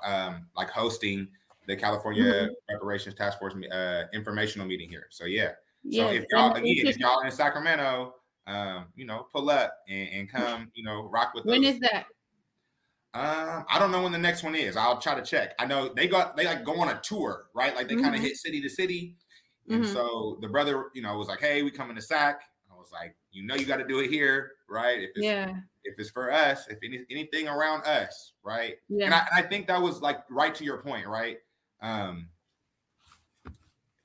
um, 0.05 0.47
like 0.57 0.71
hosting 0.71 1.29
the 1.67 1.77
California 1.77 2.25
Mhm. 2.25 2.49
Reparations 2.71 3.15
Task 3.15 3.39
Force 3.39 3.55
uh, 3.71 4.05
informational 4.13 4.67
meeting 4.67 4.89
here. 4.89 5.07
So 5.11 5.27
yeah, 5.27 5.51
so 5.51 5.55
Yes. 5.85 6.23
if 6.23 6.25
y'all 6.31 6.53
again, 6.55 6.87
if 6.87 6.99
y'all 6.99 7.21
in 7.21 7.31
Sacramento, 7.31 8.15
um, 8.47 8.87
you 8.97 9.05
know, 9.05 9.27
pull 9.33 9.51
up 9.51 9.75
and, 9.89 10.09
and 10.09 10.29
come, 10.31 10.71
you 10.75 10.83
know, 10.83 11.03
rock 11.03 11.33
with 11.35 11.45
when 11.45 11.63
those. 11.63 11.75
is 11.75 11.81
that? 11.81 12.07
Um, 13.15 13.65
I 13.69 13.79
don't 13.79 13.91
know 13.91 14.03
when 14.03 14.13
the 14.13 14.19
next 14.19 14.43
one 14.43 14.55
is. 14.55 14.77
I'll 14.77 15.01
try 15.01 15.15
to 15.15 15.23
check. 15.25 15.55
I 15.59 15.67
know 15.67 15.89
they 15.93 16.07
got 16.09 16.37
they 16.37 16.45
like 16.45 16.65
go 16.65 16.79
on 16.81 16.89
a 16.95 17.01
tour, 17.01 17.49
right? 17.55 17.75
Like 17.75 17.89
they 17.89 17.97
kind 17.97 18.15
of 18.15 18.21
hit 18.21 18.37
city 18.37 18.61
to 18.61 18.69
city. 18.69 19.17
And 19.71 19.85
Mhm. 19.85 19.87
so 19.87 20.39
the 20.43 20.49
brother, 20.49 20.91
you 20.95 21.03
know, 21.03 21.17
was 21.17 21.29
like, 21.29 21.41
"Hey, 21.41 21.63
we 21.63 21.71
coming 21.71 21.97
to 21.97 22.03
Sac." 22.03 22.43
I 22.71 22.75
was 22.75 22.91
like, 22.93 23.17
"You 23.31 23.45
know, 23.45 23.55
you 23.55 23.65
got 23.67 23.79
to 23.79 23.87
do 23.87 24.01
it 24.01 24.11
here, 24.11 24.53
right? 24.69 25.01
If 25.03 25.11
it's 25.15 25.33
Yeah. 25.33 25.63
if 25.85 25.95
it's 25.99 26.11
for 26.11 26.31
us, 26.33 26.69
if 26.69 26.79
any, 26.85 27.05
anything 27.11 27.49
around 27.49 27.85
us, 27.87 28.35
right?" 28.43 28.77
And 29.05 29.15
Yeah. 29.15 29.15
I, 29.15 29.21
and 29.21 29.45
I 29.47 29.49
think 29.49 29.69
that 29.69 29.81
was 29.81 30.03
like 30.03 30.19
right 30.31 30.55
to 30.55 30.65
your 30.65 30.83
point, 30.83 31.07
right? 31.07 31.39
Um, 31.81 32.31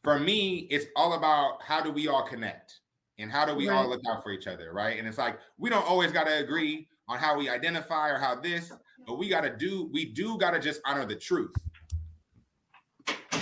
for 0.04 0.20
me, 0.20 0.60
it's 0.70 0.86
all 0.96 1.14
about 1.14 1.62
how 1.62 1.82
do 1.82 1.92
we 1.92 2.08
all 2.08 2.28
connect 2.28 2.82
and 3.18 3.32
how 3.32 3.46
do 3.46 3.56
we 3.56 3.70
all 3.70 3.88
look 3.88 4.02
out 4.10 4.22
for 4.24 4.32
each 4.32 4.48
other, 4.48 4.74
right? 4.74 5.00
And 5.00 5.08
it's 5.08 5.18
like 5.18 5.40
we 5.58 5.70
don't 5.70 5.86
always 5.88 6.12
got 6.12 6.26
to 6.26 6.38
agree 6.40 6.90
on 7.08 7.20
how 7.20 7.38
we 7.38 7.50
identify 7.50 8.10
or 8.10 8.18
how 8.18 8.36
this, 8.36 8.72
but 9.06 9.18
we 9.18 9.30
got 9.30 9.42
to 9.42 9.56
do 9.56 9.90
we 9.92 10.06
do 10.06 10.38
got 10.38 10.52
to 10.52 10.60
just 10.60 10.82
honor 10.86 11.06
the 11.06 11.16
truth. 11.16 11.54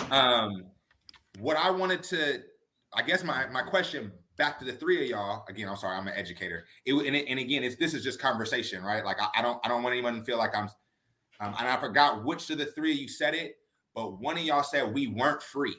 Um, 0.09 0.65
what 1.39 1.57
I 1.57 1.69
wanted 1.71 2.03
to, 2.03 2.41
I 2.93 3.01
guess 3.01 3.23
my 3.23 3.47
my 3.47 3.61
question 3.61 4.11
back 4.37 4.59
to 4.59 4.65
the 4.65 4.73
three 4.73 5.03
of 5.03 5.09
y'all 5.09 5.45
again. 5.49 5.69
I'm 5.69 5.77
sorry, 5.77 5.97
I'm 5.97 6.07
an 6.07 6.13
educator. 6.15 6.65
It 6.85 6.93
and, 6.93 7.15
it, 7.15 7.25
and 7.27 7.39
again, 7.39 7.63
it's 7.63 7.75
this 7.75 7.93
is 7.93 8.03
just 8.03 8.19
conversation, 8.19 8.83
right? 8.83 9.05
Like 9.05 9.21
I, 9.21 9.27
I 9.37 9.41
don't 9.41 9.59
I 9.63 9.67
don't 9.67 9.83
want 9.83 9.93
anyone 9.93 10.15
to 10.17 10.23
feel 10.23 10.37
like 10.37 10.55
I'm. 10.55 10.69
Um, 11.39 11.55
and 11.57 11.67
I 11.67 11.77
forgot 11.77 12.23
which 12.23 12.49
of 12.51 12.59
the 12.59 12.67
three 12.67 12.91
of 12.91 12.97
you 12.97 13.07
said 13.07 13.33
it, 13.33 13.55
but 13.95 14.19
one 14.19 14.37
of 14.37 14.43
y'all 14.43 14.61
said 14.61 14.93
we 14.93 15.07
weren't 15.07 15.41
free. 15.41 15.75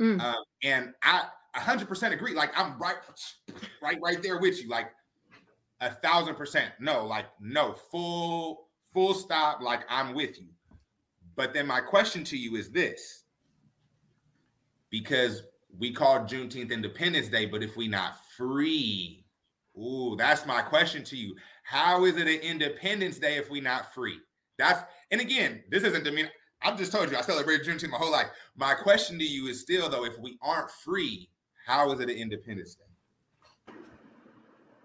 Mm. 0.00 0.20
Um, 0.20 0.36
and 0.64 0.94
I 1.04 1.26
100% 1.56 2.12
agree. 2.12 2.34
Like 2.34 2.50
I'm 2.56 2.78
right, 2.78 2.96
right, 3.82 3.98
right 4.02 4.22
there 4.22 4.40
with 4.40 4.62
you. 4.62 4.68
Like 4.68 4.90
a 5.80 5.90
thousand 5.90 6.34
percent. 6.34 6.72
No, 6.80 7.06
like 7.06 7.26
no, 7.40 7.74
full, 7.90 8.67
full 8.98 9.14
stop. 9.14 9.62
Like 9.62 9.82
I'm 9.88 10.12
with 10.12 10.40
you. 10.40 10.48
But 11.36 11.54
then 11.54 11.68
my 11.68 11.80
question 11.80 12.24
to 12.24 12.36
you 12.36 12.56
is 12.56 12.70
this: 12.70 13.24
because 14.90 15.44
we 15.78 15.92
call 15.92 16.20
Juneteenth 16.20 16.72
Independence 16.72 17.28
Day, 17.28 17.46
but 17.46 17.62
if 17.62 17.76
we 17.76 17.86
not 17.86 18.14
free, 18.36 19.24
ooh, 19.78 20.16
that's 20.18 20.46
my 20.46 20.62
question 20.62 21.04
to 21.04 21.16
you. 21.16 21.36
How 21.62 22.06
is 22.06 22.16
it 22.16 22.26
an 22.26 22.40
Independence 22.40 23.18
Day 23.18 23.36
if 23.36 23.48
we 23.50 23.60
not 23.60 23.94
free? 23.94 24.18
That's 24.58 24.82
and 25.12 25.20
again, 25.20 25.62
this 25.70 25.84
isn't 25.84 26.02
to 26.04 26.10
mean. 26.10 26.28
I've 26.60 26.76
just 26.76 26.90
told 26.90 27.08
you 27.08 27.16
I 27.16 27.20
celebrated 27.20 27.68
Juneteenth 27.68 27.90
my 27.90 27.98
whole 27.98 28.10
life. 28.10 28.26
My 28.56 28.74
question 28.74 29.16
to 29.20 29.24
you 29.24 29.46
is 29.46 29.60
still 29.60 29.88
though, 29.88 30.04
if 30.04 30.18
we 30.18 30.38
aren't 30.42 30.72
free, 30.72 31.30
how 31.66 31.92
is 31.92 32.00
it 32.00 32.10
an 32.10 32.16
Independence 32.16 32.74
Day? 32.74 32.87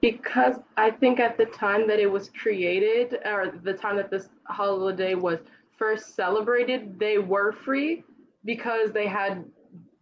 Because 0.04 0.58
I 0.76 0.92
think 0.92 1.22
at 1.22 1.38
the 1.38 1.46
time 1.46 1.88
that 1.88 1.98
it 1.98 2.12
was 2.12 2.30
created, 2.30 3.20
or 3.24 3.54
the 3.64 3.72
time 3.72 3.96
that 3.96 4.12
this 4.12 4.28
holiday 4.48 5.16
was 5.16 5.40
first 5.78 6.14
celebrated, 6.14 7.00
they 7.00 7.20
were 7.20 7.54
free 7.54 8.04
because 8.44 8.92
they 8.92 9.08
had 9.08 9.46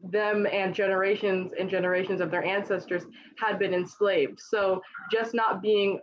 them 0.03 0.47
and 0.51 0.73
generations 0.73 1.51
and 1.59 1.69
generations 1.69 2.19
of 2.19 2.31
their 2.31 2.43
ancestors 2.43 3.03
had 3.37 3.59
been 3.59 3.75
enslaved. 3.75 4.39
So 4.39 4.81
just 5.11 5.35
not 5.35 5.61
being 5.61 5.99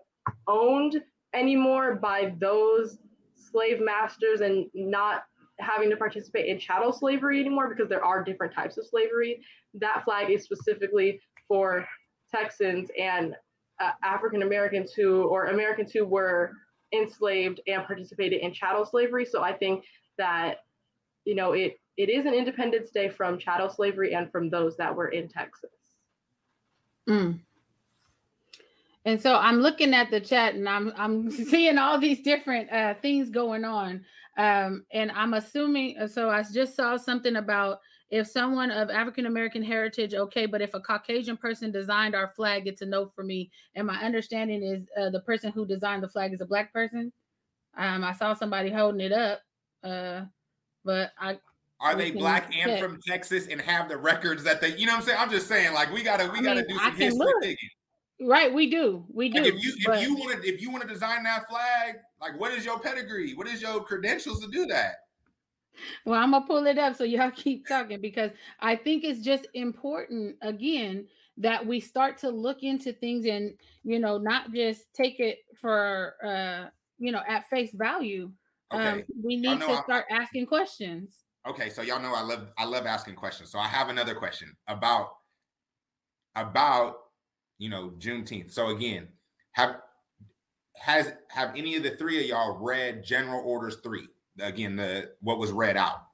owned 0.47 1.03
anymore 1.35 1.97
by 1.97 2.37
those 2.39 2.99
slave 3.35 3.81
masters 3.81 4.43
and 4.43 4.67
not 4.75 5.25
having 5.59 5.91
to 5.91 5.97
participate 5.97 6.47
in 6.47 6.61
chattel 6.61 6.93
slavery 6.93 7.41
anymore 7.41 7.69
because 7.69 7.89
there 7.89 8.05
are 8.05 8.23
different 8.23 8.55
types 8.55 8.79
of 8.79 8.87
slavery. 8.87 9.43
That 9.75 10.05
flag 10.05 10.31
is 10.31 10.45
specifically 10.45 11.21
for 11.49 11.85
Texans 12.33 12.91
and 12.97 13.35
uh, 13.81 13.93
African 14.03 14.43
Americans 14.43 14.93
who 14.93 15.23
or 15.25 15.47
Americans 15.47 15.93
who 15.93 16.05
were 16.05 16.53
enslaved 16.93 17.61
and 17.67 17.85
participated 17.85 18.41
in 18.41 18.53
chattel 18.53 18.87
slavery. 18.87 19.25
So 19.25 19.43
I 19.43 19.53
think 19.53 19.85
that 20.17 20.59
you 21.25 21.35
know 21.35 21.53
it 21.53 21.79
it 21.97 22.09
is 22.09 22.27
an 22.27 22.35
Independence 22.35 22.91
Day 22.91 23.09
from 23.09 23.39
chattel 23.39 23.69
slavery 23.69 24.15
and 24.15 24.31
from 24.31 24.51
those 24.51 24.77
that 24.77 24.95
were 24.95 25.09
in 25.09 25.29
Texas. 25.29 25.71
Mm. 27.09 27.41
And 29.05 29.21
so 29.21 29.37
I'm 29.37 29.61
looking 29.61 29.95
at 29.95 30.11
the 30.11 30.21
chat 30.21 30.55
and 30.55 30.69
I'm 30.69 30.93
I'm 30.97 31.31
seeing 31.51 31.79
all 31.79 31.99
these 31.99 32.23
different 32.23 32.71
uh, 32.73 32.95
things 33.01 33.31
going 33.31 33.65
on. 33.65 34.05
Um, 34.37 34.85
and 34.93 35.11
I'm 35.13 35.35
assuming 35.35 36.07
so 36.09 36.31
I 36.31 36.45
just 36.53 36.77
saw 36.77 36.97
something 36.97 37.37
about 37.37 37.81
if 38.11 38.27
someone 38.27 38.71
of 38.71 38.89
African 38.91 39.27
American 39.27 39.63
heritage, 39.63 40.15
okay, 40.15 40.47
but 40.47 40.63
if 40.63 40.75
a 40.75 40.81
Caucasian 40.81 41.37
person 41.37 41.71
designed 41.71 42.15
our 42.15 42.29
flag, 42.35 42.67
it's 42.67 42.81
a 42.83 42.87
no 42.87 43.07
for 43.15 43.23
me. 43.23 43.51
And 43.75 43.87
my 43.87 43.97
understanding 44.03 44.63
is 44.63 44.87
uh, 44.99 45.11
the 45.11 45.21
person 45.21 45.53
who 45.53 45.67
designed 45.67 46.03
the 46.03 46.09
flag 46.09 46.33
is 46.33 46.41
a 46.41 46.47
black 46.47 46.73
person. 46.73 47.13
Um, 47.77 48.03
I 48.03 48.13
saw 48.13 48.35
somebody 48.35 48.71
holding 48.71 49.01
it 49.01 49.13
up, 49.13 49.41
uh, 49.85 50.23
but 50.85 51.13
I 51.21 51.39
Are 51.81 51.95
they 51.95 52.11
black 52.11 52.47
and 52.47 52.71
check. 52.71 52.83
from 52.83 52.99
Texas 53.07 53.47
and 53.49 53.61
have 53.61 53.89
the 53.89 53.97
records 53.97 54.43
that 54.43 54.61
they, 54.61 54.75
you 54.77 54.87
know 54.87 54.93
what 54.95 55.01
I'm 55.01 55.07
saying? 55.07 55.19
I'm 55.21 55.31
just 55.31 55.47
saying, 55.47 55.75
like, 55.75 55.93
we 55.93 56.03
gotta, 56.03 56.31
we 56.33 56.39
I 56.39 56.43
gotta 56.43 56.61
mean, 56.61 56.69
do 56.69 56.79
some 56.79 56.97
history 56.97 57.27
digging. 57.43 58.29
right, 58.29 58.53
we 58.53 58.71
do, 58.71 59.05
we 59.13 59.29
do. 59.29 59.43
Like 59.43 59.55
if 59.55 59.63
you 59.63 59.73
if 59.77 60.03
you 60.03 60.15
want 60.17 60.43
to 60.43 60.49
if 60.49 60.61
you 60.63 60.71
want 60.71 60.83
to 60.83 60.89
design 60.89 61.23
that 61.25 61.49
flag, 61.49 61.97
like 62.21 62.41
what 62.41 62.53
is 62.53 62.65
your 62.65 62.81
pedigree? 62.81 63.35
What 63.35 63.47
is 63.47 63.61
your 63.63 63.85
credentials 63.85 64.41
to 64.41 64.49
do 64.49 64.67
that? 64.67 64.95
Well, 66.05 66.21
I'm 66.21 66.31
gonna 66.33 66.47
pull 66.47 66.67
it 66.67 66.79
up 66.79 66.97
so 66.97 67.05
y'all 67.05 67.31
keep 67.35 67.67
talking 67.67 68.01
because 68.01 68.31
I 68.61 68.77
think 68.77 69.05
it's 69.05 69.21
just 69.21 69.47
important 69.55 70.37
again 70.43 71.07
that 71.37 71.65
we 71.65 71.79
start 71.81 72.19
to 72.19 72.29
look 72.31 72.63
into 72.63 72.93
things 72.93 73.25
and 73.27 73.55
you 73.85 73.99
know 74.01 74.19
not 74.19 74.53
just 74.53 74.93
take 74.95 75.21
it 75.21 75.39
for 75.61 76.15
uh 76.25 76.69
you 76.99 77.13
know 77.13 77.23
at 77.29 77.49
face 77.49 77.71
value. 77.75 78.31
Um, 78.71 78.81
Okay. 78.81 79.05
we 79.25 79.37
need 79.37 79.61
to 79.61 79.67
I'm- 79.67 79.83
start 79.85 80.07
asking 80.11 80.47
questions. 80.47 81.25
Okay, 81.47 81.71
so 81.71 81.81
y'all 81.81 82.01
know 82.03 82.15
I 82.15 82.21
love 82.23 82.49
I 82.59 82.65
love 82.65 82.85
asking 82.85 83.15
questions. 83.15 83.51
So 83.51 83.59
I 83.59 83.67
have 83.69 83.89
another 83.89 84.15
question 84.15 84.55
about 84.67 85.11
about 86.37 86.97
you 87.59 87.69
know 87.71 87.93
Juneteenth. 87.99 88.51
So 88.53 88.69
again, 88.69 89.09
have 89.53 89.77
has 90.77 91.13
have 91.29 91.55
any 91.57 91.77
of 91.77 91.83
the 91.83 91.93
three 91.97 92.21
of 92.21 92.27
y'all 92.27 92.59
read 92.59 93.03
General 93.03 93.43
Orders 93.45 93.79
three? 93.83 94.07
Again, 94.41 94.77
the 94.77 95.13
what 95.21 95.39
was 95.39 95.53
read 95.53 95.77
out. 95.77 96.05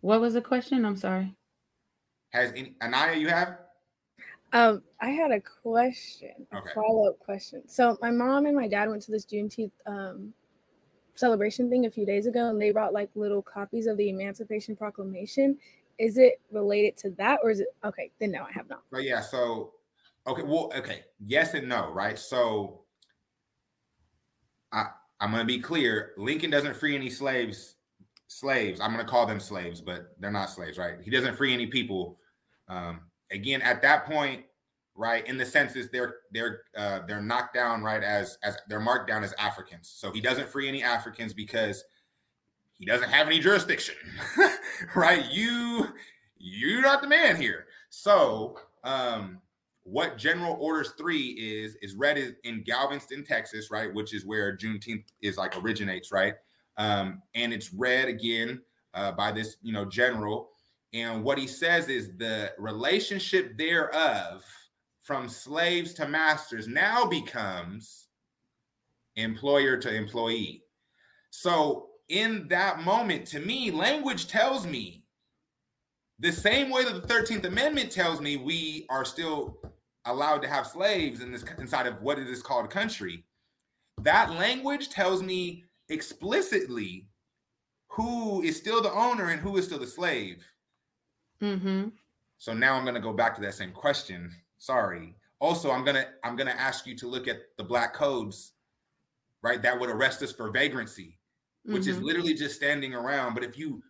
What 0.00 0.20
was 0.20 0.34
the 0.34 0.40
question? 0.40 0.84
I'm 0.84 0.96
sorry. 0.96 1.34
Has 2.30 2.52
any 2.52 2.74
Anaya 2.82 3.16
you 3.16 3.28
have? 3.28 3.58
Um, 4.52 4.82
I 5.00 5.10
had 5.10 5.30
a 5.30 5.40
question, 5.40 6.32
a 6.52 6.56
Okay. 6.58 6.70
follow-up 6.74 7.18
question. 7.18 7.62
So 7.68 7.98
my 8.00 8.10
mom 8.10 8.46
and 8.46 8.56
my 8.56 8.66
dad 8.66 8.88
went 8.88 9.02
to 9.02 9.10
this 9.12 9.24
Juneteenth 9.26 9.70
um, 9.86 10.32
celebration 11.14 11.70
thing 11.70 11.86
a 11.86 11.90
few 11.90 12.06
days 12.06 12.26
ago, 12.26 12.48
and 12.48 12.60
they 12.60 12.70
brought 12.72 12.92
like 12.92 13.10
little 13.14 13.42
copies 13.42 13.86
of 13.86 13.96
the 13.96 14.08
Emancipation 14.08 14.74
Proclamation. 14.74 15.58
is 15.98 16.16
it 16.18 16.40
related 16.50 16.96
to 16.96 17.10
that 17.10 17.40
or 17.42 17.50
is 17.50 17.60
it 17.60 17.68
okay? 17.84 18.10
Then 18.18 18.32
no, 18.32 18.42
I 18.42 18.52
have 18.52 18.68
not. 18.68 18.82
But 18.90 19.04
yeah, 19.04 19.20
so 19.20 19.74
okay, 20.26 20.42
well, 20.42 20.72
okay, 20.74 21.02
yes 21.24 21.54
and 21.54 21.68
no, 21.68 21.92
right? 21.92 22.18
So 22.18 22.79
I 24.72 24.86
I'm 25.20 25.30
gonna 25.30 25.44
be 25.44 25.60
clear. 25.60 26.12
Lincoln 26.16 26.50
doesn't 26.50 26.76
free 26.76 26.94
any 26.94 27.10
slaves. 27.10 27.76
Slaves. 28.28 28.80
I'm 28.80 28.90
gonna 28.90 29.04
call 29.04 29.26
them 29.26 29.40
slaves, 29.40 29.80
but 29.80 30.14
they're 30.18 30.30
not 30.30 30.50
slaves, 30.50 30.78
right? 30.78 30.96
He 31.02 31.10
doesn't 31.10 31.36
free 31.36 31.52
any 31.52 31.66
people. 31.66 32.18
Um, 32.68 33.00
again, 33.30 33.60
at 33.62 33.82
that 33.82 34.06
point, 34.06 34.44
right, 34.94 35.26
in 35.26 35.36
the 35.36 35.44
census, 35.44 35.88
they're 35.92 36.16
they're 36.32 36.62
uh, 36.76 37.00
they're 37.06 37.22
knocked 37.22 37.54
down, 37.54 37.82
right, 37.82 38.02
as 38.02 38.38
as 38.42 38.56
they're 38.68 38.80
marked 38.80 39.08
down 39.08 39.24
as 39.24 39.32
Africans. 39.34 39.92
So 39.94 40.12
he 40.12 40.20
doesn't 40.20 40.48
free 40.48 40.68
any 40.68 40.82
Africans 40.82 41.34
because 41.34 41.84
he 42.78 42.86
doesn't 42.86 43.10
have 43.10 43.26
any 43.26 43.40
jurisdiction, 43.40 43.96
right? 44.94 45.24
You 45.30 45.88
you're 46.38 46.82
not 46.82 47.02
the 47.02 47.08
man 47.08 47.36
here. 47.36 47.66
So 47.90 48.58
um, 48.84 49.40
what 49.90 50.16
General 50.16 50.56
Orders 50.60 50.92
Three 50.96 51.30
is 51.30 51.76
is 51.82 51.94
read 51.94 52.36
in 52.44 52.62
Galveston, 52.62 53.24
Texas, 53.24 53.70
right, 53.70 53.92
which 53.92 54.14
is 54.14 54.24
where 54.24 54.56
Juneteenth 54.56 55.04
is 55.20 55.36
like 55.36 55.56
originates, 55.60 56.12
right? 56.12 56.34
Um, 56.76 57.22
and 57.34 57.52
it's 57.52 57.74
read 57.74 58.08
again 58.08 58.62
uh, 58.94 59.12
by 59.12 59.32
this, 59.32 59.56
you 59.62 59.72
know, 59.72 59.84
general. 59.84 60.50
And 60.92 61.24
what 61.24 61.38
he 61.38 61.46
says 61.46 61.88
is 61.88 62.10
the 62.16 62.52
relationship 62.58 63.58
thereof 63.58 64.44
from 65.02 65.28
slaves 65.28 65.92
to 65.94 66.06
masters 66.06 66.68
now 66.68 67.04
becomes 67.04 68.08
employer 69.16 69.76
to 69.76 69.92
employee. 69.92 70.62
So 71.30 71.88
in 72.08 72.46
that 72.48 72.82
moment, 72.82 73.26
to 73.28 73.40
me, 73.40 73.70
language 73.70 74.28
tells 74.28 74.66
me 74.66 75.04
the 76.20 76.32
same 76.32 76.70
way 76.70 76.84
that 76.84 77.06
the 77.06 77.12
13th 77.12 77.44
Amendment 77.44 77.90
tells 77.90 78.20
me 78.20 78.36
we 78.36 78.86
are 78.90 79.04
still 79.04 79.58
allowed 80.04 80.42
to 80.42 80.48
have 80.48 80.66
slaves 80.66 81.20
in 81.20 81.30
this 81.30 81.44
inside 81.58 81.86
of 81.86 82.00
what 82.02 82.18
is 82.18 82.42
called 82.42 82.64
a 82.64 82.68
country. 82.68 83.24
That 83.98 84.30
language 84.32 84.88
tells 84.88 85.22
me 85.22 85.64
explicitly 85.88 87.06
who 87.88 88.42
is 88.42 88.56
still 88.56 88.80
the 88.82 88.92
owner 88.92 89.30
and 89.30 89.40
who 89.40 89.56
is 89.56 89.66
still 89.66 89.78
the 89.78 89.86
slave. 89.86 90.44
Mm-hmm. 91.42 91.88
So 92.38 92.54
now 92.54 92.74
I'm 92.74 92.84
gonna 92.84 93.00
go 93.00 93.12
back 93.12 93.34
to 93.36 93.40
that 93.42 93.54
same 93.54 93.72
question. 93.72 94.30
Sorry. 94.58 95.14
Also, 95.40 95.70
I'm 95.70 95.84
gonna 95.84 96.06
I'm 96.24 96.36
gonna 96.36 96.50
ask 96.52 96.86
you 96.86 96.94
to 96.96 97.06
look 97.08 97.28
at 97.28 97.38
the 97.56 97.64
black 97.64 97.92
codes, 97.94 98.52
right? 99.42 99.60
That 99.60 99.78
would 99.78 99.90
arrest 99.90 100.22
us 100.22 100.32
for 100.32 100.50
vagrancy, 100.50 101.18
which 101.64 101.86
is 101.86 101.98
Mhm. 101.98 102.02
literally 102.02 102.34
just 102.34 102.56
standing 102.56 102.94
around. 102.94 103.34
But 103.34 103.44
if 103.44 103.58
you 103.58 103.82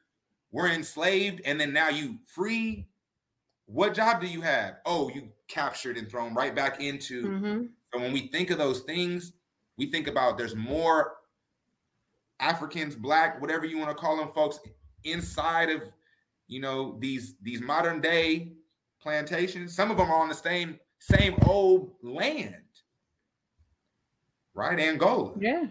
were 0.50 0.68
enslaved 0.68 1.42
and 1.44 1.60
then 1.60 1.72
now 1.72 1.88
you 1.88 2.18
free, 2.26 2.88
what 3.66 3.94
job 3.94 4.20
do 4.20 4.26
you 4.26 4.40
have? 4.40 4.80
Oh, 4.84 5.08
you 5.10 5.32
captured 5.50 5.98
and 5.98 6.08
thrown 6.08 6.34
right 6.34 6.54
back 6.54 6.80
into. 6.80 7.24
Mm-hmm. 7.24 7.62
So 7.92 8.00
when 8.00 8.12
we 8.12 8.28
think 8.28 8.50
of 8.50 8.58
those 8.58 8.80
things, 8.80 9.32
we 9.76 9.90
think 9.90 10.06
about 10.06 10.38
there's 10.38 10.54
more 10.54 11.16
Africans, 12.38 12.94
black, 12.94 13.40
whatever 13.40 13.66
you 13.66 13.76
want 13.78 13.90
to 13.90 13.94
call 13.94 14.16
them, 14.16 14.28
folks, 14.32 14.60
inside 15.04 15.68
of 15.68 15.82
you 16.46 16.60
know 16.60 16.96
these 17.00 17.34
these 17.42 17.60
modern 17.60 18.00
day 18.00 18.52
plantations. 19.02 19.74
Some 19.74 19.90
of 19.90 19.96
them 19.96 20.10
are 20.10 20.20
on 20.20 20.28
the 20.28 20.34
same 20.34 20.78
same 20.98 21.36
old 21.42 21.92
land, 22.02 22.54
right? 24.54 24.78
Angola. 24.78 25.32
Yeah. 25.38 25.66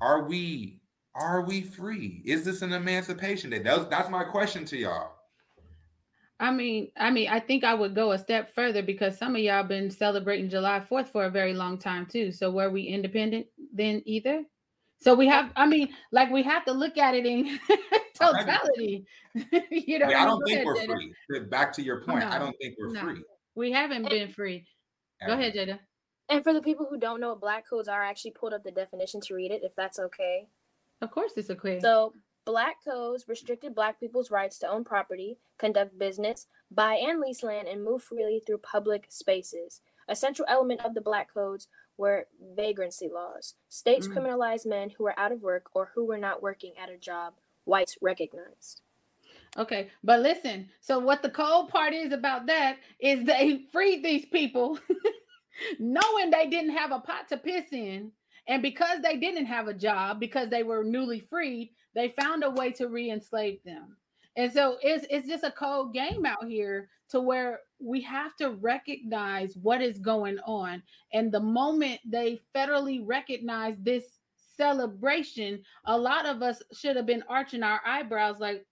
Are 0.00 0.24
we 0.24 0.80
are 1.14 1.42
we 1.42 1.62
free? 1.62 2.22
Is 2.24 2.44
this 2.44 2.62
an 2.62 2.72
emancipation 2.72 3.50
day? 3.50 3.58
That's 3.58 3.86
that's 3.86 4.08
my 4.08 4.24
question 4.24 4.64
to 4.66 4.76
y'all. 4.76 5.17
I 6.40 6.52
mean, 6.52 6.90
I 6.96 7.10
mean, 7.10 7.28
I 7.28 7.40
think 7.40 7.64
I 7.64 7.74
would 7.74 7.94
go 7.94 8.12
a 8.12 8.18
step 8.18 8.54
further 8.54 8.82
because 8.82 9.18
some 9.18 9.34
of 9.34 9.42
y'all 9.42 9.64
been 9.64 9.90
celebrating 9.90 10.48
July 10.48 10.80
4th 10.88 11.08
for 11.08 11.24
a 11.24 11.30
very 11.30 11.52
long 11.52 11.78
time 11.78 12.06
too. 12.06 12.30
So 12.30 12.50
were 12.50 12.70
we 12.70 12.82
independent 12.82 13.46
then 13.72 14.02
either? 14.04 14.44
So 15.00 15.14
we 15.14 15.26
have, 15.28 15.50
I 15.56 15.66
mean, 15.66 15.88
like 16.12 16.30
we 16.30 16.42
have 16.44 16.64
to 16.66 16.72
look 16.72 16.96
at 16.96 17.14
it 17.14 17.26
in 17.26 17.58
totality. 18.14 19.04
you 19.34 19.98
know, 19.98 20.08
Yeah, 20.08 20.22
I 20.22 20.26
don't 20.26 20.42
think 20.44 20.56
ahead, 20.56 20.66
we're 20.66 20.76
Jada. 20.76 21.12
free. 21.28 21.40
Back 21.50 21.72
to 21.74 21.82
your 21.82 22.02
point, 22.02 22.24
I 22.24 22.38
don't 22.38 22.56
think 22.60 22.74
we're 22.78 22.92
no. 22.92 23.00
free. 23.00 23.22
We 23.54 23.72
haven't 23.72 24.08
been 24.08 24.30
free. 24.30 24.64
Go 25.26 25.32
ahead, 25.32 25.54
Jada. 25.54 25.78
And 26.28 26.44
for 26.44 26.52
the 26.52 26.60
people 26.60 26.86
who 26.88 26.98
don't 26.98 27.20
know 27.20 27.30
what 27.30 27.40
black 27.40 27.68
codes 27.68 27.88
are, 27.88 28.02
I 28.02 28.10
actually 28.10 28.32
pulled 28.32 28.52
up 28.52 28.62
the 28.62 28.70
definition 28.70 29.20
to 29.22 29.34
read 29.34 29.50
it, 29.50 29.62
if 29.64 29.74
that's 29.74 29.98
okay. 29.98 30.48
Of 31.00 31.10
course, 31.10 31.32
it's 31.36 31.48
a 31.48 31.54
quiz. 31.54 31.80
So, 31.82 32.12
black 32.48 32.82
codes 32.82 33.28
restricted 33.28 33.74
black 33.74 34.00
people's 34.00 34.30
rights 34.30 34.58
to 34.58 34.66
own 34.66 34.82
property, 34.82 35.36
conduct 35.58 35.98
business, 35.98 36.46
buy 36.70 36.94
and 36.94 37.20
lease 37.20 37.42
land, 37.42 37.68
and 37.68 37.84
move 37.84 38.02
freely 38.02 38.42
through 38.46 38.56
public 38.56 39.04
spaces. 39.10 39.82
A 40.08 40.16
central 40.16 40.48
element 40.48 40.82
of 40.82 40.94
the 40.94 41.02
black 41.02 41.28
codes 41.34 41.68
were 41.98 42.26
vagrancy 42.56 43.06
laws. 43.06 43.56
States 43.68 44.08
Mm. 44.08 44.14
criminalized 44.14 44.64
men 44.64 44.88
who 44.88 45.04
were 45.04 45.18
out 45.20 45.30
of 45.30 45.42
work 45.42 45.64
or 45.74 45.90
who 45.94 46.06
were 46.06 46.16
not 46.16 46.40
working 46.42 46.72
at 46.82 46.88
a 46.88 46.96
job 46.96 47.34
whites 47.66 47.98
recognized. 48.00 48.80
Okay, 49.58 49.90
but 50.02 50.20
listen. 50.20 50.70
So 50.80 50.98
what 50.98 51.20
the 51.20 51.28
cold 51.28 51.68
part 51.68 51.92
is 51.92 52.12
about 52.12 52.46
that 52.46 52.78
is 52.98 53.24
they 53.24 53.66
freed 53.72 54.02
these 54.02 54.24
people, 54.24 54.78
knowing 55.78 56.30
they 56.30 56.46
didn't 56.46 56.76
have 56.76 56.92
a 56.92 56.98
pot 57.00 57.28
to 57.28 57.36
piss 57.36 57.66
in, 57.72 58.12
and 58.48 58.62
because 58.62 59.00
they 59.02 59.16
didn't 59.16 59.46
have 59.46 59.68
a 59.68 59.74
job, 59.74 60.18
because 60.18 60.48
they 60.48 60.62
were 60.62 60.82
newly 60.82 61.20
freed, 61.20 61.70
they 61.94 62.08
found 62.08 62.42
a 62.42 62.50
way 62.50 62.72
to 62.72 62.88
re-enslave 62.88 63.62
them. 63.64 63.96
And 64.36 64.52
so 64.52 64.78
it's 64.82 65.06
it's 65.10 65.28
just 65.28 65.44
a 65.44 65.50
cold 65.50 65.92
game 65.92 66.24
out 66.24 66.46
here 66.46 66.88
to 67.10 67.20
where 67.20 67.60
we 67.80 68.00
have 68.02 68.36
to 68.36 68.50
recognize 68.50 69.56
what 69.56 69.82
is 69.82 69.98
going 69.98 70.38
on. 70.46 70.82
And 71.12 71.30
the 71.30 71.40
moment 71.40 72.00
they 72.04 72.40
federally 72.54 73.00
recognize 73.04 73.76
this 73.80 74.04
celebration, 74.56 75.62
a 75.86 75.96
lot 75.96 76.26
of 76.26 76.42
us 76.42 76.62
should 76.72 76.96
have 76.96 77.06
been 77.06 77.24
arching 77.28 77.62
our 77.62 77.80
eyebrows 77.84 78.38
like, 78.38 78.64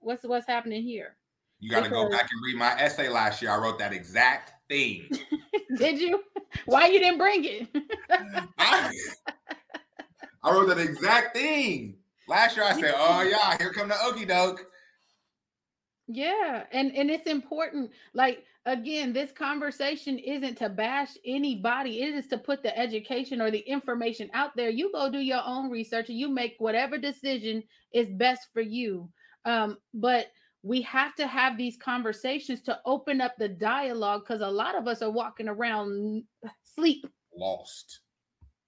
what's 0.00 0.24
what's 0.24 0.46
happening 0.46 0.82
here? 0.82 1.16
You 1.64 1.70
got 1.70 1.84
to 1.84 1.88
go 1.88 2.10
back 2.10 2.28
and 2.30 2.42
read 2.44 2.56
my 2.56 2.78
essay 2.78 3.08
last 3.08 3.40
year. 3.40 3.50
I 3.50 3.56
wrote 3.56 3.78
that 3.78 3.94
exact 3.94 4.52
thing. 4.68 5.08
Did 5.78 5.98
you? 5.98 6.22
Why 6.66 6.88
you 6.88 6.98
didn't 6.98 7.16
bring 7.16 7.42
it? 7.46 7.68
I, 8.58 8.92
I 10.42 10.52
wrote 10.52 10.68
that 10.68 10.78
exact 10.78 11.34
thing 11.34 11.96
last 12.28 12.54
year. 12.54 12.66
I 12.66 12.78
said, 12.78 12.92
"Oh 12.98 13.22
yeah, 13.22 13.56
here 13.56 13.72
come 13.72 13.88
the 13.88 13.96
okey 14.04 14.26
doke." 14.26 14.66
Yeah, 16.06 16.64
and 16.70 16.94
and 16.94 17.10
it's 17.10 17.26
important. 17.26 17.92
Like 18.12 18.44
again, 18.66 19.14
this 19.14 19.32
conversation 19.32 20.18
isn't 20.18 20.58
to 20.58 20.68
bash 20.68 21.16
anybody. 21.24 22.02
It 22.02 22.12
is 22.12 22.26
to 22.26 22.36
put 22.36 22.62
the 22.62 22.78
education 22.78 23.40
or 23.40 23.50
the 23.50 23.60
information 23.60 24.28
out 24.34 24.54
there. 24.54 24.68
You 24.68 24.92
go 24.92 25.10
do 25.10 25.18
your 25.18 25.40
own 25.42 25.70
research 25.70 26.10
and 26.10 26.18
you 26.18 26.28
make 26.28 26.56
whatever 26.58 26.98
decision 26.98 27.62
is 27.94 28.10
best 28.10 28.48
for 28.52 28.60
you. 28.60 29.08
Um, 29.46 29.78
but 29.94 30.26
we 30.64 30.80
have 30.82 31.14
to 31.14 31.26
have 31.26 31.58
these 31.58 31.76
conversations 31.76 32.62
to 32.62 32.80
open 32.86 33.20
up 33.20 33.36
the 33.36 33.48
dialogue 33.48 34.22
because 34.26 34.40
a 34.40 34.48
lot 34.48 34.74
of 34.74 34.88
us 34.88 35.02
are 35.02 35.10
walking 35.10 35.46
around 35.46 36.24
sleep 36.64 37.06
Lost. 37.36 38.00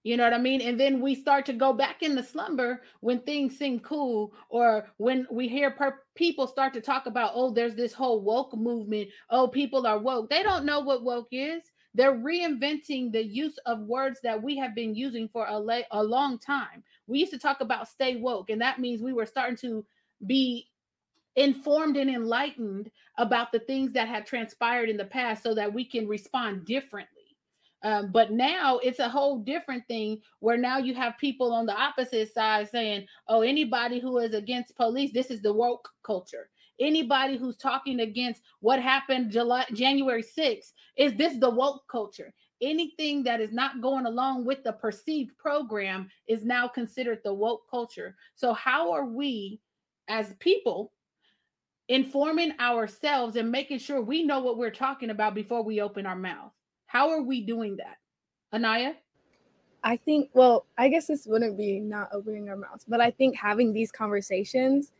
You 0.02 0.16
know 0.16 0.22
what 0.22 0.34
I 0.34 0.38
mean? 0.38 0.60
And 0.60 0.78
then 0.78 1.00
we 1.00 1.16
start 1.16 1.46
to 1.46 1.52
go 1.52 1.72
back 1.72 2.02
into 2.02 2.22
slumber 2.22 2.82
when 3.00 3.20
things 3.20 3.58
seem 3.58 3.80
cool, 3.80 4.32
or 4.50 4.88
when 4.98 5.26
we 5.32 5.48
hear 5.48 5.72
per- 5.72 6.02
people 6.14 6.46
start 6.46 6.72
to 6.74 6.80
talk 6.80 7.06
about, 7.06 7.32
oh, 7.34 7.50
there's 7.50 7.74
this 7.74 7.92
whole 7.92 8.20
woke 8.20 8.56
movement. 8.56 9.08
Oh, 9.30 9.48
people 9.48 9.84
are 9.84 9.98
woke. 9.98 10.30
They 10.30 10.44
don't 10.44 10.64
know 10.64 10.78
what 10.78 11.02
woke 11.02 11.28
is. 11.32 11.62
They're 11.92 12.14
reinventing 12.14 13.10
the 13.10 13.24
use 13.24 13.58
of 13.66 13.80
words 13.80 14.20
that 14.22 14.40
we 14.40 14.56
have 14.58 14.76
been 14.76 14.94
using 14.94 15.28
for 15.28 15.46
a, 15.48 15.58
la- 15.58 15.80
a 15.90 16.04
long 16.04 16.38
time. 16.38 16.84
We 17.08 17.18
used 17.18 17.32
to 17.32 17.38
talk 17.38 17.60
about 17.60 17.88
stay 17.88 18.14
woke, 18.14 18.50
and 18.50 18.60
that 18.60 18.78
means 18.78 19.02
we 19.02 19.12
were 19.12 19.26
starting 19.26 19.56
to 19.58 19.84
be 20.24 20.68
informed 21.36 21.96
and 21.96 22.10
enlightened 22.10 22.90
about 23.18 23.52
the 23.52 23.60
things 23.60 23.92
that 23.92 24.08
had 24.08 24.26
transpired 24.26 24.88
in 24.88 24.96
the 24.96 25.04
past 25.04 25.42
so 25.42 25.54
that 25.54 25.72
we 25.72 25.84
can 25.84 26.08
respond 26.08 26.64
differently. 26.64 27.10
Um, 27.82 28.10
but 28.10 28.32
now 28.32 28.78
it's 28.78 28.98
a 28.98 29.08
whole 29.08 29.38
different 29.38 29.86
thing 29.86 30.20
where 30.40 30.56
now 30.56 30.78
you 30.78 30.94
have 30.94 31.18
people 31.18 31.52
on 31.52 31.66
the 31.66 31.76
opposite 31.76 32.32
side 32.32 32.68
saying, 32.68 33.06
oh, 33.28 33.42
anybody 33.42 34.00
who 34.00 34.18
is 34.18 34.34
against 34.34 34.76
police, 34.76 35.12
this 35.12 35.30
is 35.30 35.42
the 35.42 35.52
woke 35.52 35.88
culture. 36.04 36.48
Anybody 36.80 37.36
who's 37.36 37.56
talking 37.56 38.00
against 38.00 38.42
what 38.60 38.82
happened 38.82 39.30
July 39.30 39.64
January 39.72 40.22
6th, 40.22 40.72
is 40.96 41.14
this 41.14 41.38
the 41.38 41.48
woke 41.48 41.82
culture? 41.88 42.32
Anything 42.60 43.22
that 43.24 43.40
is 43.40 43.52
not 43.52 43.82
going 43.82 44.06
along 44.06 44.46
with 44.46 44.64
the 44.64 44.72
perceived 44.72 45.36
program 45.38 46.08
is 46.26 46.44
now 46.44 46.66
considered 46.66 47.20
the 47.22 47.32
woke 47.32 47.70
culture. 47.70 48.16
So, 48.34 48.54
how 48.54 48.90
are 48.92 49.04
we 49.04 49.60
as 50.08 50.34
people 50.40 50.92
informing 51.88 52.52
ourselves 52.58 53.36
and 53.36 53.50
making 53.50 53.78
sure 53.78 54.00
we 54.00 54.22
know 54.22 54.40
what 54.40 54.58
we're 54.58 54.70
talking 54.70 55.10
about 55.10 55.34
before 55.34 55.62
we 55.62 55.80
open 55.80 56.06
our 56.06 56.16
mouth? 56.16 56.52
How 56.86 57.10
are 57.10 57.22
we 57.22 57.40
doing 57.40 57.76
that? 57.76 57.98
Anaya? 58.52 58.94
I 59.84 59.96
think, 59.96 60.30
well, 60.32 60.66
I 60.76 60.88
guess 60.88 61.06
this 61.06 61.26
wouldn't 61.26 61.56
be 61.56 61.78
not 61.78 62.08
opening 62.12 62.48
our 62.48 62.56
mouths, 62.56 62.84
but 62.88 63.00
I 63.00 63.10
think 63.10 63.36
having 63.36 63.72
these 63.72 63.92
conversations 63.92 64.92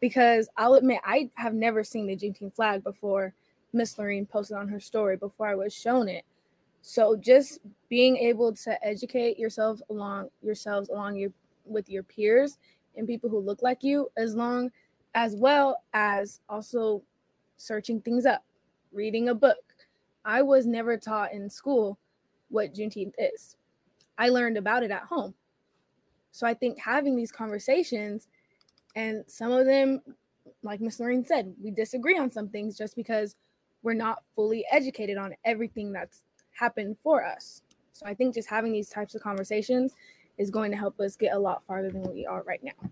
because 0.00 0.48
I'll 0.58 0.74
admit 0.74 1.00
I 1.04 1.30
have 1.36 1.54
never 1.54 1.82
seen 1.82 2.06
the 2.06 2.16
Juneteenth 2.16 2.54
flag 2.54 2.84
before 2.84 3.32
Miss 3.72 3.98
Lorene 3.98 4.26
posted 4.26 4.56
on 4.56 4.68
her 4.68 4.80
story 4.80 5.16
before 5.16 5.48
I 5.48 5.54
was 5.54 5.72
shown 5.74 6.08
it. 6.08 6.24
So 6.82 7.16
just 7.16 7.60
being 7.88 8.18
able 8.18 8.52
to 8.52 8.86
educate 8.86 9.38
yourself 9.38 9.80
along 9.88 10.28
yourselves 10.42 10.90
along 10.90 11.16
your 11.16 11.30
with 11.64 11.88
your 11.88 12.02
peers 12.02 12.58
and 12.96 13.06
people 13.06 13.30
who 13.30 13.40
look 13.40 13.62
like 13.62 13.82
you, 13.82 14.10
as 14.18 14.34
long 14.34 14.70
as 15.14 15.36
well 15.36 15.82
as 15.92 16.40
also 16.48 17.02
searching 17.56 18.00
things 18.00 18.26
up, 18.26 18.44
reading 18.92 19.28
a 19.28 19.34
book. 19.34 19.58
I 20.24 20.42
was 20.42 20.66
never 20.66 20.96
taught 20.96 21.32
in 21.32 21.48
school 21.48 21.98
what 22.48 22.74
Juneteenth 22.74 23.14
is. 23.18 23.56
I 24.18 24.28
learned 24.28 24.56
about 24.56 24.82
it 24.82 24.90
at 24.90 25.02
home. 25.02 25.34
So 26.32 26.46
I 26.46 26.54
think 26.54 26.78
having 26.78 27.16
these 27.16 27.30
conversations 27.30 28.28
and 28.96 29.24
some 29.26 29.52
of 29.52 29.66
them, 29.66 30.02
like 30.62 30.80
Miss 30.80 30.98
Lorene 30.98 31.24
said, 31.24 31.54
we 31.62 31.70
disagree 31.70 32.18
on 32.18 32.30
some 32.30 32.48
things 32.48 32.76
just 32.76 32.96
because 32.96 33.36
we're 33.82 33.94
not 33.94 34.22
fully 34.34 34.64
educated 34.70 35.16
on 35.16 35.34
everything 35.44 35.92
that's 35.92 36.22
happened 36.52 36.96
for 37.02 37.24
us. 37.24 37.62
So 37.92 38.06
I 38.06 38.14
think 38.14 38.34
just 38.34 38.48
having 38.48 38.72
these 38.72 38.88
types 38.88 39.14
of 39.14 39.22
conversations 39.22 39.94
is 40.38 40.50
going 40.50 40.70
to 40.72 40.76
help 40.76 40.98
us 41.00 41.16
get 41.16 41.34
a 41.34 41.38
lot 41.38 41.62
farther 41.66 41.90
than 41.90 42.12
we 42.12 42.26
are 42.26 42.42
right 42.42 42.62
now. 42.64 42.90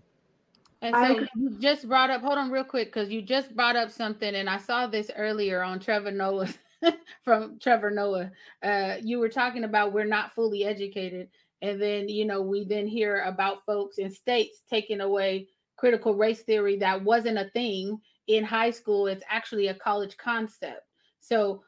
And 0.83 0.93
so 0.95 1.25
you 1.35 1.57
just 1.59 1.87
brought 1.87 2.09
up, 2.09 2.21
hold 2.21 2.37
on 2.37 2.51
real 2.51 2.65
quick, 2.65 2.93
because 2.93 3.09
you 3.09 3.21
just 3.21 3.55
brought 3.55 3.77
up 3.77 3.89
something, 3.89 4.35
and 4.35 4.49
I 4.49 4.57
saw 4.57 4.85
this 4.85 5.09
earlier 5.15 5.63
on 5.63 5.79
Trevor 5.79 6.11
Noah 6.11 6.49
from 7.23 7.57
Trevor 7.57 7.89
Noah. 7.89 8.31
Uh, 8.61 8.95
you 9.01 9.19
were 9.19 9.29
talking 9.29 9.63
about 9.63 9.93
we're 9.93 10.03
not 10.03 10.35
fully 10.35 10.65
educated. 10.65 11.29
And 11.61 11.81
then, 11.81 12.09
you 12.09 12.25
know, 12.25 12.41
we 12.41 12.65
then 12.65 12.85
hear 12.85 13.21
about 13.21 13.65
folks 13.65 13.97
in 13.97 14.11
states 14.11 14.61
taking 14.69 14.99
away 14.99 15.47
critical 15.77 16.15
race 16.15 16.41
theory 16.41 16.77
that 16.77 17.01
wasn't 17.01 17.37
a 17.37 17.49
thing 17.51 17.97
in 18.27 18.43
high 18.43 18.71
school. 18.71 19.07
It's 19.07 19.23
actually 19.29 19.67
a 19.67 19.73
college 19.73 20.17
concept. 20.17 20.81
So 21.21 21.63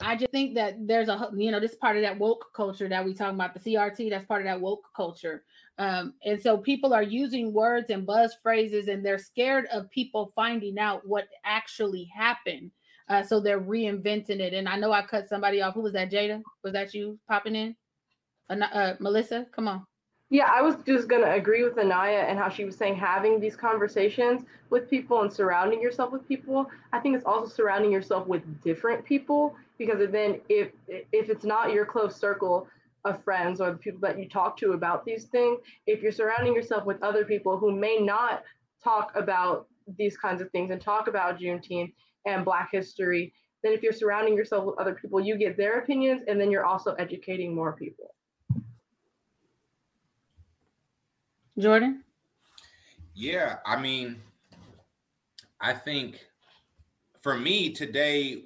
I 0.00 0.16
just 0.16 0.32
think 0.32 0.54
that 0.54 0.86
there's 0.86 1.08
a 1.08 1.30
you 1.36 1.50
know 1.50 1.60
this 1.60 1.74
part 1.74 1.96
of 1.96 2.02
that 2.02 2.18
woke 2.18 2.46
culture 2.54 2.88
that 2.88 3.04
we 3.04 3.14
talk 3.14 3.32
about 3.32 3.54
the 3.54 3.60
CRT. 3.60 4.10
That's 4.10 4.26
part 4.26 4.42
of 4.42 4.46
that 4.46 4.60
woke 4.60 4.84
culture, 4.96 5.44
um, 5.78 6.14
and 6.24 6.40
so 6.40 6.56
people 6.56 6.94
are 6.94 7.02
using 7.02 7.52
words 7.52 7.90
and 7.90 8.06
buzz 8.06 8.36
phrases, 8.42 8.88
and 8.88 9.04
they're 9.04 9.18
scared 9.18 9.66
of 9.72 9.90
people 9.90 10.32
finding 10.36 10.78
out 10.78 11.06
what 11.06 11.26
actually 11.44 12.10
happened. 12.14 12.70
Uh, 13.08 13.22
so 13.22 13.40
they're 13.40 13.60
reinventing 13.60 14.40
it. 14.40 14.54
And 14.54 14.68
I 14.68 14.76
know 14.76 14.92
I 14.92 15.02
cut 15.02 15.28
somebody 15.28 15.60
off. 15.60 15.74
Who 15.74 15.82
was 15.82 15.92
that? 15.92 16.10
Jada? 16.10 16.42
Was 16.62 16.72
that 16.72 16.94
you 16.94 17.18
popping 17.28 17.54
in? 17.54 17.76
Uh, 18.48 18.54
uh, 18.54 18.94
Melissa, 19.00 19.46
come 19.54 19.68
on. 19.68 19.84
Yeah, 20.30 20.48
I 20.50 20.62
was 20.62 20.76
just 20.86 21.06
going 21.06 21.22
to 21.22 21.32
agree 21.32 21.62
with 21.64 21.78
Anaya 21.78 22.20
and 22.20 22.38
how 22.38 22.48
she 22.48 22.64
was 22.64 22.76
saying 22.76 22.96
having 22.96 23.38
these 23.38 23.56
conversations 23.56 24.42
with 24.70 24.88
people 24.88 25.20
and 25.22 25.32
surrounding 25.32 25.82
yourself 25.82 26.12
with 26.12 26.26
people. 26.26 26.66
I 26.92 26.98
think 26.98 27.14
it's 27.14 27.26
also 27.26 27.48
surrounding 27.52 27.92
yourself 27.92 28.26
with 28.26 28.42
different 28.62 29.04
people 29.04 29.54
because 29.78 29.98
then 30.10 30.40
if 30.48 30.70
if 30.88 31.28
it's 31.28 31.44
not 31.44 31.72
your 31.72 31.84
close 31.84 32.16
circle 32.16 32.66
of 33.04 33.22
friends 33.22 33.60
or 33.60 33.70
the 33.70 33.78
people 33.78 34.00
that 34.00 34.18
you 34.18 34.28
talk 34.28 34.56
to 34.58 34.72
about 34.72 35.04
these 35.04 35.24
things, 35.24 35.60
if 35.86 36.02
you're 36.02 36.12
surrounding 36.12 36.54
yourself 36.54 36.84
with 36.84 37.02
other 37.02 37.24
people 37.24 37.58
who 37.58 37.72
may 37.72 37.98
not 37.98 38.42
talk 38.82 39.12
about 39.14 39.66
these 39.98 40.16
kinds 40.16 40.40
of 40.40 40.50
things 40.50 40.70
and 40.70 40.80
talk 40.80 41.08
about 41.08 41.38
Juneteenth 41.38 41.92
and 42.26 42.44
Black 42.44 42.70
history, 42.72 43.32
then 43.62 43.72
if 43.72 43.82
you're 43.82 43.92
surrounding 43.92 44.36
yourself 44.36 44.64
with 44.64 44.78
other 44.78 44.94
people, 44.94 45.20
you 45.20 45.36
get 45.36 45.56
their 45.56 45.78
opinions 45.78 46.22
and 46.28 46.40
then 46.40 46.50
you're 46.50 46.66
also 46.66 46.92
educating 46.94 47.54
more 47.54 47.72
people. 47.72 48.14
Jordan? 51.58 52.02
Yeah, 53.14 53.58
I 53.64 53.80
mean, 53.80 54.20
I 55.60 55.72
think 55.72 56.18
for 57.22 57.36
me 57.36 57.70
today, 57.70 58.42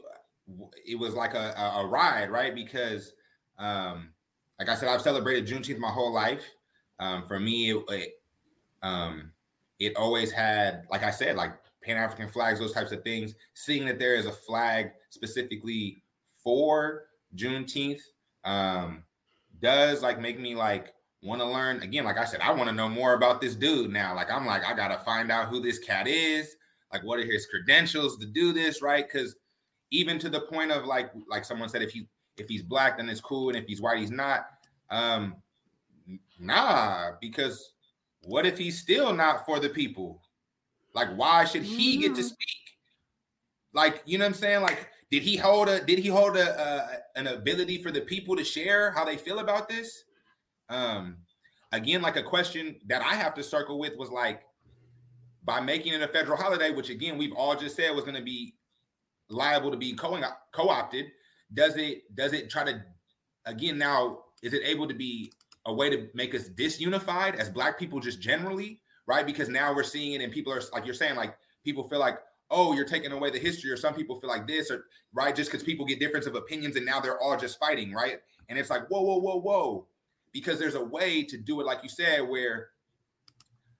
it 0.87 0.99
was 0.99 1.15
like 1.15 1.35
a, 1.35 1.55
a, 1.77 1.87
ride, 1.87 2.31
right? 2.31 2.55
Because, 2.55 3.13
um, 3.59 4.11
like 4.59 4.69
I 4.69 4.75
said, 4.75 4.89
I've 4.89 5.03
celebrated 5.03 5.47
Juneteenth 5.47 5.79
my 5.79 5.91
whole 5.91 6.13
life. 6.13 6.45
Um, 7.01 7.25
for 7.27 7.39
me, 7.39 7.71
it, 7.71 7.85
it, 7.89 8.13
um, 8.83 9.33
it 9.79 9.97
always 9.97 10.33
had, 10.33 10.85
like 10.91 11.05
I 11.05 11.11
said, 11.11 11.37
like 11.37 11.53
Pan 11.85 11.97
African 11.97 12.29
flags, 12.29 12.59
those 12.59 12.73
types 12.73 12.93
of 12.93 13.03
things. 13.05 13.35
Seeing 13.55 13.87
that 13.87 13.99
there 13.99 14.17
is 14.17 14.27
a 14.27 14.33
flag 14.33 14.91
specifically 15.11 16.03
for 16.43 17.05
Juneteenth 17.37 18.01
um, 18.45 19.05
does 19.61 20.03
like 20.03 20.21
make 20.21 20.41
me 20.41 20.55
like 20.55 20.95
want 21.23 21.41
to 21.41 21.47
learn 21.47 21.83
again. 21.83 22.05
Like 22.05 22.19
I 22.19 22.25
said, 22.25 22.41
I 22.41 22.51
want 22.53 22.69
to 22.69 22.75
know 22.75 22.89
more 22.89 23.15
about 23.15 23.41
this 23.41 23.55
dude 23.55 23.93
now. 23.93 24.15
Like 24.15 24.31
I'm 24.31 24.47
like, 24.47 24.65
I 24.65 24.75
gotta 24.75 24.99
find 25.05 25.31
out 25.31 25.49
who 25.49 25.61
this 25.61 25.79
cat 25.79 26.09
is. 26.09 26.57
Like, 26.93 27.05
what 27.05 27.19
are 27.19 27.25
his 27.25 27.47
credentials 27.47 28.17
to 28.19 28.27
do 28.27 28.53
this, 28.53 28.81
right? 28.81 29.07
Because 29.07 29.37
even 29.91 30.19
to 30.21 30.29
the 30.29 30.41
point 30.41 30.71
of 30.71 30.85
like, 30.85 31.11
like 31.29 31.45
someone 31.45 31.69
said, 31.69 31.83
if 31.83 31.91
he 31.91 32.09
if 32.41 32.49
he's 32.49 32.63
black, 32.63 32.97
then 32.97 33.09
it's 33.09 33.21
cool, 33.21 33.49
and 33.49 33.59
if 33.59 33.67
he's 33.67 33.81
white, 33.81 33.99
he's 33.99 34.11
not. 34.11 34.47
Um, 34.91 35.37
nah, 36.39 37.13
because 37.21 37.75
what 38.23 38.47
if 38.47 38.59
he's 38.59 38.79
still 38.79 39.13
not 39.13 39.45
for 39.47 39.61
the 39.61 39.69
people? 39.69 40.23
Like, 40.95 41.09
why 41.17 41.45
should 41.45 41.63
he 41.63 41.99
get 41.99 42.15
to 42.15 42.23
mm. 42.23 42.25
speak? 42.25 42.59
Like, 43.73 44.03
you 44.07 44.19
know 44.19 44.25
what 44.25 44.31
I'm 44.31 44.35
saying? 44.35 44.63
Like, 44.63 44.89
did 45.11 45.23
he 45.23 45.37
hold 45.37 45.69
a 45.69 45.85
did 45.85 45.99
he 45.99 46.09
hold 46.09 46.37
a 46.37 46.61
uh, 46.61 46.89
an 47.17 47.29
ability 47.29 47.83
for 47.83 47.91
the 47.91 48.01
people 48.01 48.37
to 48.37 48.45
share 48.45 48.91
how 48.91 49.05
they 49.05 49.17
feel 49.17 49.39
about 49.39 49.69
this? 49.69 50.05
Um, 50.69 51.19
again, 51.73 52.03
like 52.03 52.17
a 52.17 52.23
question 52.23 52.77
that 52.87 53.03
I 53.03 53.15
have 53.15 53.35
to 53.35 53.43
circle 53.43 53.79
with 53.79 53.97
was 53.97 54.11
like, 54.11 54.43
by 55.45 55.61
making 55.61 55.95
it 55.95 56.03
a 56.03 56.09
federal 56.09 56.37
holiday, 56.37 56.71
which 56.71 56.91
again 56.91 57.17
we've 57.17 57.33
all 57.33 57.57
just 57.57 57.77
said 57.77 57.95
was 57.95 58.05
going 58.05 58.17
to 58.17 58.23
be 58.23 58.55
liable 59.31 59.71
to 59.71 59.77
be 59.77 59.95
co- 59.95 60.21
co-opted, 60.53 61.07
does 61.55 61.77
it 61.77 62.15
does 62.15 62.33
it 62.33 62.51
try 62.51 62.65
to 62.65 62.83
again 63.47 63.79
now 63.79 64.21
is 64.43 64.53
it 64.53 64.63
able 64.65 64.87
to 64.87 64.95
be 64.95 65.33
a 65.67 65.73
way 65.73 65.91
to 65.91 66.09
make 66.15 66.35
us 66.35 66.49
disunified 66.49 67.35
as 67.37 67.49
black 67.49 67.79
people 67.79 68.01
just 68.01 68.21
generally, 68.21 68.81
right? 69.07 69.27
Because 69.27 69.49
now 69.49 69.75
we're 69.75 69.83
seeing 69.83 70.13
it 70.13 70.23
and 70.23 70.33
people 70.33 70.53
are 70.53 70.63
like 70.73 70.85
you're 70.85 70.95
saying 70.95 71.17
like 71.17 71.37
people 71.65 71.85
feel 71.89 71.99
like 71.99 72.19
oh 72.51 72.73
you're 72.73 72.87
taking 72.87 73.13
away 73.13 73.31
the 73.31 73.39
history 73.39 73.71
or 73.71 73.77
some 73.77 73.93
people 73.93 74.19
feel 74.19 74.31
like 74.31 74.47
this 74.47 74.71
or 74.71 74.85
right 75.13 75.37
just 75.37 75.51
because 75.51 75.63
people 75.63 75.85
get 75.85 76.01
difference 76.01 76.27
of 76.27 76.35
opinions 76.35 76.77
and 76.77 76.87
now 76.87 76.99
they're 76.99 77.21
all 77.21 77.37
just 77.37 77.59
fighting 77.59 77.93
right 77.93 78.21
and 78.49 78.59
it's 78.59 78.71
like 78.71 78.89
whoa 78.89 79.03
whoa 79.03 79.19
whoa 79.19 79.39
whoa 79.39 79.87
because 80.33 80.59
there's 80.59 80.75
a 80.75 80.85
way 80.85 81.23
to 81.25 81.37
do 81.37 81.61
it, 81.61 81.67
like 81.67 81.83
you 81.83 81.89
said, 81.89 82.21
where 82.21 82.71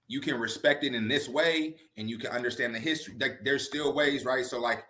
you 0.07 0.19
can 0.19 0.39
respect 0.39 0.83
it 0.83 0.93
in 0.93 1.07
this 1.07 1.29
way 1.29 1.75
and 1.97 2.09
you 2.09 2.17
can 2.17 2.31
understand 2.31 2.73
the 2.73 2.79
history. 2.79 3.15
Like 3.19 3.39
there's 3.43 3.65
still 3.65 3.93
ways, 3.93 4.25
right? 4.25 4.45
So 4.45 4.59
like, 4.59 4.83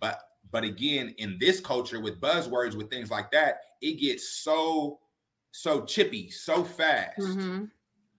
but 0.00 0.20
but 0.52 0.64
again, 0.64 1.14
in 1.18 1.38
this 1.40 1.60
culture 1.60 2.00
with 2.00 2.20
buzzwords, 2.20 2.74
with 2.74 2.90
things 2.90 3.10
like 3.10 3.30
that, 3.32 3.62
it 3.80 4.00
gets 4.00 4.28
so 4.28 5.00
so 5.50 5.84
chippy 5.84 6.30
so 6.30 6.62
fast. 6.62 7.18
Mm-hmm. 7.18 7.64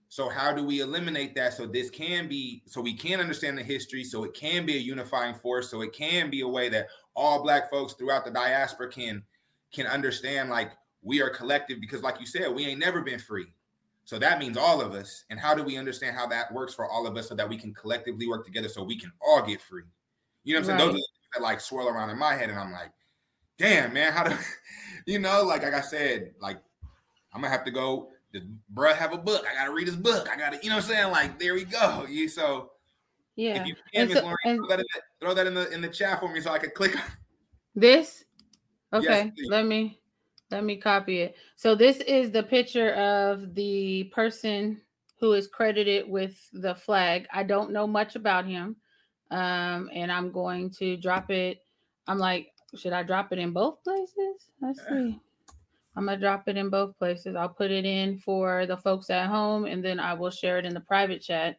So 0.08 0.28
how 0.28 0.52
do 0.52 0.62
we 0.64 0.80
eliminate 0.80 1.34
that 1.34 1.54
so 1.54 1.66
this 1.66 1.90
can 1.90 2.28
be 2.28 2.62
so 2.66 2.80
we 2.80 2.94
can 2.94 3.20
understand 3.20 3.56
the 3.56 3.62
history, 3.62 4.04
so 4.04 4.24
it 4.24 4.34
can 4.34 4.66
be 4.66 4.76
a 4.76 4.80
unifying 4.80 5.34
force, 5.34 5.70
so 5.70 5.80
it 5.80 5.92
can 5.92 6.30
be 6.30 6.42
a 6.42 6.48
way 6.48 6.68
that 6.68 6.88
all 7.16 7.42
black 7.42 7.70
folks 7.70 7.94
throughout 7.94 8.24
the 8.24 8.30
diaspora 8.30 8.90
can 8.90 9.22
can 9.72 9.86
understand 9.86 10.50
like 10.50 10.72
we 11.02 11.20
are 11.20 11.30
collective 11.30 11.80
because, 11.80 12.02
like 12.02 12.18
you 12.18 12.26
said, 12.26 12.52
we 12.54 12.66
ain't 12.66 12.80
never 12.80 13.02
been 13.02 13.18
free. 13.18 13.46
So 14.04 14.18
that 14.18 14.38
means 14.38 14.56
all 14.56 14.80
of 14.80 14.92
us. 14.92 15.24
And 15.30 15.40
how 15.40 15.54
do 15.54 15.62
we 15.62 15.76
understand 15.76 16.16
how 16.16 16.26
that 16.28 16.52
works 16.52 16.74
for 16.74 16.86
all 16.88 17.06
of 17.06 17.16
us 17.16 17.28
so 17.28 17.34
that 17.34 17.48
we 17.48 17.56
can 17.56 17.72
collectively 17.74 18.26
work 18.26 18.44
together 18.44 18.68
so 18.68 18.82
we 18.82 18.98
can 18.98 19.12
all 19.26 19.42
get 19.42 19.60
free? 19.60 19.84
You 20.44 20.54
know 20.54 20.60
what 20.60 20.70
I'm 20.70 20.76
right. 20.76 20.80
saying? 20.80 20.92
Those 20.92 21.00
are 21.00 21.04
that 21.34 21.42
like 21.42 21.60
swirl 21.60 21.88
around 21.88 22.10
in 22.10 22.18
my 22.18 22.34
head, 22.34 22.50
and 22.50 22.58
I'm 22.58 22.72
like, 22.72 22.92
damn, 23.58 23.92
man, 23.92 24.12
how 24.12 24.24
do 24.24 24.36
you 25.06 25.18
know? 25.18 25.42
Like, 25.42 25.62
like 25.62 25.74
I 25.74 25.80
said, 25.80 26.32
like 26.40 26.58
I'm 27.32 27.40
gonna 27.40 27.52
have 27.52 27.64
to 27.64 27.70
go. 27.70 28.10
Does 28.32 28.42
bruh 28.74 28.96
have 28.96 29.12
a 29.12 29.18
book? 29.18 29.44
I 29.48 29.54
gotta 29.54 29.72
read 29.72 29.86
his 29.86 29.96
book. 29.96 30.28
I 30.28 30.36
gotta, 30.36 30.58
you 30.62 30.68
know 30.68 30.76
what 30.76 30.84
I'm 30.84 30.90
saying? 30.90 31.10
Like, 31.12 31.38
there 31.38 31.54
we 31.54 31.64
go. 31.64 32.04
You 32.08 32.28
so 32.28 32.70
yeah. 33.36 33.60
If 33.60 33.66
you 33.66 33.74
can, 33.92 34.08
So, 34.08 34.22
Lauren, 34.22 34.36
and, 34.44 34.58
throw, 34.58 34.68
that 34.68 34.78
in 34.78 34.86
the, 34.94 35.00
throw 35.20 35.34
that 35.34 35.46
in 35.46 35.54
the 35.54 35.70
in 35.72 35.80
the 35.80 35.88
chat 35.88 36.20
for 36.20 36.32
me 36.32 36.40
so 36.40 36.50
I 36.50 36.58
can 36.58 36.70
click. 36.70 36.94
This 37.74 38.24
okay. 38.92 39.32
Yes, 39.36 39.48
let 39.48 39.66
me 39.66 40.00
let 40.50 40.62
me 40.62 40.76
copy 40.76 41.20
it. 41.20 41.36
So 41.56 41.74
this 41.74 41.96
is 41.98 42.30
the 42.30 42.42
picture 42.42 42.92
of 42.92 43.54
the 43.54 44.04
person 44.14 44.80
who 45.18 45.32
is 45.32 45.48
credited 45.48 46.08
with 46.08 46.38
the 46.52 46.74
flag. 46.74 47.26
I 47.32 47.42
don't 47.42 47.72
know 47.72 47.86
much 47.86 48.14
about 48.14 48.46
him. 48.46 48.76
Um, 49.34 49.90
and 49.92 50.12
I'm 50.12 50.30
going 50.30 50.70
to 50.78 50.96
drop 50.96 51.28
it. 51.28 51.58
I'm 52.06 52.18
like, 52.18 52.52
should 52.76 52.92
I 52.92 53.02
drop 53.02 53.32
it 53.32 53.40
in 53.40 53.50
both 53.50 53.82
places? 53.82 54.46
Let's 54.62 54.78
see. 54.88 55.18
I'm 55.96 56.06
gonna 56.06 56.18
drop 56.18 56.46
it 56.46 56.56
in 56.56 56.70
both 56.70 56.96
places. 56.98 57.34
I'll 57.34 57.48
put 57.48 57.72
it 57.72 57.84
in 57.84 58.18
for 58.18 58.64
the 58.66 58.76
folks 58.76 59.10
at 59.10 59.26
home, 59.26 59.64
and 59.64 59.84
then 59.84 59.98
I 59.98 60.14
will 60.14 60.30
share 60.30 60.58
it 60.58 60.66
in 60.66 60.72
the 60.72 60.80
private 60.80 61.20
chat, 61.20 61.58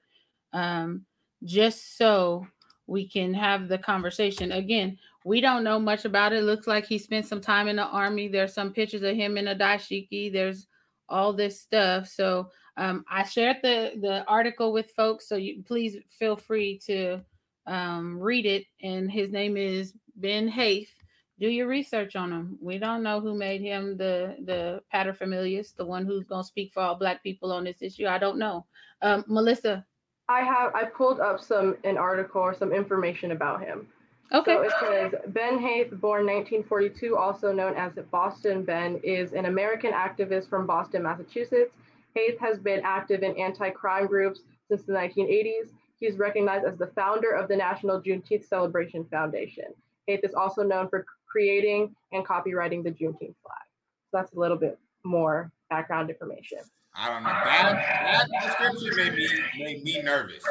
um, 0.53 1.05
just 1.43 1.97
so 1.97 2.47
we 2.87 3.09
can 3.09 3.33
have 3.33 3.67
the 3.67 3.77
conversation. 3.77 4.53
Again, 4.53 4.97
we 5.25 5.41
don't 5.41 5.65
know 5.65 5.79
much 5.79 6.05
about 6.05 6.31
it. 6.31 6.43
Looks 6.43 6.67
like 6.67 6.85
he 6.85 6.97
spent 6.97 7.25
some 7.25 7.41
time 7.41 7.67
in 7.67 7.75
the 7.75 7.87
army. 7.87 8.29
There's 8.29 8.53
some 8.53 8.71
pictures 8.71 9.03
of 9.03 9.17
him 9.17 9.37
in 9.37 9.49
a 9.49 9.55
dashiki. 9.55 10.31
There's 10.31 10.67
all 11.09 11.33
this 11.33 11.59
stuff. 11.59 12.07
So 12.07 12.51
um, 12.77 13.03
I 13.09 13.23
shared 13.23 13.57
the 13.63 13.93
the 13.99 14.23
article 14.27 14.71
with 14.71 14.91
folks. 14.91 15.27
So 15.27 15.35
you 15.35 15.61
please 15.63 15.97
feel 16.09 16.37
free 16.37 16.79
to 16.85 17.21
um, 17.67 18.19
read 18.19 18.45
it, 18.45 18.65
and 18.81 19.11
his 19.11 19.31
name 19.31 19.57
is 19.57 19.93
Ben 20.15 20.47
Haith. 20.47 20.91
Do 21.39 21.47
your 21.47 21.67
research 21.67 22.15
on 22.15 22.31
him. 22.31 22.57
We 22.61 22.77
don't 22.77 23.03
know 23.03 23.19
who 23.19 23.35
made 23.35 23.61
him 23.61 23.97
the 23.97 24.37
the 24.45 24.81
paterfamilias, 24.93 25.75
the 25.75 25.85
one 25.85 26.05
who's 26.05 26.23
gonna 26.25 26.43
speak 26.43 26.71
for 26.73 26.81
all 26.81 26.95
Black 26.95 27.21
people 27.23 27.51
on 27.51 27.65
this 27.65 27.81
issue. 27.81 28.07
I 28.07 28.17
don't 28.17 28.37
know. 28.37 28.65
Um, 29.01 29.25
Melissa, 29.27 29.85
I 30.29 30.41
have 30.41 30.73
I 30.73 30.85
pulled 30.85 31.19
up 31.19 31.39
some 31.39 31.75
an 31.83 31.97
article 31.97 32.41
or 32.41 32.53
some 32.53 32.71
information 32.71 33.31
about 33.31 33.61
him. 33.61 33.87
okay. 34.31 34.55
So 34.55 34.61
it 34.61 34.71
says 34.79 35.13
Ben 35.27 35.59
Haith, 35.59 35.89
born 35.91 36.25
1942, 36.25 37.17
also 37.17 37.51
known 37.51 37.75
as 37.75 37.91
Boston 38.11 38.63
Ben, 38.63 38.99
is 39.03 39.33
an 39.33 39.45
American 39.45 39.91
activist 39.91 40.49
from 40.49 40.65
Boston, 40.65 41.03
Massachusetts. 41.03 41.73
Haith 42.15 42.39
has 42.39 42.57
been 42.57 42.81
active 42.85 43.23
in 43.23 43.37
anti-crime 43.37 44.07
groups 44.07 44.39
since 44.69 44.83
the 44.83 44.93
1980s. 44.93 45.69
He's 45.99 46.17
recognized 46.17 46.65
as 46.65 46.77
the 46.77 46.87
founder 46.87 47.31
of 47.31 47.47
the 47.47 47.55
National 47.55 48.01
Juneteenth 48.01 48.45
Celebration 48.47 49.05
Foundation. 49.05 49.65
Haith 50.07 50.21
is 50.23 50.33
also 50.33 50.63
known 50.63 50.89
for 50.89 51.05
creating 51.25 51.95
and 52.11 52.25
copyrighting 52.25 52.83
the 52.83 52.91
Juneteenth 52.91 53.35
flag. 53.41 53.65
So 54.11 54.17
that's 54.17 54.33
a 54.33 54.39
little 54.39 54.57
bit 54.57 54.77
more 55.03 55.51
background 55.69 56.09
information. 56.09 56.59
I 56.95 57.09
don't 57.09 57.23
know. 57.23 57.29
That 57.29 58.27
that 58.31 58.41
description 58.41 58.95
made 58.95 59.13
me 59.15 59.27
made 59.57 59.83
me 59.83 60.01
nervous. 60.01 60.43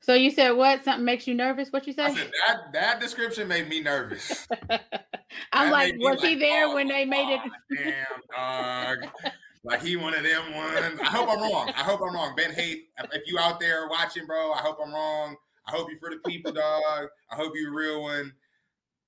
So 0.00 0.14
you 0.14 0.30
said 0.30 0.50
what? 0.50 0.84
Something 0.84 1.04
makes 1.04 1.26
you 1.26 1.34
nervous? 1.34 1.72
What 1.72 1.84
you 1.88 1.94
I 1.98 2.10
say? 2.10 2.20
said 2.20 2.30
that 2.46 2.72
that 2.74 3.00
description 3.00 3.48
made 3.48 3.68
me 3.68 3.80
nervous. 3.80 4.46
I'm 5.52 5.66
That 5.66 5.72
like, 5.72 5.92
made 5.94 5.98
me 5.98 6.04
was 6.04 6.22
he 6.22 6.30
like, 6.30 6.38
there 6.38 6.66
oh, 6.66 6.74
when 6.74 6.86
they 6.86 7.04
made 7.04 7.34
it? 7.34 7.40
Damn 7.76 8.20
dog. 8.32 8.98
Like 9.66 9.82
he 9.82 9.96
one 9.96 10.14
of 10.14 10.22
them 10.22 10.54
ones. 10.54 11.00
I 11.00 11.06
hope 11.06 11.28
I'm 11.28 11.40
wrong. 11.40 11.72
I 11.76 11.82
hope 11.82 12.00
I'm 12.00 12.14
wrong. 12.14 12.34
Ben 12.36 12.52
Haith, 12.52 12.84
if 13.12 13.22
you 13.26 13.36
out 13.38 13.58
there 13.58 13.88
watching, 13.88 14.24
bro, 14.24 14.52
I 14.52 14.60
hope 14.60 14.78
I'm 14.82 14.92
wrong. 14.92 15.34
I 15.66 15.72
hope 15.72 15.90
you 15.90 15.98
for 15.98 16.08
the 16.08 16.18
people, 16.24 16.52
dog. 16.52 17.08
I 17.30 17.34
hope 17.34 17.52
you 17.56 17.68
a 17.68 17.74
real 17.74 18.02
one. 18.02 18.32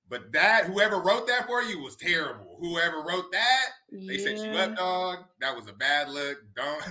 But 0.09 0.33
that 0.33 0.65
whoever 0.65 0.97
wrote 0.97 1.27
that 1.27 1.47
for 1.47 1.61
you 1.61 1.79
was 1.79 1.95
terrible. 1.95 2.57
Whoever 2.59 3.03
wrote 3.03 3.31
that, 3.31 3.65
they 3.91 4.17
set 4.17 4.37
you 4.37 4.51
up, 4.51 4.75
dog. 4.75 5.19
That 5.39 5.55
was 5.55 5.67
a 5.67 5.73
bad 5.73 6.09
look. 6.09 6.39
Don't 6.55 6.83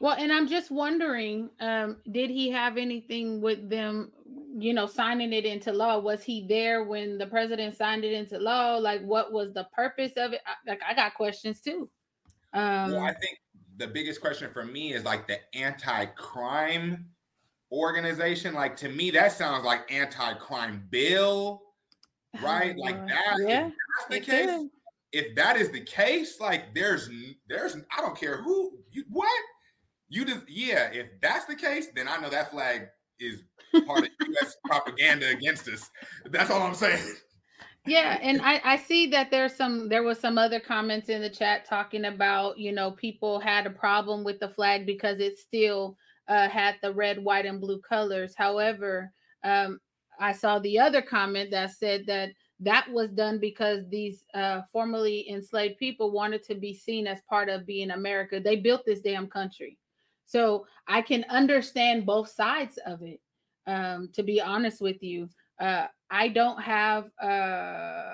Well, 0.00 0.16
and 0.18 0.32
I'm 0.32 0.48
just 0.48 0.70
wondering, 0.70 1.50
um, 1.60 1.98
did 2.10 2.30
he 2.30 2.50
have 2.50 2.76
anything 2.76 3.40
with 3.40 3.68
them, 3.68 4.12
you 4.56 4.74
know, 4.74 4.86
signing 4.86 5.32
it 5.32 5.44
into 5.44 5.72
law? 5.72 5.98
Was 5.98 6.22
he 6.22 6.46
there 6.46 6.84
when 6.84 7.18
the 7.18 7.26
president 7.26 7.76
signed 7.76 8.04
it 8.04 8.12
into 8.12 8.38
law? 8.38 8.76
Like, 8.76 9.02
what 9.02 9.32
was 9.32 9.52
the 9.52 9.66
purpose 9.74 10.12
of 10.16 10.32
it? 10.32 10.40
I, 10.46 10.70
like, 10.70 10.80
I 10.88 10.94
got 10.94 11.14
questions 11.14 11.60
too. 11.60 11.88
Um, 12.54 12.92
Well, 12.92 13.02
I 13.02 13.12
think 13.12 13.38
the 13.76 13.88
biggest 13.88 14.20
question 14.20 14.50
for 14.52 14.64
me 14.64 14.94
is 14.94 15.04
like 15.04 15.26
the 15.26 15.38
anti-crime 15.54 17.06
organization. 17.72 18.54
Like 18.54 18.76
to 18.76 18.88
me, 18.88 19.10
that 19.10 19.32
sounds 19.32 19.64
like 19.64 19.90
anti-crime 19.92 20.86
bill, 20.90 21.62
right? 22.42 22.76
Like 22.78 22.96
uh, 22.96 23.06
that. 23.06 23.36
if 23.40 23.48
yeah, 23.48 23.70
that's 24.08 24.10
the 24.10 24.20
case. 24.20 24.68
If 25.12 25.34
that 25.36 25.56
is 25.56 25.70
the 25.70 25.80
case, 25.80 26.40
like 26.40 26.74
there's 26.74 27.08
there's 27.48 27.76
I 27.96 28.00
don't 28.00 28.18
care 28.18 28.42
who 28.42 28.78
you 28.90 29.04
what 29.08 29.28
you 30.08 30.24
just 30.24 30.48
yeah. 30.48 30.90
If 30.92 31.06
that's 31.20 31.44
the 31.44 31.56
case, 31.56 31.88
then 31.94 32.08
I 32.08 32.16
know 32.18 32.30
that 32.30 32.50
flag 32.50 32.88
is 33.20 33.42
part 33.86 34.00
of 34.04 34.08
U.S. 34.28 34.56
propaganda 34.64 35.28
against 35.28 35.68
us. 35.68 35.90
That's 36.26 36.50
all 36.50 36.62
I'm 36.62 36.74
saying. 36.74 37.14
Yeah 37.86 38.18
and 38.22 38.40
I, 38.42 38.60
I 38.64 38.76
see 38.76 39.06
that 39.08 39.30
there's 39.30 39.54
some 39.54 39.88
there 39.88 40.02
was 40.02 40.18
some 40.18 40.38
other 40.38 40.60
comments 40.60 41.08
in 41.08 41.20
the 41.20 41.30
chat 41.30 41.66
talking 41.66 42.06
about 42.06 42.58
you 42.58 42.72
know 42.72 42.92
people 42.92 43.38
had 43.38 43.66
a 43.66 43.70
problem 43.70 44.24
with 44.24 44.40
the 44.40 44.48
flag 44.48 44.86
because 44.86 45.20
it 45.20 45.38
still 45.38 45.96
uh, 46.28 46.48
had 46.48 46.76
the 46.82 46.92
red 46.92 47.22
white 47.22 47.44
and 47.44 47.60
blue 47.60 47.80
colors. 47.80 48.34
However 48.36 49.12
um, 49.44 49.78
i 50.18 50.32
saw 50.32 50.58
the 50.60 50.78
other 50.78 51.02
comment 51.02 51.50
that 51.50 51.70
said 51.70 52.04
that 52.06 52.30
that 52.60 52.88
was 52.90 53.10
done 53.10 53.38
because 53.38 53.80
these 53.88 54.24
uh, 54.32 54.62
formerly 54.72 55.28
enslaved 55.28 55.76
people 55.76 56.12
wanted 56.12 56.42
to 56.44 56.54
be 56.54 56.72
seen 56.72 57.06
as 57.06 57.20
part 57.28 57.48
of 57.48 57.66
being 57.66 57.90
america. 57.90 58.40
They 58.40 58.56
built 58.56 58.82
this 58.86 59.00
damn 59.00 59.26
country. 59.26 59.78
So 60.26 60.66
i 60.88 61.02
can 61.02 61.24
understand 61.28 62.06
both 62.06 62.28
sides 62.28 62.78
of 62.86 63.02
it 63.02 63.20
um, 63.66 64.08
to 64.14 64.22
be 64.22 64.40
honest 64.40 64.80
with 64.80 65.02
you 65.02 65.28
uh, 65.64 65.86
I 66.10 66.28
don't 66.28 66.60
have 66.62 67.10
uh 67.20 68.12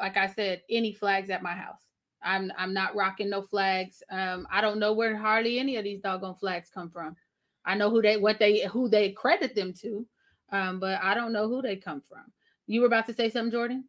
like 0.00 0.16
I 0.16 0.26
said 0.26 0.62
any 0.70 0.92
flags 0.92 1.30
at 1.30 1.42
my 1.42 1.52
house. 1.52 1.82
I'm 2.22 2.52
I'm 2.56 2.72
not 2.72 2.94
rocking 2.94 3.30
no 3.30 3.42
flags. 3.42 4.02
Um 4.10 4.46
I 4.50 4.60
don't 4.60 4.78
know 4.78 4.92
where 4.92 5.16
hardly 5.16 5.58
any 5.58 5.76
of 5.76 5.84
these 5.84 6.00
doggone 6.00 6.36
flags 6.36 6.70
come 6.72 6.90
from. 6.90 7.16
I 7.64 7.74
know 7.74 7.90
who 7.90 8.00
they 8.00 8.16
what 8.16 8.38
they 8.38 8.66
who 8.66 8.88
they 8.88 9.10
credit 9.10 9.54
them 9.54 9.72
to. 9.82 10.06
Um 10.50 10.80
but 10.80 11.02
I 11.02 11.14
don't 11.14 11.32
know 11.32 11.48
who 11.48 11.60
they 11.60 11.76
come 11.76 12.02
from. 12.08 12.24
You 12.66 12.80
were 12.80 12.86
about 12.86 13.06
to 13.06 13.14
say 13.14 13.28
something 13.28 13.52
Jordan? 13.52 13.84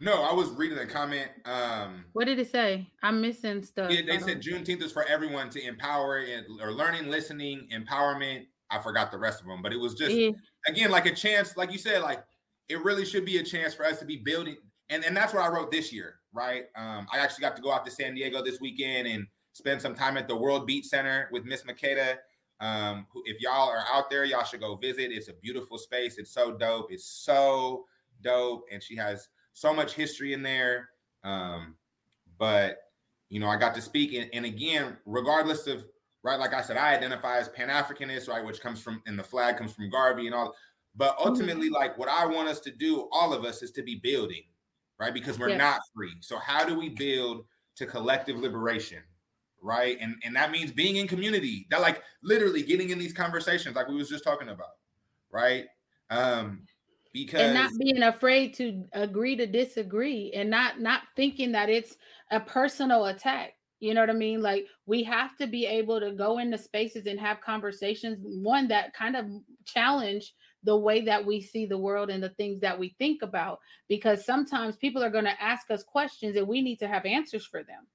No, 0.00 0.22
I 0.22 0.32
was 0.32 0.50
reading 0.50 0.78
a 0.78 0.86
comment. 0.86 1.28
Um, 1.44 2.04
What 2.12 2.26
did 2.26 2.38
it 2.38 2.52
say? 2.52 2.88
I'm 3.02 3.20
missing 3.20 3.64
stuff. 3.64 3.90
Yeah, 3.90 4.02
they 4.06 4.20
said 4.20 4.40
Juneteenth 4.40 4.80
is 4.80 4.92
for 4.92 5.04
everyone 5.04 5.50
to 5.50 5.60
empower 5.60 6.18
and 6.18 6.46
or 6.60 6.72
learning, 6.72 7.08
listening, 7.10 7.68
empowerment. 7.72 8.46
I 8.70 8.78
forgot 8.78 9.10
the 9.10 9.18
rest 9.18 9.40
of 9.40 9.46
them, 9.46 9.62
but 9.62 9.72
it 9.72 9.76
was 9.78 9.94
just 9.94 10.14
Yeah. 10.14 10.30
again 10.66 10.90
like 10.90 11.06
a 11.06 11.14
chance, 11.14 11.56
like 11.56 11.72
you 11.72 11.78
said, 11.78 12.02
like 12.02 12.24
it 12.68 12.82
really 12.84 13.04
should 13.04 13.24
be 13.24 13.38
a 13.38 13.42
chance 13.42 13.74
for 13.74 13.84
us 13.86 13.98
to 14.00 14.04
be 14.04 14.16
building, 14.16 14.56
and 14.90 15.04
and 15.04 15.16
that's 15.16 15.32
what 15.32 15.42
I 15.42 15.48
wrote 15.48 15.70
this 15.70 15.92
year, 15.92 16.20
right? 16.32 16.66
Um, 16.76 17.06
I 17.12 17.18
actually 17.18 17.42
got 17.42 17.56
to 17.56 17.62
go 17.62 17.72
out 17.72 17.84
to 17.86 17.90
San 17.90 18.14
Diego 18.14 18.42
this 18.42 18.60
weekend 18.60 19.08
and 19.08 19.26
spend 19.52 19.80
some 19.80 19.94
time 19.94 20.16
at 20.16 20.28
the 20.28 20.36
World 20.36 20.66
Beat 20.66 20.84
Center 20.84 21.28
with 21.32 21.44
Miss 21.44 21.62
Makeda. 21.64 22.18
Um, 22.60 23.06
who- 23.12 23.22
if 23.24 23.40
y'all 23.40 23.68
are 23.68 23.84
out 23.90 24.10
there, 24.10 24.24
y'all 24.24 24.44
should 24.44 24.60
go 24.60 24.74
visit. 24.76 25.12
It's 25.12 25.28
a 25.28 25.32
beautiful 25.34 25.78
space. 25.78 26.18
It's 26.18 26.30
so 26.32 26.52
dope. 26.52 26.92
It's 26.92 27.04
so 27.06 27.86
dope, 28.20 28.64
and 28.70 28.82
she 28.82 28.96
has 28.96 29.28
so 29.52 29.72
much 29.72 29.94
history 29.94 30.32
in 30.32 30.42
there. 30.42 30.90
Um, 31.24 31.76
but 32.36 32.82
you 33.30 33.40
know, 33.40 33.48
I 33.48 33.56
got 33.56 33.74
to 33.74 33.82
speak, 33.82 34.14
and, 34.14 34.30
and 34.32 34.46
again, 34.46 34.96
regardless 35.04 35.66
of 35.66 35.84
right, 36.22 36.38
like 36.38 36.54
I 36.54 36.60
said, 36.60 36.76
I 36.76 36.94
identify 36.94 37.38
as 37.38 37.48
Pan 37.48 37.68
Africanist, 37.68 38.28
right, 38.28 38.44
which 38.44 38.60
comes 38.60 38.82
from, 38.82 39.02
and 39.06 39.18
the 39.18 39.22
flag 39.22 39.56
comes 39.56 39.72
from 39.72 39.90
Garvey 39.90 40.26
and 40.26 40.34
all. 40.34 40.54
But 40.96 41.16
ultimately, 41.18 41.70
like 41.70 41.96
what 41.96 42.08
I 42.08 42.26
want 42.26 42.48
us 42.48 42.60
to 42.60 42.70
do, 42.70 43.08
all 43.12 43.32
of 43.32 43.44
us, 43.44 43.62
is 43.62 43.70
to 43.72 43.82
be 43.82 43.96
building, 43.96 44.42
right, 44.98 45.14
because 45.14 45.38
we're 45.38 45.50
Yes. 45.50 45.58
not 45.58 45.80
free. 45.94 46.16
So 46.20 46.38
how 46.38 46.64
do 46.64 46.78
we 46.78 46.88
build 46.88 47.44
to 47.76 47.86
collective 47.86 48.36
liberation? 48.36 49.02
Right. 49.60 49.98
And 50.00 50.14
and 50.24 50.34
that 50.36 50.52
means 50.52 50.70
being 50.70 50.96
in 50.96 51.08
community. 51.08 51.66
That 51.70 51.80
like 51.80 52.02
literally 52.22 52.62
getting 52.62 52.90
in 52.90 52.98
these 52.98 53.12
conversations, 53.12 53.74
like 53.74 53.88
we 53.88 53.96
was 53.96 54.08
just 54.08 54.24
talking 54.24 54.48
about. 54.48 54.76
Right. 55.32 55.66
Um, 56.10 56.62
because 57.12 57.40
and 57.40 57.54
not 57.54 57.72
being 57.78 58.02
afraid 58.02 58.54
to 58.54 58.84
agree 58.92 59.34
to 59.36 59.46
disagree 59.46 60.32
and 60.34 60.48
not 60.48 60.80
not 60.80 61.02
thinking 61.16 61.52
that 61.52 61.68
it's 61.68 61.96
a 62.30 62.38
personal 62.38 63.06
attack 63.06 63.54
you 63.80 63.94
know 63.94 64.00
what 64.00 64.10
i 64.10 64.14
mean 64.14 64.40
like 64.40 64.66
we 64.86 65.02
have 65.02 65.36
to 65.36 65.46
be 65.46 65.66
able 65.66 66.00
to 66.00 66.12
go 66.12 66.38
into 66.38 66.58
spaces 66.58 67.06
and 67.06 67.18
have 67.18 67.40
conversations 67.40 68.18
one 68.22 68.68
that 68.68 68.92
kind 68.94 69.16
of 69.16 69.26
challenge 69.64 70.34
the 70.64 70.76
way 70.76 71.00
that 71.00 71.24
we 71.24 71.40
see 71.40 71.66
the 71.66 71.78
world 71.78 72.10
and 72.10 72.22
the 72.22 72.30
things 72.30 72.60
that 72.60 72.78
we 72.78 72.94
think 72.98 73.22
about 73.22 73.60
because 73.88 74.24
sometimes 74.24 74.76
people 74.76 75.02
are 75.02 75.10
going 75.10 75.24
to 75.24 75.42
ask 75.42 75.70
us 75.70 75.82
questions 75.82 76.36
and 76.36 76.48
we 76.48 76.60
need 76.60 76.78
to 76.78 76.88
have 76.88 77.06
answers 77.06 77.46
for 77.46 77.62
them 77.62 77.86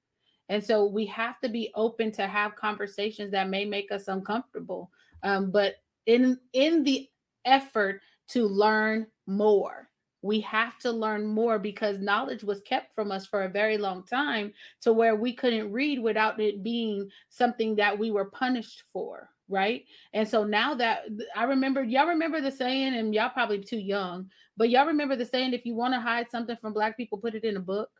and 0.48 0.62
so 0.62 0.84
we 0.86 1.06
have 1.06 1.38
to 1.40 1.48
be 1.48 1.70
open 1.74 2.10
to 2.12 2.26
have 2.26 2.56
conversations 2.56 3.30
that 3.30 3.48
may 3.48 3.64
make 3.64 3.92
us 3.92 4.08
uncomfortable 4.08 4.90
um, 5.22 5.50
but 5.50 5.76
in 6.06 6.38
in 6.52 6.82
the 6.84 7.08
effort 7.44 8.00
to 8.28 8.46
learn 8.46 9.06
more. 9.26 9.88
We 10.24 10.40
have 10.40 10.78
to 10.78 10.90
learn 10.90 11.26
more 11.26 11.58
because 11.58 11.98
knowledge 11.98 12.42
was 12.42 12.62
kept 12.62 12.94
from 12.94 13.12
us 13.12 13.26
for 13.26 13.42
a 13.42 13.48
very 13.50 13.76
long 13.76 14.04
time 14.04 14.54
to 14.80 14.90
where 14.90 15.16
we 15.16 15.34
couldn't 15.34 15.70
read 15.70 15.98
without 15.98 16.40
it 16.40 16.62
being 16.62 17.10
something 17.28 17.76
that 17.76 17.98
we 17.98 18.10
were 18.10 18.30
punished 18.30 18.84
for, 18.90 19.28
right? 19.50 19.84
And 20.14 20.26
so 20.26 20.42
now 20.42 20.72
that 20.76 21.02
I 21.36 21.44
remember, 21.44 21.84
y'all 21.84 22.06
remember 22.06 22.40
the 22.40 22.50
saying, 22.50 22.94
and 22.94 23.14
y'all 23.14 23.28
probably 23.28 23.60
too 23.62 23.78
young, 23.78 24.30
but 24.56 24.70
y'all 24.70 24.86
remember 24.86 25.14
the 25.14 25.26
saying, 25.26 25.52
if 25.52 25.66
you 25.66 25.74
want 25.74 25.92
to 25.92 26.00
hide 26.00 26.30
something 26.30 26.56
from 26.56 26.72
Black 26.72 26.96
people, 26.96 27.18
put 27.18 27.34
it 27.34 27.44
in 27.44 27.58
a 27.58 27.60
book. 27.60 27.90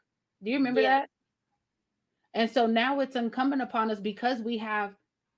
Do 0.43 0.51
you 0.51 0.57
remember 0.57 0.81
Yeah. 0.81 1.01
that? 1.01 1.11
And 2.33 2.51
so 2.51 2.67
now 2.67 3.01
it's 3.01 3.17
incumbent 3.17 3.61
upon 3.61 3.91
us 3.91 4.01
because 4.01 4.41
we 4.41 4.57
have 4.57 4.95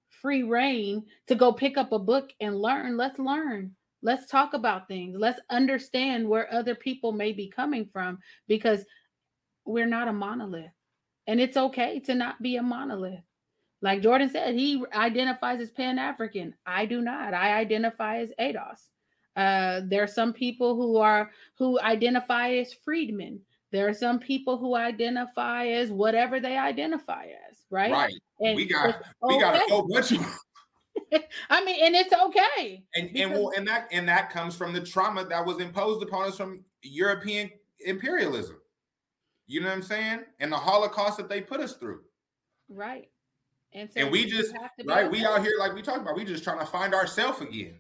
free 0.09 0.45
rein 0.45 1.05
to 1.27 1.35
go 1.35 1.53
pick 1.53 1.77
up 1.77 1.91
a 1.91 1.99
book 1.99 2.31
and 2.41 2.57
learn. 2.57 2.97
Let's 2.97 3.19
learn. 3.19 3.75
Let's 4.07 4.31
talk 4.31 4.55
about 4.55 4.87
things. 4.87 5.17
Let's 5.19 5.41
understand 5.51 6.29
where 6.29 6.53
other 6.55 6.77
people 6.77 7.11
may 7.11 7.33
be 7.33 7.49
coming 7.49 7.89
from 7.93 8.21
because 8.47 8.85
we're 9.65 9.85
not 9.85 10.07
a 10.07 10.13
monolith. 10.13 10.71
And 11.27 11.41
it's 11.41 11.57
okay 11.57 11.99
to 12.07 12.15
not 12.15 12.41
be 12.41 12.55
a 12.55 12.63
monolith. 12.63 13.25
Like 13.83 14.03
Jordan 14.03 14.31
said, 14.31 14.55
he 14.55 14.81
identifies 14.95 15.61
as 15.61 15.73
Pan 15.73 15.99
African. 15.99 16.55
I 16.65 16.87
do 16.87 17.01
not. 17.01 17.35
I 17.35 17.59
identify 17.59 18.19
as 18.19 18.31
ADOS. 18.39 18.79
Uh, 19.35 19.81
there 19.89 20.05
are 20.05 20.07
some 20.07 20.33
people 20.33 20.77
who 20.77 20.99
are 20.99 21.33
who 21.59 21.81
identify 21.81 22.51
as 22.53 22.73
freedmen. 22.73 23.41
There 23.73 23.89
are 23.89 23.93
some 23.93 24.21
people 24.21 24.57
who 24.57 24.77
identify 24.77 25.67
as 25.67 25.91
whatever 25.91 26.39
they 26.39 26.57
identify 26.57 27.25
as, 27.51 27.59
right? 27.71 27.91
right. 27.91 28.15
And 28.39 28.55
we 28.55 28.67
got 28.67 29.03
we 29.23 29.41
got 29.41 29.57
a 29.57 29.65
whole 29.69 29.89
bunch 29.89 30.13
of 30.13 30.25
I 31.51 31.65
mean, 31.65 31.85
and 31.85 31.95
it's 31.95 32.13
okay. 32.13 32.85
And 32.95 33.17
and 33.17 33.33
well, 33.33 33.53
and 33.57 33.67
that 33.69 33.89
and 33.93 34.09
that 34.09 34.31
comes 34.31 34.57
from 34.57 34.73
the 34.73 34.81
trauma 34.81 35.25
that 35.25 35.45
was 35.45 35.61
imposed 35.61 36.03
upon 36.03 36.29
us 36.29 36.37
from 36.37 36.65
European 36.83 37.51
imperialism. 37.81 38.57
You 39.47 39.61
know 39.61 39.69
what 39.69 39.77
I'm 39.77 39.83
saying? 39.83 40.21
And 40.41 40.51
the 40.51 40.57
Holocaust 40.57 41.19
that 41.19 41.29
they 41.29 41.41
put 41.41 41.61
us 41.61 41.75
through. 41.75 42.01
Right. 42.69 43.09
And 43.73 43.91
so 43.93 44.01
And 44.01 44.11
we 44.11 44.21
you 44.21 44.31
just 44.31 44.53
have 44.57 44.75
to 44.79 44.85
be 44.85 44.93
right, 44.93 45.11
we 45.11 45.25
out 45.25 45.43
here 45.43 45.53
like 45.59 45.75
we 45.75 45.83
talked 45.83 46.01
about, 46.01 46.17
we 46.17 46.25
just 46.25 46.43
trying 46.43 46.59
to 46.59 46.67
find 46.67 46.95
ourselves 46.95 47.41
again. 47.41 47.79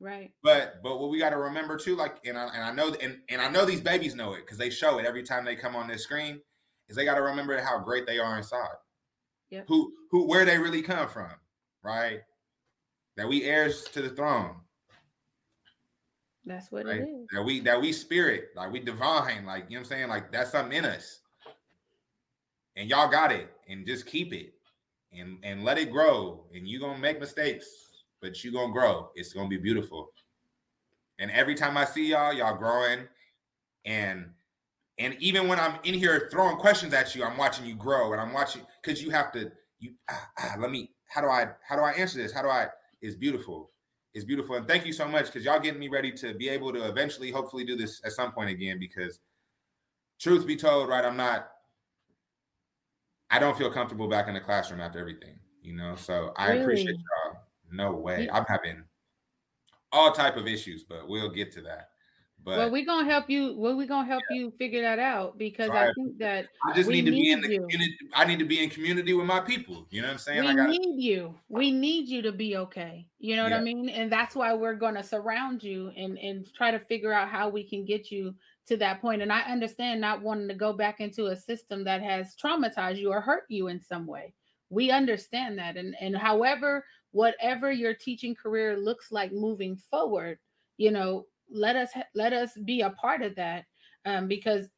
Right. 0.00 0.32
But 0.42 0.82
but 0.82 0.98
what 1.00 1.10
we 1.10 1.18
got 1.18 1.30
to 1.30 1.38
remember 1.38 1.76
too, 1.76 1.94
like, 1.94 2.16
and 2.26 2.36
I, 2.36 2.48
and 2.48 2.62
I 2.62 2.72
know 2.72 2.94
and 3.00 3.20
and 3.28 3.40
I 3.40 3.48
know 3.48 3.64
these 3.64 3.80
babies 3.80 4.14
know 4.14 4.34
it 4.34 4.40
because 4.44 4.58
they 4.58 4.68
show 4.68 4.98
it 4.98 5.06
every 5.06 5.22
time 5.22 5.44
they 5.44 5.54
come 5.54 5.76
on 5.76 5.86
this 5.86 6.02
screen. 6.02 6.40
Is 6.88 6.96
they 6.96 7.04
got 7.04 7.14
to 7.14 7.22
remember 7.22 7.58
how 7.62 7.78
great 7.78 8.04
they 8.06 8.18
are 8.18 8.36
inside. 8.36 8.74
Yep. 9.50 9.66
Who 9.68 9.92
who 10.10 10.26
where 10.26 10.44
they 10.44 10.58
really 10.58 10.82
come 10.82 11.08
from, 11.08 11.30
right? 11.84 12.20
That 13.16 13.28
we 13.28 13.44
heirs 13.44 13.84
to 13.92 14.00
the 14.02 14.10
throne, 14.10 14.56
That's 16.46 16.72
what 16.72 16.86
right? 16.86 17.00
it 17.00 17.02
is. 17.02 17.26
That 17.32 17.44
we 17.44 17.60
that 17.60 17.80
we 17.80 17.92
spirit, 17.92 18.48
like 18.56 18.72
we 18.72 18.80
divine, 18.80 19.44
like 19.44 19.64
you 19.68 19.76
know 19.76 19.80
what 19.80 19.80
I'm 19.80 19.84
saying, 19.84 20.08
like 20.08 20.32
that's 20.32 20.50
something 20.52 20.76
in 20.76 20.84
us. 20.84 21.20
And 22.76 22.88
y'all 22.88 23.10
got 23.10 23.32
it, 23.32 23.50
and 23.68 23.86
just 23.86 24.06
keep 24.06 24.32
it, 24.32 24.54
and 25.12 25.38
and 25.42 25.62
let 25.62 25.76
it 25.78 25.92
grow. 25.92 26.44
And 26.54 26.66
you're 26.66 26.80
gonna 26.80 26.98
make 26.98 27.20
mistakes, 27.20 27.66
but 28.22 28.42
you're 28.42 28.52
gonna 28.52 28.72
grow. 28.72 29.10
It's 29.14 29.32
gonna 29.34 29.48
be 29.48 29.58
beautiful. 29.58 30.10
And 31.18 31.30
every 31.30 31.54
time 31.54 31.76
I 31.76 31.84
see 31.84 32.08
y'all, 32.08 32.32
y'all 32.32 32.56
growing, 32.56 33.06
and 33.84 34.30
and 34.98 35.16
even 35.20 35.48
when 35.48 35.58
I'm 35.58 35.78
in 35.84 35.94
here 35.94 36.28
throwing 36.30 36.56
questions 36.56 36.94
at 36.94 37.14
you, 37.14 37.24
I'm 37.24 37.36
watching 37.36 37.66
you 37.66 37.74
grow, 37.74 38.12
and 38.12 38.20
I'm 38.20 38.32
watching 38.32 38.62
because 38.82 39.02
you 39.02 39.10
have 39.10 39.32
to. 39.32 39.50
You 39.80 39.92
ah, 40.10 40.30
ah, 40.38 40.54
let 40.58 40.70
me. 40.70 40.90
How 41.08 41.20
do 41.20 41.26
I? 41.28 41.48
How 41.66 41.76
do 41.76 41.82
I 41.82 41.92
answer 41.92 42.18
this? 42.18 42.32
How 42.32 42.42
do 42.42 42.48
I? 42.48 42.68
It's 43.02 43.16
beautiful. 43.16 43.70
It's 44.14 44.24
beautiful, 44.24 44.56
and 44.56 44.68
thank 44.68 44.84
you 44.84 44.92
so 44.92 45.08
much 45.08 45.26
because 45.26 45.44
y'all 45.44 45.58
getting 45.58 45.80
me 45.80 45.88
ready 45.88 46.12
to 46.12 46.34
be 46.34 46.48
able 46.48 46.72
to 46.74 46.86
eventually, 46.86 47.30
hopefully, 47.30 47.64
do 47.64 47.76
this 47.76 48.00
at 48.04 48.12
some 48.12 48.32
point 48.32 48.50
again. 48.50 48.78
Because 48.78 49.20
truth 50.20 50.46
be 50.46 50.54
told, 50.54 50.88
right, 50.88 51.04
I'm 51.04 51.16
not. 51.16 51.48
I 53.30 53.38
don't 53.38 53.56
feel 53.56 53.70
comfortable 53.70 54.08
back 54.08 54.28
in 54.28 54.34
the 54.34 54.40
classroom 54.40 54.82
after 54.82 54.98
everything, 54.98 55.38
you 55.62 55.74
know. 55.74 55.96
So 55.96 56.34
I 56.36 56.52
appreciate 56.52 56.96
y'all. 56.96 57.40
No 57.70 57.92
way. 57.92 58.28
I'm 58.30 58.44
having 58.44 58.84
all 59.90 60.12
type 60.12 60.36
of 60.36 60.46
issues, 60.46 60.84
but 60.84 61.08
we'll 61.08 61.30
get 61.30 61.50
to 61.52 61.62
that. 61.62 61.91
But 62.44 62.58
well, 62.58 62.70
we're 62.72 62.84
gonna 62.84 63.08
help 63.08 63.30
you. 63.30 63.54
Well, 63.56 63.76
we're 63.76 63.86
gonna 63.86 64.08
help 64.08 64.24
you 64.30 64.52
figure 64.58 64.82
that 64.82 64.98
out 64.98 65.38
because 65.38 65.70
I 65.70 65.92
think 65.92 66.18
that 66.18 66.46
I 66.68 66.72
just 66.74 66.88
need 66.88 67.04
to 67.04 67.12
be 67.12 67.30
in 67.30 67.40
the 67.40 67.52
you. 67.52 67.60
community. 67.60 67.96
I 68.14 68.24
need 68.24 68.40
to 68.40 68.44
be 68.44 68.62
in 68.62 68.68
community 68.68 69.14
with 69.14 69.26
my 69.26 69.40
people. 69.40 69.86
You 69.90 70.02
know 70.02 70.08
what 70.08 70.14
I'm 70.14 70.18
saying? 70.18 70.40
we 70.40 70.48
I 70.48 70.54
got 70.54 70.68
need 70.68 71.00
you. 71.00 71.38
We 71.48 71.70
need 71.70 72.08
you 72.08 72.20
to 72.22 72.32
be 72.32 72.56
okay. 72.56 73.06
You 73.20 73.36
know 73.36 73.44
what 73.44 73.52
I 73.52 73.60
mean? 73.60 73.88
And 73.88 74.10
that's 74.10 74.34
why 74.34 74.52
we're 74.54 74.74
going 74.74 74.94
to 74.94 75.04
surround 75.04 75.62
you 75.62 75.92
and 75.96 76.18
and 76.18 76.52
try 76.54 76.72
to 76.72 76.80
figure 76.80 77.12
out 77.12 77.28
how 77.28 77.48
we 77.48 77.62
can 77.62 77.84
get 77.84 78.10
you 78.10 78.34
to 78.66 78.76
that 78.78 79.00
point. 79.00 79.22
And 79.22 79.32
I 79.32 79.42
understand 79.42 80.00
not 80.00 80.22
wanting 80.22 80.48
to 80.48 80.54
go 80.54 80.72
back 80.72 81.00
into 81.00 81.26
a 81.26 81.36
system 81.36 81.84
that 81.84 82.02
has 82.02 82.34
traumatized 82.34 82.98
you 82.98 83.10
or 83.12 83.20
hurt 83.20 83.44
you 83.48 83.68
in 83.68 83.80
some 83.80 84.06
way. 84.06 84.34
We 84.68 84.90
understand 84.90 85.58
that. 85.58 85.76
And 85.76 85.94
and 86.00 86.16
however, 86.16 86.84
whatever 87.12 87.70
your 87.70 87.94
teaching 87.94 88.34
career 88.34 88.76
looks 88.76 89.12
like 89.12 89.32
moving 89.32 89.76
forward, 89.76 90.38
you 90.76 90.90
know, 90.90 91.26
let 91.52 91.76
us 91.76 91.90
let 92.14 92.32
us 92.32 92.50
be 92.64 92.80
a 92.80 92.90
part 92.90 93.22
of 93.22 93.34
that. 93.36 93.64
Um, 94.04 94.26
because 94.26 94.68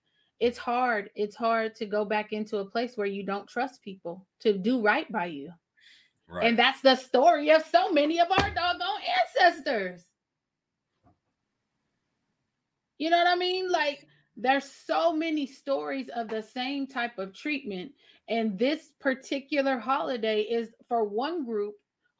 it's 0.40 0.58
hard. 0.58 1.10
It's 1.14 1.36
hard 1.36 1.74
to 1.76 1.86
go 1.86 2.04
back 2.04 2.32
into 2.32 2.58
a 2.58 2.64
place 2.64 2.96
where 2.96 3.06
you 3.06 3.24
don't 3.24 3.48
trust 3.48 3.82
people 3.82 4.26
to 4.40 4.58
do 4.58 4.82
right 4.82 5.10
by 5.10 5.26
you. 5.26 5.50
right. 6.28 6.46
And 6.46 6.58
that's 6.58 6.80
the 6.80 6.96
story 6.96 7.50
of 7.50 7.64
so 7.64 7.92
many 7.92 8.20
of 8.20 8.28
our 8.30 8.50
doggone 8.50 9.00
ancestors. 9.40 10.04
You 12.98 13.10
know 13.10 13.18
what 13.18 13.28
I 13.28 13.36
mean? 13.36 13.70
Like 13.70 14.06
there's 14.36 14.70
so 14.70 15.12
many 15.12 15.46
stories 15.46 16.08
of 16.14 16.28
the 16.28 16.42
same 16.42 16.86
type 16.86 17.18
of 17.18 17.34
treatment. 17.34 17.92
And 18.28 18.58
this 18.58 18.92
particular 19.00 19.78
holiday 19.78 20.42
is 20.42 20.70
for 20.88 21.04
one 21.04 21.44
group 21.44 21.74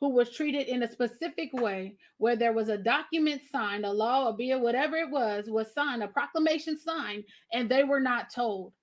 who 0.05 0.11
was 0.11 0.29
treated 0.29 0.69
in 0.69 0.83
a 0.83 0.93
specific 0.93 1.49
way 1.55 1.97
where 2.19 2.37
there 2.37 2.53
was 2.53 2.69
a 2.69 2.77
document 2.77 3.41
signed, 3.51 3.87
a 3.87 3.91
law, 3.91 4.29
a 4.29 4.35
bill, 4.35 4.61
whatever 4.61 4.97
it 4.97 5.09
was, 5.09 5.49
was 5.49 5.73
signed, 5.73 6.03
a 6.03 6.09
proclamation 6.09 6.79
signed, 6.79 7.25
and 7.55 7.71
they 7.71 7.85
were 7.85 8.01
not 8.01 8.29
told. 8.29 8.75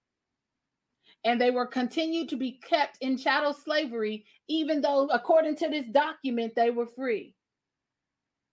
And 1.24 1.40
they 1.40 1.52
were 1.52 1.68
continued 1.68 2.30
to 2.30 2.38
be 2.38 2.60
kept 2.68 2.98
in 3.02 3.20
chattel 3.20 3.54
slavery, 3.54 4.26
even 4.48 4.82
though, 4.82 5.10
according 5.10 5.58
to 5.58 5.70
this 5.70 5.86
document, 5.92 6.54
they 6.56 6.72
were 6.72 6.88
free. 6.88 7.36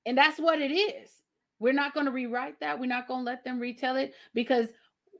And 0.04 0.18
that's 0.18 0.38
what 0.38 0.60
it 0.60 0.70
is. 0.70 1.08
We're 1.60 1.72
not 1.72 1.94
going 1.94 2.04
to 2.04 2.12
rewrite 2.12 2.60
that. 2.60 2.78
We're 2.78 2.84
not 2.84 3.08
going 3.08 3.24
to 3.24 3.30
let 3.30 3.44
them 3.44 3.58
retell 3.58 3.96
it 3.96 4.12
because 4.34 4.68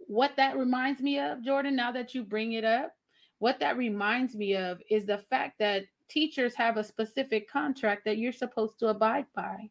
what 0.06 0.32
that 0.36 0.58
reminds 0.58 1.00
me 1.00 1.18
of, 1.18 1.42
Jordan, 1.42 1.76
now 1.76 1.92
that 1.92 2.14
you 2.14 2.24
bring 2.24 2.52
it 2.52 2.64
up, 2.66 2.92
what 3.38 3.60
that 3.60 3.78
reminds 3.78 4.34
me 4.34 4.54
of 4.54 4.82
is 4.90 5.06
the 5.06 5.24
fact 5.30 5.60
that 5.60 5.84
teachers 6.08 6.54
have 6.54 6.76
a 6.76 6.84
specific 6.84 7.50
contract 7.50 8.04
that 8.04 8.18
you're 8.18 8.32
supposed 8.32 8.78
to 8.78 8.88
abide 8.88 9.26
by. 9.34 9.70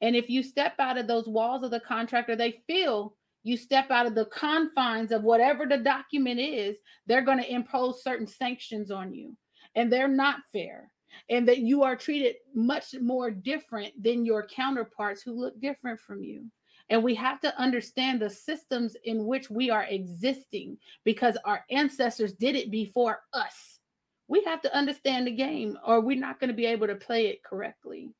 And 0.00 0.16
if 0.16 0.30
you 0.30 0.42
step 0.42 0.74
out 0.78 0.98
of 0.98 1.06
those 1.06 1.28
walls 1.28 1.62
of 1.62 1.70
the 1.70 1.80
contract 1.80 2.30
or 2.30 2.36
they 2.36 2.62
feel 2.66 3.14
you 3.42 3.56
step 3.56 3.90
out 3.90 4.06
of 4.06 4.14
the 4.14 4.24
confines 4.26 5.12
of 5.12 5.22
whatever 5.22 5.66
the 5.66 5.76
document 5.76 6.40
is, 6.40 6.78
they're 7.06 7.22
going 7.22 7.38
to 7.38 7.52
impose 7.52 8.02
certain 8.02 8.26
sanctions 8.26 8.90
on 8.90 9.14
you. 9.14 9.36
And 9.76 9.92
they're 9.92 10.08
not 10.08 10.40
fair. 10.52 10.90
And 11.30 11.46
that 11.48 11.58
you 11.58 11.82
are 11.82 11.94
treated 11.94 12.36
much 12.54 12.94
more 13.00 13.30
different 13.30 14.02
than 14.02 14.26
your 14.26 14.46
counterparts 14.48 15.22
who 15.22 15.32
look 15.32 15.60
different 15.60 16.00
from 16.00 16.24
you. 16.24 16.46
And 16.88 17.02
we 17.02 17.14
have 17.14 17.40
to 17.40 17.60
understand 17.60 18.20
the 18.20 18.30
systems 18.30 18.96
in 19.04 19.26
which 19.26 19.50
we 19.50 19.70
are 19.70 19.84
existing 19.84 20.78
because 21.04 21.36
our 21.44 21.64
ancestors 21.70 22.32
did 22.32 22.56
it 22.56 22.70
before 22.70 23.20
us. 23.32 23.75
We 24.28 24.42
have 24.44 24.62
to 24.62 24.74
understand 24.74 25.26
the 25.26 25.32
game 25.32 25.78
or 25.86 26.00
we're 26.00 26.18
not 26.18 26.40
going 26.40 26.48
to 26.48 26.54
be 26.54 26.66
able 26.66 26.86
to 26.88 26.96
play 26.96 27.28
it 27.28 27.44
correctly. 27.44 28.10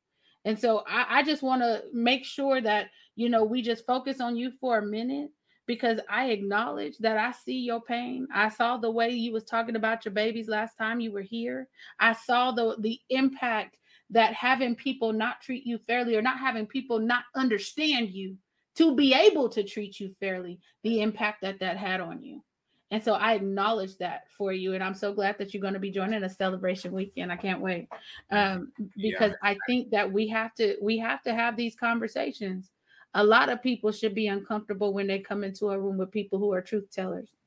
And 0.45 0.57
so 0.57 0.83
I, 0.87 1.19
I 1.19 1.23
just 1.23 1.43
want 1.43 1.61
to 1.61 1.83
make 1.91 2.23
sure 2.23 2.61
that, 2.61 2.87
you 3.15 3.29
know, 3.29 3.43
we 3.43 3.61
just 3.61 3.85
focus 3.85 4.21
on 4.21 4.37
you 4.37 4.51
for 4.61 4.77
a 4.77 4.85
minute 4.85 5.31
because 5.67 5.99
I 6.09 6.27
acknowledge 6.27 6.97
that 6.99 7.17
I 7.17 7.33
see 7.33 7.59
your 7.59 7.81
pain. 7.81 8.27
I 8.33 8.49
saw 8.49 8.77
the 8.77 8.89
way 8.89 9.09
you 9.09 9.33
was 9.33 9.43
talking 9.43 9.75
about 9.75 10.05
your 10.05 10.13
babies 10.13 10.47
last 10.47 10.77
time 10.77 11.01
you 11.01 11.11
were 11.11 11.21
here. 11.21 11.67
I 11.99 12.13
saw 12.13 12.51
the 12.51 12.77
the 12.79 12.99
impact 13.09 13.77
that 14.09 14.33
having 14.33 14.75
people 14.75 15.11
not 15.11 15.41
treat 15.41 15.65
you 15.65 15.77
fairly 15.79 16.15
or 16.15 16.21
not 16.21 16.39
having 16.39 16.65
people 16.65 16.99
not 16.99 17.23
understand 17.35 18.09
you 18.09 18.37
to 18.77 18.95
be 18.95 19.13
able 19.13 19.49
to 19.49 19.63
treat 19.63 19.99
you 19.99 20.15
fairly, 20.19 20.59
the 20.83 21.01
impact 21.01 21.41
that 21.41 21.59
that 21.59 21.77
had 21.77 21.99
on 21.99 22.23
you. 22.23 22.41
And 22.89 23.03
so 23.03 23.13
I 23.13 23.33
acknowledge 23.33 23.97
that 23.97 24.31
for 24.37 24.53
you. 24.53 24.73
And 24.73 24.83
I'm 24.83 24.93
so 24.93 25.13
glad 25.13 25.37
that 25.37 25.53
you're 25.53 25.61
going 25.61 25.73
to 25.73 25.79
be 25.79 25.91
joining 25.91 26.23
a 26.23 26.29
celebration 26.29 26.93
weekend. 26.93 27.31
I 27.31 27.35
can't 27.35 27.59
wait. 27.59 27.89
Um, 28.31 28.71
because 28.95 29.33
I 29.43 29.57
think 29.67 29.89
that 29.91 30.11
we 30.11 30.27
have 30.29 30.55
to 30.55 30.77
we 30.81 30.97
have 30.99 31.21
to 31.23 31.33
have 31.33 31.57
these 31.57 31.75
conversations. 31.75 32.71
A 33.13 33.23
lot 33.23 33.49
of 33.49 33.61
people 33.61 33.91
should 33.91 34.15
be 34.15 34.27
uncomfortable 34.27 34.93
when 34.93 35.07
they 35.07 35.19
come 35.19 35.43
into 35.43 35.69
a 35.69 35.79
room 35.79 35.97
with 35.97 36.11
people 36.11 36.39
who 36.39 36.53
are 36.53 36.61
truth 36.61 36.89
tellers. 36.91 37.29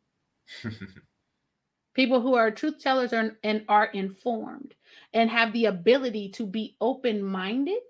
People 1.93 2.21
who 2.21 2.35
are 2.35 2.53
truth 2.53 2.79
tellers 2.79 3.13
are, 3.13 3.37
and 3.43 3.65
are 3.69 3.87
informed 3.87 4.75
and 5.13 5.29
have 5.29 5.53
the 5.53 5.67
ability 5.67 6.29
to 6.31 6.47
be 6.47 6.77
open 6.81 7.23
minded 7.23 7.81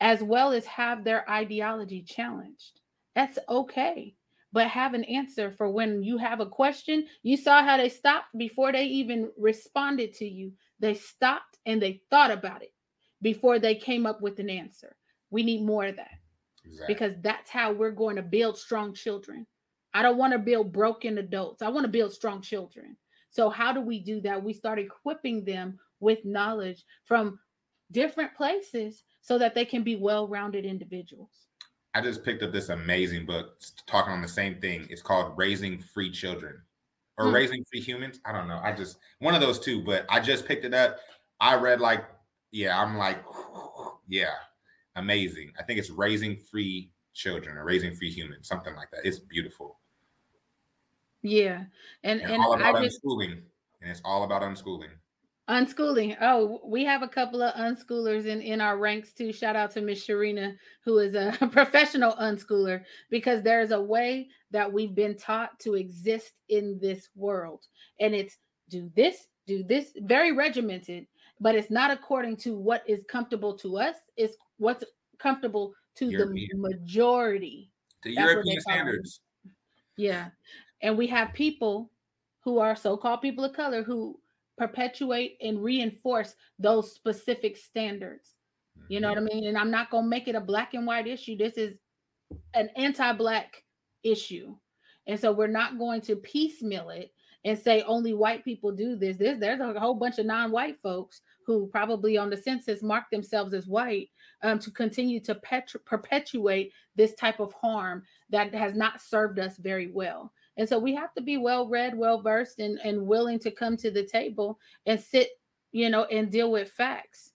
as 0.00 0.22
well 0.22 0.52
as 0.52 0.66
have 0.66 1.04
their 1.04 1.28
ideology 1.28 2.02
challenged. 2.02 2.80
That's 3.14 3.38
okay. 3.48 4.14
But 4.52 4.68
have 4.68 4.94
an 4.94 5.04
answer 5.04 5.50
for 5.50 5.68
when 5.70 6.02
you 6.02 6.16
have 6.18 6.40
a 6.40 6.46
question. 6.46 7.06
You 7.22 7.36
saw 7.36 7.62
how 7.62 7.76
they 7.76 7.88
stopped 7.90 8.36
before 8.36 8.72
they 8.72 8.84
even 8.84 9.30
responded 9.36 10.14
to 10.14 10.26
you. 10.26 10.52
They 10.80 10.94
stopped 10.94 11.58
and 11.66 11.82
they 11.82 12.02
thought 12.10 12.30
about 12.30 12.62
it 12.62 12.72
before 13.20 13.58
they 13.58 13.74
came 13.74 14.06
up 14.06 14.22
with 14.22 14.38
an 14.38 14.48
answer. 14.50 14.96
We 15.30 15.42
need 15.42 15.62
more 15.64 15.86
of 15.86 15.96
that 15.96 16.10
Exactly. 16.64 16.94
because 16.94 17.14
that's 17.22 17.50
how 17.50 17.72
we're 17.72 17.90
going 17.90 18.16
to 18.16 18.22
build 18.22 18.58
strong 18.58 18.94
children. 18.94 19.46
I 19.94 20.02
don't 20.02 20.18
want 20.18 20.32
to 20.32 20.38
build 20.38 20.72
broken 20.72 21.18
adults. 21.18 21.62
I 21.62 21.68
want 21.68 21.84
to 21.84 21.92
build 21.92 22.12
strong 22.12 22.42
children. 22.42 22.96
So, 23.30 23.50
how 23.50 23.72
do 23.72 23.80
we 23.80 24.00
do 24.00 24.20
that? 24.22 24.42
We 24.42 24.52
start 24.52 24.78
equipping 24.78 25.44
them 25.44 25.78
with 26.00 26.24
knowledge 26.24 26.84
from 27.04 27.38
different 27.90 28.34
places 28.34 29.04
so 29.20 29.38
that 29.38 29.54
they 29.54 29.64
can 29.64 29.82
be 29.82 29.96
well 29.96 30.28
rounded 30.28 30.64
individuals. 30.64 31.47
I 31.94 32.00
just 32.00 32.24
picked 32.24 32.42
up 32.42 32.52
this 32.52 32.68
amazing 32.68 33.26
book 33.26 33.60
talking 33.86 34.12
on 34.12 34.22
the 34.22 34.28
same 34.28 34.60
thing. 34.60 34.86
It's 34.90 35.02
called 35.02 35.36
Raising 35.36 35.78
Free 35.78 36.10
Children 36.10 36.60
or 37.16 37.26
Hmm. 37.26 37.34
Raising 37.34 37.64
Free 37.64 37.80
Humans. 37.80 38.20
I 38.24 38.32
don't 38.32 38.48
know. 38.48 38.60
I 38.62 38.72
just 38.72 38.98
one 39.18 39.34
of 39.34 39.40
those 39.40 39.58
two, 39.58 39.82
but 39.82 40.04
I 40.08 40.20
just 40.20 40.46
picked 40.46 40.64
it 40.64 40.74
up. 40.74 40.98
I 41.40 41.54
read 41.56 41.80
like, 41.80 42.04
yeah, 42.52 42.80
I'm 42.80 42.96
like, 42.96 43.22
yeah, 44.08 44.34
amazing. 44.96 45.52
I 45.58 45.62
think 45.62 45.78
it's 45.78 45.90
Raising 45.90 46.36
Free 46.36 46.90
Children 47.14 47.56
or 47.56 47.64
Raising 47.64 47.94
Free 47.94 48.10
Humans, 48.10 48.46
something 48.46 48.74
like 48.76 48.90
that. 48.92 49.00
It's 49.04 49.18
beautiful. 49.18 49.78
Yeah. 51.22 51.64
And, 52.04 52.20
And, 52.20 52.32
and 52.32 52.42
all 52.42 52.54
about 52.54 52.76
I 52.76 52.84
just, 52.84 53.02
unschooling. 53.02 53.40
And 53.80 53.90
it's 53.90 54.02
all 54.04 54.24
about 54.24 54.42
unschooling. 54.42 54.90
Unschooling. 55.48 56.16
Oh, 56.20 56.60
we 56.64 56.84
have 56.84 57.02
a 57.02 57.08
couple 57.08 57.42
of 57.42 57.54
unschoolers 57.54 58.26
in 58.26 58.42
in 58.42 58.60
our 58.60 58.76
ranks 58.76 59.12
too. 59.12 59.32
Shout 59.32 59.56
out 59.56 59.70
to 59.72 59.80
Miss 59.80 60.06
Sharina, 60.06 60.54
who 60.84 60.98
is 60.98 61.14
a 61.14 61.32
professional 61.52 62.12
unschooler, 62.20 62.82
because 63.10 63.42
there's 63.42 63.70
a 63.70 63.80
way 63.80 64.28
that 64.50 64.70
we've 64.70 64.94
been 64.94 65.16
taught 65.16 65.58
to 65.60 65.74
exist 65.74 66.32
in 66.50 66.78
this 66.80 67.08
world, 67.14 67.64
and 67.98 68.14
it's 68.14 68.36
do 68.68 68.90
this, 68.94 69.26
do 69.46 69.62
this, 69.62 69.92
very 70.02 70.32
regimented, 70.32 71.06
but 71.40 71.54
it's 71.54 71.70
not 71.70 71.90
according 71.90 72.36
to 72.36 72.58
what 72.58 72.82
is 72.86 73.00
comfortable 73.08 73.56
to 73.58 73.78
us. 73.78 73.96
It's 74.16 74.36
what's 74.58 74.84
comfortable 75.18 75.72
to 75.96 76.10
European. 76.10 76.48
the 76.52 76.68
majority. 76.68 77.70
To 78.02 78.14
That's 78.14 78.32
European 78.32 78.60
standards. 78.60 79.20
Yeah. 79.96 80.28
And 80.82 80.96
we 80.96 81.06
have 81.08 81.32
people 81.32 81.90
who 82.44 82.58
are 82.58 82.76
so 82.76 82.96
called 82.96 83.20
people 83.20 83.44
of 83.44 83.52
color 83.52 83.82
who 83.82 84.17
perpetuate 84.58 85.38
and 85.40 85.62
reinforce 85.62 86.34
those 86.58 86.92
specific 86.92 87.56
standards. 87.56 88.34
You 88.88 89.00
know 89.00 89.08
what 89.08 89.18
I 89.18 89.22
mean? 89.22 89.46
And 89.46 89.56
I'm 89.56 89.70
not 89.70 89.90
going 89.90 90.04
to 90.04 90.10
make 90.10 90.28
it 90.28 90.34
a 90.34 90.40
black 90.40 90.74
and 90.74 90.86
white 90.86 91.06
issue. 91.06 91.36
This 91.36 91.54
is 91.54 91.74
an 92.54 92.70
anti 92.76 93.12
black 93.12 93.62
issue. 94.02 94.56
And 95.06 95.18
so 95.18 95.32
we're 95.32 95.46
not 95.46 95.78
going 95.78 96.00
to 96.02 96.16
piecemeal 96.16 96.90
it 96.90 97.12
and 97.44 97.58
say 97.58 97.82
only 97.82 98.14
white 98.14 98.44
people 98.44 98.72
do 98.72 98.96
this. 98.96 99.16
There's, 99.16 99.38
there's 99.38 99.60
a 99.60 99.80
whole 99.80 99.94
bunch 99.94 100.18
of 100.18 100.26
non 100.26 100.50
white 100.50 100.76
folks 100.82 101.20
who 101.46 101.66
probably 101.68 102.18
on 102.18 102.28
the 102.28 102.36
census 102.36 102.82
mark 102.82 103.04
themselves 103.10 103.54
as 103.54 103.66
white 103.66 104.10
um, 104.42 104.58
to 104.58 104.70
continue 104.70 105.20
to 105.20 105.34
perpetuate 105.86 106.72
this 106.94 107.14
type 107.14 107.40
of 107.40 107.52
harm 107.54 108.02
that 108.30 108.54
has 108.54 108.74
not 108.74 109.00
served 109.00 109.38
us 109.38 109.56
very 109.56 109.90
well. 109.90 110.32
And 110.58 110.68
so 110.68 110.78
we 110.78 110.94
have 110.96 111.14
to 111.14 111.22
be 111.22 111.38
well 111.38 111.68
read, 111.68 111.96
well 111.96 112.20
versed, 112.20 112.58
and, 112.58 112.78
and 112.84 113.06
willing 113.06 113.38
to 113.40 113.50
come 113.50 113.76
to 113.78 113.90
the 113.90 114.04
table 114.04 114.58
and 114.86 115.00
sit, 115.00 115.30
you 115.72 115.88
know, 115.88 116.04
and 116.04 116.30
deal 116.30 116.50
with 116.50 116.70
facts. 116.70 117.32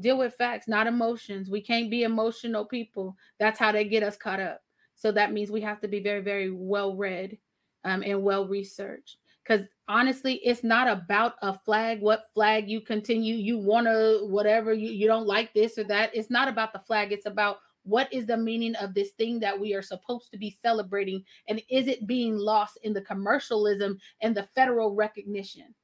Deal 0.00 0.18
with 0.18 0.34
facts, 0.34 0.66
not 0.66 0.86
emotions. 0.86 1.50
We 1.50 1.60
can't 1.60 1.90
be 1.90 2.02
emotional 2.02 2.64
people. 2.64 3.16
That's 3.38 3.58
how 3.58 3.70
they 3.70 3.84
get 3.84 4.02
us 4.02 4.16
caught 4.16 4.40
up. 4.40 4.62
So 4.96 5.12
that 5.12 5.32
means 5.32 5.50
we 5.50 5.60
have 5.60 5.80
to 5.82 5.88
be 5.88 6.00
very, 6.00 6.20
very 6.20 6.50
well 6.50 6.96
read 6.96 7.38
um, 7.84 8.02
and 8.02 8.22
well 8.22 8.48
researched. 8.48 9.18
Because 9.46 9.66
honestly, 9.88 10.36
it's 10.36 10.64
not 10.64 10.88
about 10.88 11.34
a 11.42 11.52
flag, 11.52 12.00
what 12.00 12.30
flag 12.32 12.68
you 12.68 12.80
continue, 12.80 13.34
you 13.34 13.58
want 13.58 13.86
to, 13.86 14.26
whatever, 14.26 14.72
you, 14.72 14.90
you 14.90 15.06
don't 15.06 15.26
like 15.26 15.52
this 15.52 15.76
or 15.76 15.84
that. 15.84 16.10
It's 16.14 16.30
not 16.30 16.48
about 16.48 16.72
the 16.72 16.78
flag. 16.78 17.12
It's 17.12 17.26
about 17.26 17.58
what 17.84 18.12
is 18.12 18.26
the 18.26 18.36
meaning 18.36 18.74
of 18.76 18.94
this 18.94 19.10
thing 19.12 19.38
that 19.40 19.58
we 19.58 19.74
are 19.74 19.82
supposed 19.82 20.30
to 20.32 20.38
be 20.38 20.56
celebrating? 20.62 21.22
And 21.48 21.62
is 21.70 21.86
it 21.86 22.06
being 22.06 22.36
lost 22.36 22.78
in 22.82 22.92
the 22.92 23.02
commercialism 23.02 23.98
and 24.20 24.34
the 24.34 24.48
federal 24.54 24.94
recognition? 24.94 25.74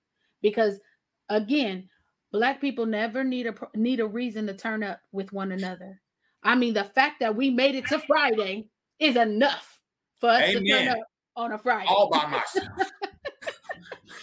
Because 0.43 0.81
again, 1.29 1.89
black 2.33 2.61
people 2.61 2.87
never 2.87 3.23
need 3.23 3.47
a 3.47 3.55
need 3.75 4.01
a 4.01 4.07
reason 4.07 4.47
to 4.47 4.55
turn 4.55 4.83
up 4.83 5.01
with 5.13 5.33
one 5.33 5.53
another. 5.53 6.01
I 6.43 6.55
mean, 6.55 6.73
the 6.73 6.85
fact 6.85 7.21
that 7.21 7.37
we 7.37 7.51
made 7.51 7.75
it 7.75 7.87
to 7.89 7.99
Friday 7.99 8.67
is 8.99 9.17
enough 9.17 9.79
for 10.19 10.31
us 10.31 10.51
to 10.53 10.65
turn 10.65 10.89
up 10.89 10.99
on 11.37 11.53
a 11.53 11.59
Friday. 11.59 11.87
All 11.89 12.09
by 12.09 12.27
myself. 12.31 12.91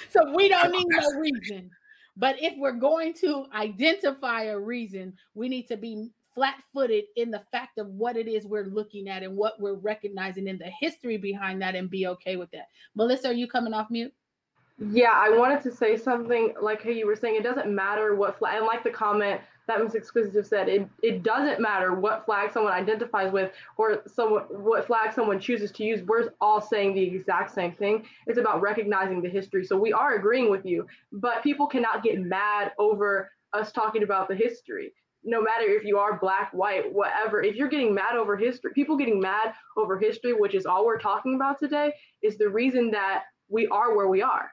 so 0.09 0.33
we 0.35 0.49
don't 0.49 0.71
need 0.71 0.87
no 0.89 1.19
reason. 1.19 1.69
But 2.15 2.41
if 2.41 2.53
we're 2.57 2.71
going 2.71 3.13
to 3.21 3.45
identify 3.53 4.43
a 4.43 4.57
reason, 4.57 5.13
we 5.35 5.47
need 5.47 5.67
to 5.67 5.77
be 5.77 6.09
flat 6.37 6.61
footed 6.71 7.05
in 7.15 7.31
the 7.31 7.41
fact 7.51 7.79
of 7.79 7.87
what 7.87 8.15
it 8.15 8.27
is 8.27 8.45
we're 8.45 8.65
looking 8.65 9.09
at 9.09 9.23
and 9.23 9.35
what 9.35 9.59
we're 9.59 9.73
recognizing 9.73 10.47
in 10.47 10.59
the 10.59 10.69
history 10.79 11.17
behind 11.17 11.59
that 11.59 11.73
and 11.73 11.89
be 11.89 12.05
okay 12.05 12.35
with 12.35 12.51
that. 12.51 12.67
Melissa, 12.93 13.29
are 13.29 13.33
you 13.33 13.47
coming 13.47 13.73
off 13.73 13.87
mute? 13.89 14.13
Yeah, 14.91 15.13
I 15.15 15.35
wanted 15.35 15.63
to 15.63 15.75
say 15.75 15.97
something 15.97 16.53
like 16.61 16.83
how 16.83 16.91
you 16.91 17.07
were 17.07 17.15
saying 17.15 17.37
it 17.37 17.43
doesn't 17.43 17.73
matter 17.73 18.13
what 18.13 18.37
flag, 18.37 18.57
and 18.57 18.67
like 18.67 18.83
the 18.83 18.91
comment 18.91 19.41
that 19.67 19.83
Ms. 19.83 19.95
Exquisitive 19.95 20.45
said, 20.45 20.69
it, 20.69 20.87
it 21.01 21.23
doesn't 21.23 21.59
matter 21.59 21.95
what 21.95 22.23
flag 22.25 22.53
someone 22.53 22.71
identifies 22.71 23.33
with 23.33 23.51
or 23.77 24.03
someone 24.05 24.43
what 24.43 24.85
flag 24.85 25.13
someone 25.13 25.39
chooses 25.39 25.71
to 25.71 25.83
use. 25.83 26.03
We're 26.03 26.29
all 26.39 26.61
saying 26.61 26.93
the 26.93 27.01
exact 27.01 27.55
same 27.55 27.71
thing. 27.71 28.05
It's 28.27 28.37
about 28.37 28.61
recognizing 28.61 29.23
the 29.23 29.29
history. 29.29 29.65
So 29.65 29.75
we 29.75 29.91
are 29.91 30.13
agreeing 30.13 30.51
with 30.51 30.67
you, 30.67 30.85
but 31.11 31.41
people 31.41 31.65
cannot 31.65 32.03
get 32.03 32.19
mad 32.19 32.73
over 32.77 33.31
us 33.53 33.71
talking 33.71 34.03
about 34.03 34.27
the 34.27 34.35
history. 34.35 34.93
No 35.23 35.41
matter 35.41 35.65
if 35.65 35.83
you 35.83 35.97
are 35.97 36.17
black, 36.19 36.51
white, 36.53 36.91
whatever, 36.93 37.41
if 37.43 37.55
you're 37.55 37.67
getting 37.67 37.93
mad 37.93 38.15
over 38.15 38.37
history, 38.37 38.71
people 38.73 38.95
getting 38.95 39.19
mad 39.19 39.53
over 39.75 39.97
history, 39.97 40.33
which 40.33 40.53
is 40.55 40.65
all 40.65 40.85
we're 40.85 40.99
talking 40.99 41.35
about 41.35 41.59
today, 41.59 41.91
is 42.21 42.37
the 42.37 42.47
reason 42.49 42.91
that 42.91 43.23
we 43.49 43.67
are 43.67 43.95
where 43.95 44.07
we 44.07 44.21
are. 44.21 44.51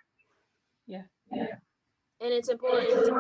Yeah. 0.87 1.03
Yeah. 1.33 1.47
and 2.21 2.33
it's 2.33 2.49
important 2.49 2.89
to 2.89 3.15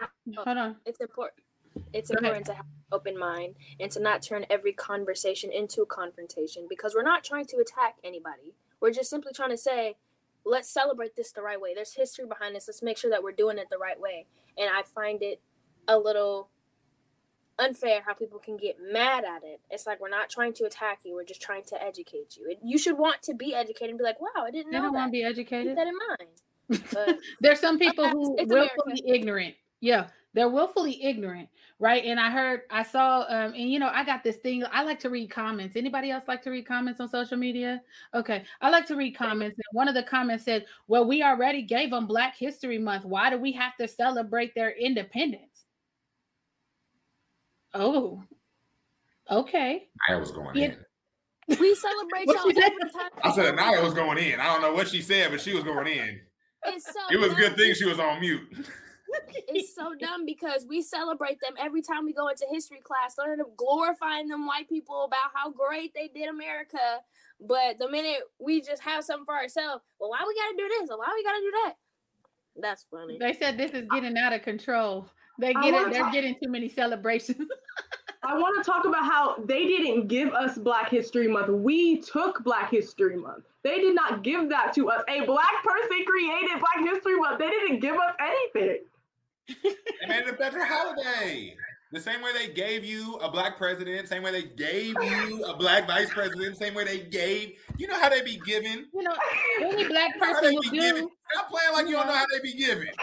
have, 0.00 0.08
Hold 0.44 0.58
on. 0.58 0.76
it's 0.86 1.00
important 1.00 1.44
it's 1.92 2.10
Go 2.10 2.14
ahead. 2.14 2.24
important 2.24 2.46
to 2.46 2.54
have 2.54 2.64
an 2.64 2.72
open 2.92 3.18
mind 3.18 3.54
and 3.80 3.90
to 3.92 4.00
not 4.00 4.22
turn 4.22 4.46
every 4.50 4.72
conversation 4.72 5.50
into 5.52 5.82
a 5.82 5.86
confrontation 5.86 6.66
because 6.68 6.94
we're 6.94 7.02
not 7.02 7.24
trying 7.24 7.44
to 7.46 7.56
attack 7.58 7.96
anybody 8.04 8.54
we're 8.80 8.92
just 8.92 9.10
simply 9.10 9.32
trying 9.34 9.50
to 9.50 9.56
say 9.56 9.96
let's 10.46 10.68
celebrate 10.70 11.14
this 11.16 11.32
the 11.32 11.42
right 11.42 11.60
way 11.60 11.74
there's 11.74 11.94
history 11.94 12.24
behind 12.26 12.54
this 12.54 12.66
let's 12.68 12.82
make 12.82 12.96
sure 12.96 13.10
that 13.10 13.22
we're 13.22 13.32
doing 13.32 13.58
it 13.58 13.66
the 13.70 13.78
right 13.78 14.00
way 14.00 14.24
and 14.56 14.70
i 14.74 14.82
find 14.82 15.22
it 15.22 15.40
a 15.88 15.98
little 15.98 16.48
unfair 17.58 18.02
how 18.06 18.14
people 18.14 18.38
can 18.38 18.56
get 18.56 18.76
mad 18.80 19.24
at 19.24 19.42
it 19.44 19.60
it's 19.70 19.86
like 19.86 20.00
we're 20.00 20.08
not 20.08 20.30
trying 20.30 20.52
to 20.52 20.64
attack 20.64 21.00
you 21.04 21.14
we're 21.14 21.24
just 21.24 21.42
trying 21.42 21.64
to 21.64 21.80
educate 21.82 22.36
you 22.36 22.46
And 22.50 22.70
you 22.70 22.78
should 22.78 22.96
want 22.98 23.22
to 23.22 23.34
be 23.34 23.54
educated 23.54 23.90
and 23.90 23.98
be 23.98 24.04
like 24.04 24.20
wow 24.20 24.28
i 24.44 24.50
didn't 24.50 24.72
They 24.72 24.78
know 24.78 24.84
don't 24.84 24.94
want 24.94 25.08
to 25.08 25.12
be 25.12 25.18
keep 25.18 25.26
educated. 25.30 25.76
that 25.76 25.86
in 25.86 25.94
mind 26.08 26.30
but 26.92 27.18
There's 27.40 27.60
some 27.60 27.78
people 27.78 28.08
who 28.10 28.36
willfully 28.46 29.02
ignorant. 29.06 29.54
Yeah, 29.80 30.08
they're 30.34 30.50
willfully 30.50 31.02
ignorant, 31.02 31.48
right? 31.78 32.04
And 32.04 32.20
I 32.20 32.30
heard, 32.30 32.62
I 32.70 32.82
saw, 32.82 33.20
um, 33.28 33.54
and 33.54 33.70
you 33.72 33.78
know, 33.78 33.88
I 33.90 34.04
got 34.04 34.22
this 34.22 34.36
thing. 34.36 34.64
I 34.70 34.82
like 34.82 34.98
to 35.00 35.08
read 35.08 35.30
comments. 35.30 35.76
Anybody 35.76 36.10
else 36.10 36.24
like 36.28 36.42
to 36.42 36.50
read 36.50 36.66
comments 36.66 37.00
on 37.00 37.08
social 37.08 37.38
media? 37.38 37.80
Okay, 38.12 38.44
I 38.60 38.68
like 38.70 38.84
to 38.86 38.96
read 38.96 39.16
comments. 39.16 39.54
And 39.56 39.64
one 39.72 39.88
of 39.88 39.94
the 39.94 40.02
comments 40.02 40.44
said, 40.44 40.66
"Well, 40.88 41.06
we 41.08 41.22
already 41.22 41.62
gave 41.62 41.90
them 41.90 42.06
Black 42.06 42.36
History 42.36 42.78
Month. 42.78 43.04
Why 43.06 43.30
do 43.30 43.38
we 43.38 43.52
have 43.52 43.76
to 43.76 43.88
celebrate 43.88 44.54
their 44.54 44.72
independence?" 44.72 45.64
Oh, 47.78 48.22
okay. 49.30 49.88
I 50.08 50.16
was 50.16 50.30
going 50.32 50.56
Yeah. 50.56 50.74
in. 51.48 51.58
we 51.58 51.74
celebrate 51.74 52.26
y'all 52.26 52.52
said? 52.52 52.58
every 52.64 52.90
time 52.90 53.10
I 53.22 53.32
said 53.32 53.46
Anaya 53.46 53.82
was 53.82 53.94
going 53.94 54.18
in. 54.18 54.40
I 54.40 54.52
don't 54.52 54.62
know 54.62 54.72
what 54.74 54.88
she 54.88 55.00
said, 55.00 55.30
but 55.30 55.40
she 55.40 55.54
was 55.54 55.64
going 55.64 55.86
in. 55.86 56.20
it's 56.66 56.84
so 56.86 57.00
It 57.10 57.18
was 57.18 57.32
a 57.32 57.36
good 57.36 57.56
thing 57.56 57.72
she 57.74 57.84
was 57.86 57.98
on 58.00 58.20
mute. 58.20 58.42
it's 59.48 59.74
so 59.74 59.94
dumb 59.98 60.26
because 60.26 60.66
we 60.68 60.82
celebrate 60.82 61.38
them 61.40 61.54
every 61.58 61.80
time 61.80 62.04
we 62.04 62.12
go 62.12 62.28
into 62.28 62.44
history 62.50 62.80
class, 62.82 63.16
learning 63.16 63.40
of 63.40 63.56
glorifying 63.56 64.28
them 64.28 64.46
white 64.46 64.68
people 64.68 65.04
about 65.04 65.30
how 65.32 65.50
great 65.50 65.94
they 65.94 66.08
did 66.08 66.28
America. 66.28 66.98
But 67.40 67.78
the 67.78 67.88
minute 67.88 68.22
we 68.40 68.60
just 68.60 68.82
have 68.82 69.04
something 69.04 69.24
for 69.24 69.34
ourselves, 69.36 69.82
well, 70.00 70.10
why 70.10 70.18
we 70.26 70.34
gotta 70.34 70.56
do 70.56 70.68
this? 70.80 70.90
Or 70.90 70.98
why 70.98 71.12
we 71.14 71.22
gotta 71.24 71.40
do 71.40 71.50
that? 71.64 71.74
That's 72.60 72.84
funny. 72.90 73.16
They 73.18 73.32
said 73.34 73.56
this 73.56 73.70
is 73.70 73.86
getting 73.94 74.18
out 74.18 74.32
of 74.32 74.42
control. 74.42 75.08
They 75.38 75.54
I 75.54 75.62
get 75.62 75.72
wanna 75.74 75.88
it. 75.88 75.92
They're 75.92 76.02
talk- 76.02 76.12
getting 76.12 76.34
too 76.42 76.48
many 76.50 76.68
celebrations. 76.68 77.48
I 78.24 78.36
want 78.36 78.62
to 78.62 78.68
talk 78.68 78.84
about 78.84 79.04
how 79.04 79.36
they 79.46 79.64
didn't 79.66 80.08
give 80.08 80.32
us 80.34 80.58
Black 80.58 80.90
History 80.90 81.28
Month. 81.28 81.48
We 81.50 82.00
took 82.02 82.42
Black 82.42 82.70
History 82.70 83.16
Month. 83.16 83.44
They 83.62 83.78
did 83.80 83.94
not 83.94 84.24
give 84.24 84.48
that 84.48 84.72
to 84.74 84.90
us. 84.90 85.02
A 85.08 85.24
black 85.24 85.62
person 85.64 86.04
created 86.04 86.58
Black 86.58 86.92
History 86.92 87.16
Month. 87.16 87.38
They 87.38 87.48
didn't 87.48 87.78
give 87.78 87.94
us 87.94 88.14
anything. 88.20 88.78
They 89.64 90.06
made 90.08 90.26
it 90.26 90.28
a 90.28 90.32
better 90.32 90.64
holiday. 90.64 91.54
The 91.92 92.00
same 92.00 92.20
way 92.20 92.32
they 92.34 92.52
gave 92.52 92.84
you 92.84 93.14
a 93.22 93.30
black 93.30 93.56
president, 93.56 94.08
same 94.08 94.22
way 94.24 94.32
they 94.32 94.42
gave 94.42 94.94
you 95.02 95.44
a 95.44 95.56
black 95.56 95.86
vice 95.86 96.10
president, 96.10 96.58
same 96.58 96.74
way 96.74 96.84
they 96.84 96.98
gave. 97.04 97.52
You 97.78 97.86
know 97.86 97.98
how 97.98 98.08
they 98.10 98.20
be 98.22 98.38
giving. 98.44 98.84
you 98.92 99.02
know, 99.04 99.14
any 99.62 99.86
black 99.86 100.10
You 100.16 100.20
know 100.20 100.26
person 100.26 100.44
they 100.44 100.50
will 100.54 100.62
be 100.62 100.68
do. 100.70 100.80
giving. 100.80 101.08
Stop 101.32 101.50
playing 101.50 101.72
like 101.72 101.86
you 101.86 101.92
don't 101.94 102.06
know 102.08 102.12
how 102.14 102.26
they 102.30 102.40
be 102.40 102.54
giving. 102.54 102.88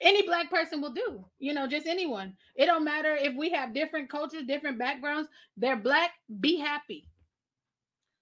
any 0.00 0.22
black 0.22 0.50
person 0.50 0.80
will 0.80 0.92
do 0.92 1.24
you 1.38 1.52
know 1.54 1.66
just 1.66 1.86
anyone 1.86 2.34
it 2.56 2.66
don't 2.66 2.84
matter 2.84 3.14
if 3.16 3.34
we 3.36 3.50
have 3.50 3.74
different 3.74 4.08
cultures 4.08 4.44
different 4.46 4.78
backgrounds 4.78 5.28
they're 5.56 5.76
black 5.76 6.10
be 6.40 6.56
happy 6.58 7.08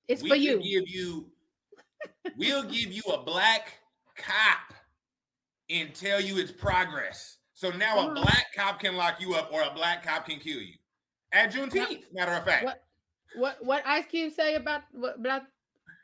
it's 0.08 0.22
we 0.22 0.28
for 0.28 0.34
you 0.34 0.60
give 0.60 0.88
you. 0.88 1.26
We'll 2.36 2.64
give 2.64 2.92
you 2.92 3.02
a 3.12 3.22
black 3.22 3.74
cop 4.16 4.74
and 5.70 5.94
tell 5.94 6.20
you 6.20 6.38
its 6.38 6.50
progress. 6.50 7.38
So 7.54 7.70
now 7.70 7.98
a 8.00 8.10
Mhm. 8.10 8.14
black 8.16 8.46
cop 8.54 8.80
can 8.80 8.96
lock 8.96 9.20
you 9.20 9.34
up, 9.34 9.52
or 9.52 9.62
a 9.62 9.70
black 9.72 10.02
cop 10.02 10.26
can 10.26 10.40
kill 10.40 10.60
you 10.60 10.76
at 11.32 11.52
Juneteenth. 11.52 12.12
Matter 12.12 12.32
of 12.32 12.44
fact, 12.44 12.64
what 12.64 12.84
what 13.36 13.64
what 13.64 13.86
ice 13.86 14.06
cube 14.06 14.32
say 14.32 14.56
about 14.56 14.82
what 14.92 15.22
black 15.22 15.44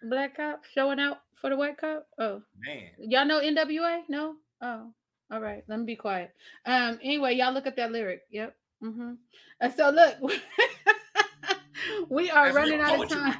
black 0.04 0.36
cop 0.36 0.64
showing 0.64 1.00
out 1.00 1.18
for 1.34 1.50
the 1.50 1.56
white 1.56 1.76
cop 1.76 2.06
oh 2.18 2.42
man. 2.58 2.90
y'all 2.98 3.24
know 3.26 3.40
nwa 3.40 4.08
no 4.08 4.36
oh 4.60 4.94
all 5.30 5.40
right 5.40 5.64
let 5.68 5.78
me 5.78 5.84
be 5.84 5.96
quiet 5.96 6.30
um 6.66 6.98
anyway 7.02 7.34
y'all 7.34 7.52
look 7.52 7.66
at 7.66 7.76
that 7.76 7.92
lyric 7.92 8.22
yep 8.30 8.54
mm-hmm. 8.82 9.12
and 9.60 9.74
so 9.74 9.90
look 9.90 10.16
we 12.08 12.30
are 12.30 12.46
That's 12.46 12.56
running 12.56 12.80
out 12.80 13.02
of 13.02 13.08
time. 13.08 13.36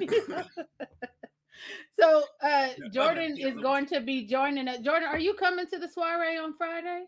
So 2.02 2.24
uh 2.42 2.68
Jordan 2.92 3.36
is 3.38 3.54
going 3.54 3.86
to 3.86 4.00
be 4.00 4.26
joining 4.26 4.68
us. 4.68 4.78
Jordan, 4.80 5.08
are 5.08 5.18
you 5.18 5.34
coming 5.34 5.66
to 5.66 5.78
the 5.78 5.88
soiree 5.88 6.38
on 6.38 6.54
Friday? 6.56 7.04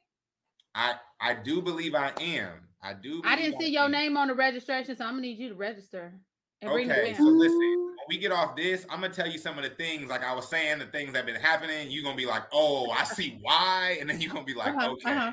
I 0.74 0.94
I 1.20 1.34
do 1.34 1.62
believe 1.62 1.94
I 1.94 2.12
am. 2.20 2.68
I 2.82 2.94
do. 2.94 3.22
I 3.24 3.36
didn't 3.36 3.60
see 3.60 3.70
your 3.70 3.84
am. 3.84 3.92
name 3.92 4.16
on 4.16 4.28
the 4.28 4.34
registration, 4.34 4.96
so 4.96 5.04
I'm 5.04 5.12
gonna 5.12 5.22
need 5.22 5.38
you 5.38 5.48
to 5.48 5.54
register 5.54 6.02
and 6.02 6.20
bring 6.20 6.20
the 6.20 6.33
Okay, 6.62 7.14
so 7.16 7.24
listen, 7.24 7.58
when 7.60 8.06
we 8.08 8.18
get 8.18 8.32
off 8.32 8.56
this, 8.56 8.86
I'm 8.88 9.00
gonna 9.00 9.12
tell 9.12 9.28
you 9.28 9.38
some 9.38 9.58
of 9.58 9.64
the 9.64 9.70
things, 9.70 10.08
like 10.08 10.22
I 10.24 10.34
was 10.34 10.48
saying, 10.48 10.78
the 10.78 10.86
things 10.86 11.12
that 11.12 11.18
have 11.18 11.26
been 11.26 11.40
happening. 11.40 11.90
You're 11.90 12.04
gonna 12.04 12.16
be 12.16 12.26
like, 12.26 12.44
oh, 12.52 12.90
I 12.90 13.04
see 13.04 13.38
why, 13.42 13.98
and 14.00 14.08
then 14.08 14.20
you're 14.20 14.32
gonna 14.32 14.44
be 14.44 14.54
like, 14.54 14.74
Uh-huh, 14.74 14.92
okay. 14.92 15.12
uh-huh. 15.12 15.32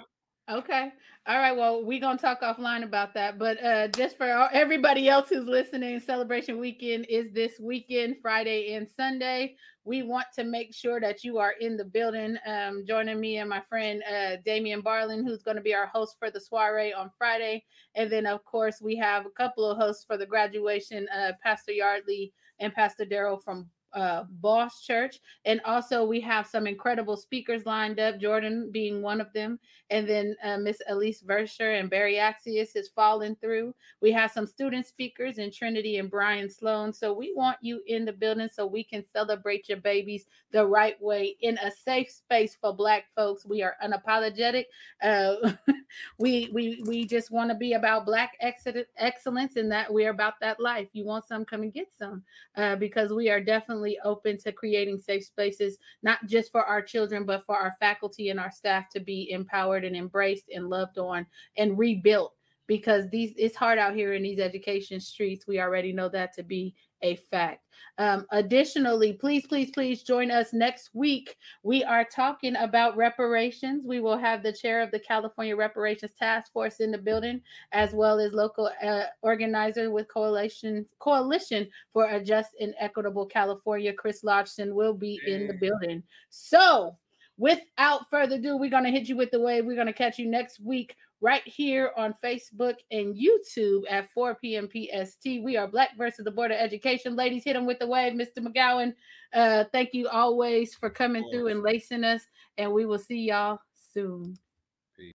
Okay. 0.51 0.91
All 1.27 1.37
right. 1.37 1.55
Well, 1.55 1.85
we're 1.85 2.01
going 2.01 2.17
to 2.17 2.21
talk 2.21 2.41
offline 2.41 2.83
about 2.83 3.13
that. 3.13 3.39
But 3.39 3.63
uh, 3.63 3.87
just 3.87 4.17
for 4.17 4.25
everybody 4.51 5.07
else 5.07 5.29
who's 5.29 5.47
listening, 5.47 5.99
Celebration 6.01 6.59
Weekend 6.59 7.05
is 7.07 7.31
this 7.31 7.53
weekend, 7.57 8.17
Friday 8.21 8.73
and 8.73 8.85
Sunday. 8.85 9.55
We 9.85 10.03
want 10.03 10.27
to 10.35 10.43
make 10.43 10.73
sure 10.73 10.99
that 10.99 11.23
you 11.23 11.37
are 11.37 11.53
in 11.61 11.77
the 11.77 11.85
building, 11.85 12.35
um, 12.45 12.83
joining 12.85 13.21
me 13.21 13.37
and 13.37 13.49
my 13.49 13.61
friend 13.69 14.03
uh, 14.03 14.37
Damian 14.45 14.81
Barlin, 14.81 15.25
who's 15.25 15.41
going 15.41 15.55
to 15.55 15.63
be 15.63 15.73
our 15.73 15.87
host 15.87 16.17
for 16.19 16.29
the 16.29 16.41
soiree 16.41 16.91
on 16.91 17.11
Friday. 17.17 17.63
And 17.95 18.11
then, 18.11 18.25
of 18.25 18.43
course, 18.43 18.81
we 18.81 18.97
have 18.97 19.25
a 19.25 19.31
couple 19.31 19.65
of 19.65 19.77
hosts 19.77 20.03
for 20.03 20.17
the 20.17 20.25
graduation 20.25 21.07
uh, 21.15 21.31
Pastor 21.41 21.71
Yardley 21.71 22.33
and 22.59 22.73
Pastor 22.73 23.05
Daryl 23.05 23.41
from 23.41 23.69
uh, 23.93 24.23
Boss 24.29 24.83
Church. 24.83 25.19
And 25.45 25.61
also, 25.65 26.05
we 26.05 26.21
have 26.21 26.47
some 26.47 26.67
incredible 26.67 27.17
speakers 27.17 27.65
lined 27.65 27.99
up, 27.99 28.19
Jordan 28.19 28.69
being 28.71 29.01
one 29.01 29.21
of 29.21 29.31
them 29.33 29.59
and 29.91 30.07
then 30.07 30.35
uh, 30.41 30.57
Miss 30.57 30.81
Elise 30.87 31.21
Verscher 31.21 31.77
and 31.77 31.89
Barry 31.89 32.15
Axius 32.15 32.77
is 32.77 32.89
falling 32.95 33.35
through. 33.35 33.75
We 34.01 34.13
have 34.13 34.31
some 34.31 34.47
student 34.47 34.87
speakers 34.87 35.37
in 35.37 35.51
Trinity 35.51 35.97
and 35.97 36.09
Brian 36.09 36.49
Sloan. 36.49 36.93
So 36.93 37.11
we 37.11 37.33
want 37.35 37.57
you 37.61 37.81
in 37.87 38.05
the 38.05 38.13
building 38.13 38.47
so 38.51 38.65
we 38.65 38.85
can 38.85 39.03
celebrate 39.11 39.67
your 39.67 39.79
babies 39.79 40.27
the 40.51 40.65
right 40.65 40.99
way 41.01 41.35
in 41.41 41.57
a 41.57 41.69
safe 41.69 42.09
space 42.09 42.57
for 42.59 42.73
Black 42.73 43.05
folks. 43.15 43.45
We 43.45 43.61
are 43.63 43.75
unapologetic. 43.83 44.65
Uh, 45.03 45.35
we 46.17 46.49
we 46.53 46.81
we 46.87 47.05
just 47.05 47.29
want 47.29 47.49
to 47.49 47.55
be 47.55 47.73
about 47.73 48.05
Black 48.05 48.37
excel- 48.39 48.85
excellence 48.97 49.57
and 49.57 49.69
that 49.73 49.93
we're 49.93 50.11
about 50.11 50.35
that 50.39 50.61
life. 50.61 50.87
You 50.93 51.03
want 51.03 51.27
some, 51.27 51.43
come 51.43 51.63
and 51.63 51.73
get 51.73 51.87
some, 51.97 52.23
uh, 52.55 52.77
because 52.77 53.11
we 53.11 53.29
are 53.29 53.41
definitely 53.41 53.80
open 54.03 54.37
to 54.39 54.51
creating 54.51 54.99
safe 54.99 55.25
spaces 55.25 55.77
not 56.03 56.19
just 56.27 56.51
for 56.51 56.63
our 56.63 56.81
children, 56.81 57.25
but 57.25 57.45
for 57.45 57.55
our 57.55 57.73
faculty 57.79 58.29
and 58.29 58.39
our 58.39 58.51
staff 58.51 58.89
to 58.89 58.99
be 58.99 59.31
empowered 59.31 59.83
and 59.83 59.95
embraced 59.95 60.49
and 60.53 60.69
loved 60.69 60.97
on 60.97 61.25
and 61.57 61.77
rebuilt. 61.77 62.33
Because 62.67 63.09
these 63.09 63.33
it's 63.37 63.55
hard 63.55 63.77
out 63.77 63.95
here 63.95 64.13
in 64.13 64.23
these 64.23 64.39
education 64.39 64.99
streets. 64.99 65.47
We 65.47 65.59
already 65.59 65.91
know 65.91 66.07
that 66.09 66.33
to 66.35 66.43
be 66.43 66.73
a 67.01 67.15
fact. 67.15 67.65
Um, 67.97 68.25
additionally, 68.31 69.13
please, 69.13 69.45
please, 69.45 69.69
please 69.71 70.01
join 70.03 70.31
us 70.31 70.53
next 70.53 70.89
week. 70.93 71.35
We 71.63 71.83
are 71.83 72.05
talking 72.05 72.55
about 72.55 72.97
reparations. 72.97 73.83
We 73.85 73.99
will 73.99 74.17
have 74.17 74.43
the 74.43 74.53
chair 74.53 74.81
of 74.81 74.91
the 74.91 74.99
California 74.99 75.55
Reparations 75.55 76.11
Task 76.17 76.51
Force 76.51 76.79
in 76.79 76.91
the 76.91 76.97
building, 76.97 77.41
as 77.73 77.93
well 77.93 78.19
as 78.19 78.33
local 78.33 78.71
uh, 78.83 79.03
organizer 79.21 79.91
with 79.91 80.07
coalition 80.07 80.85
coalition 80.99 81.67
for 81.93 82.05
a 82.05 82.23
just 82.23 82.49
and 82.59 82.73
equitable 82.79 83.25
California. 83.25 83.93
Chris 83.93 84.23
Lodgson 84.23 84.73
will 84.73 84.93
be 84.93 85.19
in 85.27 85.47
the 85.47 85.53
building. 85.53 86.01
So, 86.29 86.97
without 87.37 88.09
further 88.09 88.35
ado, 88.35 88.57
we're 88.57 88.69
gonna 88.69 88.89
hit 88.89 89.09
you 89.09 89.17
with 89.17 89.31
the 89.31 89.39
wave. 89.39 89.65
We're 89.65 89.75
gonna 89.75 89.93
catch 89.93 90.17
you 90.17 90.27
next 90.27 90.59
week 90.59 90.95
right 91.21 91.43
here 91.45 91.91
on 91.95 92.15
Facebook 92.23 92.75
and 92.89 93.15
YouTube 93.15 93.83
at 93.89 94.11
4 94.11 94.35
p.m. 94.35 94.67
PST. 94.67 95.23
We 95.23 95.55
are 95.55 95.67
Black 95.67 95.95
versus 95.97 96.25
the 96.25 96.31
Board 96.31 96.51
of 96.51 96.57
Education. 96.57 97.15
Ladies, 97.15 97.43
hit 97.43 97.53
them 97.53 97.65
with 97.65 97.79
the 97.79 97.87
wave, 97.87 98.13
Mr. 98.13 98.39
McGowan. 98.39 98.93
Uh, 99.33 99.65
thank 99.71 99.93
you 99.93 100.07
always 100.07 100.73
for 100.73 100.89
coming 100.89 101.23
through 101.31 101.47
and 101.47 101.61
lacing 101.61 102.03
us, 102.03 102.23
and 102.57 102.71
we 102.73 102.85
will 102.85 102.99
see 102.99 103.19
y'all 103.19 103.59
soon. 103.93 104.35